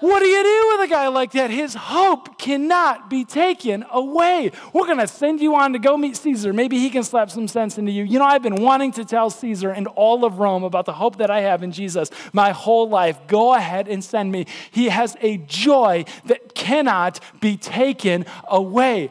What 0.00 0.20
do 0.20 0.26
you 0.26 0.42
do 0.42 0.76
with 0.76 0.90
a 0.90 0.92
guy 0.92 1.08
like 1.08 1.32
that? 1.32 1.50
His 1.50 1.74
hope 1.74 2.38
cannot 2.38 3.08
be 3.08 3.24
taken 3.24 3.84
away. 3.90 4.52
We're 4.74 4.84
going 4.84 4.98
to 4.98 5.06
send 5.06 5.40
you 5.40 5.54
on 5.54 5.72
to 5.72 5.78
go 5.78 5.96
meet 5.96 6.16
Caesar. 6.16 6.52
Maybe 6.52 6.78
he 6.78 6.90
can 6.90 7.02
slap 7.02 7.30
some 7.30 7.48
sense 7.48 7.78
into 7.78 7.90
you. 7.90 8.04
You 8.04 8.18
know, 8.18 8.26
I've 8.26 8.42
been 8.42 8.56
wanting 8.56 8.92
to 8.92 9.06
tell 9.06 9.30
Caesar 9.30 9.70
and 9.70 9.86
all 9.88 10.26
of 10.26 10.38
Rome 10.38 10.64
about 10.64 10.84
the 10.84 10.92
hope 10.92 11.16
that 11.16 11.30
I 11.30 11.40
have 11.40 11.62
in 11.62 11.72
Jesus 11.72 12.10
my 12.34 12.50
whole 12.50 12.88
life. 12.88 13.18
Go 13.26 13.54
ahead 13.54 13.88
and 13.88 14.04
send 14.04 14.30
me. 14.30 14.46
He 14.70 14.90
has 14.90 15.16
a 15.22 15.38
joy 15.38 16.04
that 16.26 16.54
cannot 16.54 17.20
be 17.40 17.56
taken 17.56 18.26
away. 18.48 19.10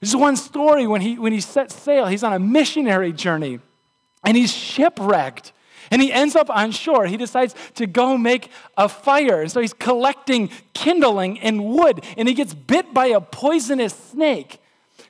There's 0.00 0.14
one 0.14 0.36
story 0.36 0.86
when 0.86 1.00
he, 1.00 1.18
when 1.18 1.32
he 1.32 1.40
sets 1.40 1.74
sail, 1.74 2.06
he's 2.06 2.22
on 2.22 2.34
a 2.34 2.38
missionary 2.38 3.12
journey 3.12 3.60
and 4.22 4.36
he's 4.36 4.52
shipwrecked. 4.52 5.52
And 5.90 6.02
he 6.02 6.12
ends 6.12 6.36
up 6.36 6.50
on 6.50 6.72
shore. 6.72 7.06
He 7.06 7.16
decides 7.16 7.54
to 7.74 7.86
go 7.86 8.16
make 8.18 8.50
a 8.76 8.88
fire. 8.88 9.42
And 9.42 9.50
so 9.50 9.60
he's 9.60 9.72
collecting 9.72 10.50
kindling 10.74 11.40
and 11.40 11.64
wood, 11.64 12.04
and 12.16 12.28
he 12.28 12.34
gets 12.34 12.54
bit 12.54 12.92
by 12.92 13.06
a 13.06 13.20
poisonous 13.20 13.94
snake. 13.94 14.60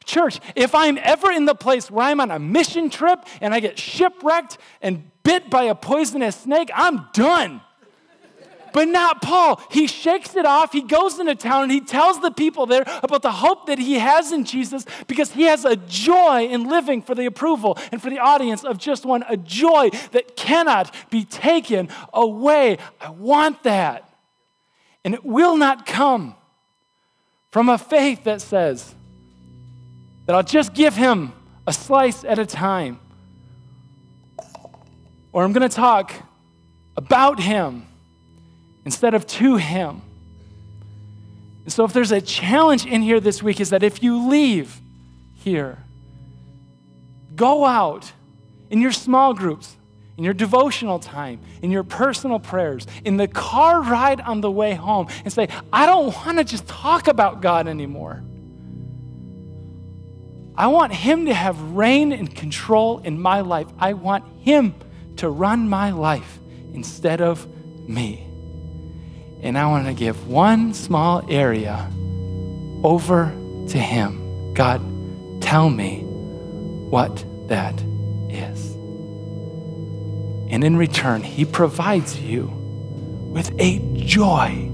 Church, 0.05 0.39
if 0.55 0.75
I'm 0.75 0.99
ever 1.03 1.33
in 1.33 1.47
the 1.47 1.55
place 1.55 1.91
where 1.91 2.07
I'm 2.07 2.21
on 2.21 2.31
a 2.31 2.39
mission 2.39 2.91
trip 2.91 3.25
and 3.41 3.53
I 3.53 3.59
get 3.59 3.77
shipwrecked 3.77 4.57
and 4.81 5.11
bit 5.25 5.51
by 5.51 5.65
a 5.65 5.75
poisonous 5.75 6.37
snake, 6.37 6.71
I'm 6.73 7.09
done. 7.13 7.61
But 8.77 8.89
not 8.89 9.23
Paul. 9.23 9.59
He 9.71 9.87
shakes 9.87 10.37
it 10.37 10.45
off. 10.45 10.71
He 10.71 10.83
goes 10.83 11.19
into 11.19 11.35
town 11.35 11.63
and 11.63 11.73
he 11.73 11.81
tells 11.81 12.21
the 12.21 12.31
people 12.31 12.67
there 12.67 12.85
about 13.03 13.23
the 13.23 13.33
hope 13.33 13.69
that 13.69 13.79
he 13.79 13.95
has 13.95 14.33
in 14.33 14.45
Jesus 14.45 14.85
because 15.07 15.33
he 15.33 15.45
has 15.45 15.65
a 15.65 15.77
joy 15.77 16.47
in 16.49 16.69
living 16.69 17.01
for 17.01 17.15
the 17.15 17.25
approval 17.25 17.79
and 17.91 18.03
for 18.03 18.11
the 18.11 18.19
audience 18.19 18.65
of 18.65 18.77
just 18.77 19.07
one, 19.07 19.25
a 19.31 19.37
joy 19.39 19.89
that 20.13 20.37
cannot 20.37 20.95
be 21.09 21.25
taken 21.25 21.89
away. 22.13 22.77
I 23.01 23.09
want 23.09 23.63
that. 23.63 24.13
And 25.07 25.15
it 25.15 25.25
will 25.25 25.57
not 25.57 25.87
come 25.87 26.35
from 27.51 27.71
a 27.71 27.79
faith 27.79 28.25
that 28.25 28.43
says 28.43 28.95
that 30.27 30.37
I'll 30.37 30.43
just 30.43 30.75
give 30.75 30.95
him 30.95 31.33
a 31.67 31.73
slice 31.73 32.25
at 32.25 32.39
a 32.39 32.45
time. 32.45 33.01
Or 35.33 35.45
I'm 35.45 35.55
going 35.55 35.67
to 35.67 35.75
talk 35.75 36.13
about 36.95 37.41
him 37.41 37.86
instead 38.87 39.13
of 39.13 39.27
to 39.27 39.57
Him. 39.57 40.01
And 41.65 41.73
so, 41.73 41.85
if 41.85 41.93
there's 41.93 42.13
a 42.13 42.21
challenge 42.21 42.87
in 42.87 43.03
here 43.03 43.21
this 43.21 43.43
week, 43.43 43.61
is 43.61 43.71
that 43.71 43.83
if 43.83 44.03
you 44.03 44.29
leave 44.29 44.81
here, 45.35 45.79
go 47.35 47.67
out 47.67 48.13
in 48.71 48.81
your 48.81 48.93
small 48.93 49.35
groups, 49.35 49.77
in 50.17 50.23
your 50.23 50.33
devotional 50.33 51.01
time, 51.01 51.41
in 51.61 51.73
your 51.73 51.83
personal 51.83 52.39
prayers, 52.39 52.87
in 53.05 53.17
the 53.17 53.27
car 53.27 53.83
ride 53.83 54.21
on 54.21 54.41
the 54.41 54.51
way 54.51 54.75
home, 54.75 55.09
and 55.25 55.33
say, 55.33 55.49
I 55.73 55.85
don't 55.85 56.15
want 56.15 56.39
to 56.39 56.45
just 56.45 56.69
talk 56.69 57.09
about 57.09 57.43
God 57.43 57.67
anymore. 57.67 58.23
I 60.57 60.69
want 60.69 60.95
Him 60.95 61.27
to 61.27 61.35
have 61.35 61.61
reign 61.73 62.13
and 62.13 62.33
control 62.33 63.01
in 63.01 63.21
my 63.21 63.41
life. 63.41 63.67
I 63.81 63.95
want 63.95 64.25
Him 64.43 64.77
to 65.17 65.29
run 65.29 65.69
my 65.69 65.91
life 65.91 66.39
instead 66.73 67.21
of 67.21 67.47
me. 67.89 68.27
And 69.47 69.57
I 69.57 69.69
want 69.69 69.87
to 69.87 69.95
give 69.95 70.27
one 70.27 70.75
small 70.75 71.25
area 71.31 71.89
over 72.83 73.33
to 73.69 73.79
Him. 73.79 74.53
God, 74.55 74.83
tell 75.41 75.71
me 75.71 76.01
what 76.01 77.25
that 77.47 77.81
is. 78.29 78.75
And 80.51 80.65
in 80.65 80.77
return, 80.77 81.23
He 81.23 81.45
provides 81.45 82.19
you 82.19 82.47
with 82.47 83.55
a 83.61 83.79
joy 83.95 84.69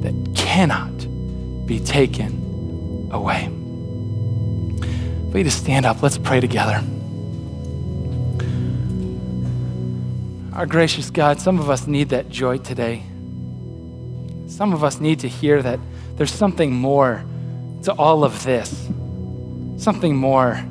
that 0.00 0.32
cannot 0.34 0.96
be 1.64 1.78
taken 1.78 3.08
away. 3.12 3.44
For 5.30 5.38
you 5.38 5.44
to 5.44 5.52
stand 5.52 5.86
up, 5.86 6.02
let's 6.02 6.18
pray 6.18 6.40
together. 6.40 6.82
Our 10.52 10.66
gracious 10.66 11.10
God, 11.10 11.40
some 11.40 11.60
of 11.60 11.70
us 11.70 11.86
need 11.86 12.08
that 12.08 12.28
joy 12.28 12.58
today. 12.58 13.04
Some 14.60 14.74
of 14.74 14.84
us 14.84 15.00
need 15.00 15.20
to 15.20 15.26
hear 15.26 15.62
that 15.62 15.80
there's 16.16 16.30
something 16.30 16.70
more 16.70 17.24
to 17.84 17.94
all 17.94 18.24
of 18.24 18.44
this, 18.44 18.68
something 19.78 20.14
more 20.14 20.62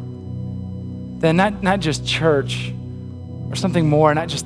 than 1.17 1.35
not, 1.35 1.63
not 1.63 1.79
just 1.79 2.05
church, 2.05 2.71
or 3.49 3.55
something 3.55 3.89
more, 3.89 4.13
not 4.13 4.27
just 4.27 4.45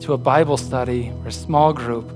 to 0.00 0.12
a 0.12 0.18
Bible 0.18 0.56
study 0.56 1.12
or 1.20 1.28
a 1.28 1.32
small 1.32 1.72
group 1.72 2.10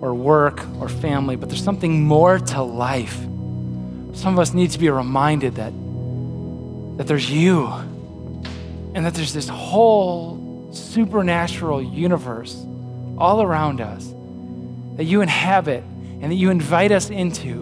or 0.00 0.14
work 0.14 0.66
or 0.80 0.88
family, 0.88 1.36
but 1.36 1.50
there's 1.50 1.62
something 1.62 2.02
more 2.02 2.38
to 2.38 2.62
life. 2.62 3.18
Some 4.14 4.32
of 4.32 4.38
us 4.38 4.54
need 4.54 4.70
to 4.70 4.78
be 4.78 4.88
reminded 4.88 5.56
that, 5.56 5.74
that 6.96 7.06
there's 7.06 7.30
you 7.30 7.66
and 8.94 9.04
that 9.04 9.12
there's 9.12 9.34
this 9.34 9.48
whole 9.50 10.70
supernatural 10.72 11.82
universe 11.82 12.56
all 13.18 13.42
around 13.42 13.82
us 13.82 14.14
that 14.98 15.04
you 15.04 15.22
inhabit 15.22 15.84
and 16.20 16.24
that 16.24 16.34
you 16.34 16.50
invite 16.50 16.90
us 16.90 17.08
into. 17.08 17.60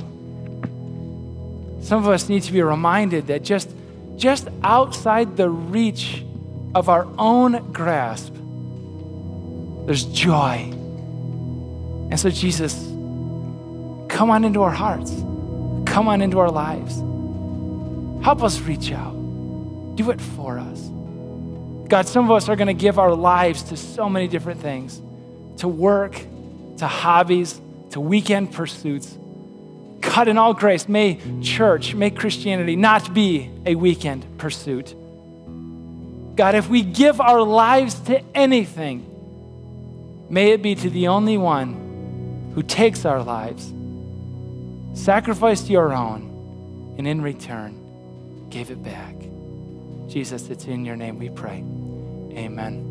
Some 1.82 2.02
of 2.02 2.08
us 2.08 2.30
need 2.30 2.42
to 2.44 2.52
be 2.52 2.62
reminded 2.62 3.26
that 3.26 3.42
just, 3.42 3.70
just 4.16 4.48
outside 4.62 5.36
the 5.36 5.50
reach 5.50 6.24
of 6.74 6.88
our 6.88 7.06
own 7.18 7.72
grasp, 7.72 8.32
there's 9.84 10.04
joy. 10.04 10.70
And 12.10 12.18
so, 12.18 12.30
Jesus, 12.30 12.74
come 14.08 14.30
on 14.30 14.44
into 14.44 14.62
our 14.62 14.70
hearts, 14.70 15.10
come 15.84 16.08
on 16.08 16.22
into 16.22 16.38
our 16.38 16.50
lives. 16.50 16.96
Help 18.24 18.42
us 18.42 18.60
reach 18.60 18.92
out, 18.92 19.12
do 19.94 20.10
it 20.10 20.22
for 20.22 20.58
us. 20.58 20.88
God, 21.88 22.08
some 22.08 22.24
of 22.24 22.30
us 22.30 22.48
are 22.48 22.56
going 22.56 22.66
to 22.68 22.74
give 22.74 22.98
our 22.98 23.14
lives 23.14 23.62
to 23.64 23.76
so 23.76 24.08
many 24.08 24.26
different 24.26 24.62
things 24.62 25.02
to 25.58 25.68
work, 25.68 26.18
to 26.78 26.86
hobbies, 26.86 27.60
to 27.90 28.00
weekend 28.00 28.52
pursuits. 28.52 29.16
God, 30.00 30.28
in 30.28 30.38
all 30.38 30.54
grace, 30.54 30.88
may 30.88 31.18
church, 31.42 31.94
may 31.94 32.10
Christianity 32.10 32.76
not 32.76 33.12
be 33.12 33.50
a 33.64 33.74
weekend 33.74 34.24
pursuit. 34.38 34.94
God, 36.36 36.54
if 36.54 36.68
we 36.68 36.82
give 36.82 37.20
our 37.20 37.42
lives 37.42 37.98
to 38.00 38.22
anything, 38.34 39.06
may 40.28 40.50
it 40.50 40.62
be 40.62 40.74
to 40.74 40.90
the 40.90 41.08
only 41.08 41.38
one 41.38 42.52
who 42.54 42.62
takes 42.62 43.04
our 43.04 43.22
lives, 43.22 43.72
sacrificed 44.94 45.68
your 45.70 45.92
own, 45.92 46.94
and 46.98 47.06
in 47.06 47.22
return 47.22 47.82
gave 48.50 48.70
it 48.70 48.82
back. 48.82 49.14
Jesus, 50.08 50.48
it's 50.50 50.66
in 50.66 50.84
your 50.84 50.96
name 50.96 51.18
we 51.18 51.30
pray. 51.30 51.64
Amen. 52.32 52.85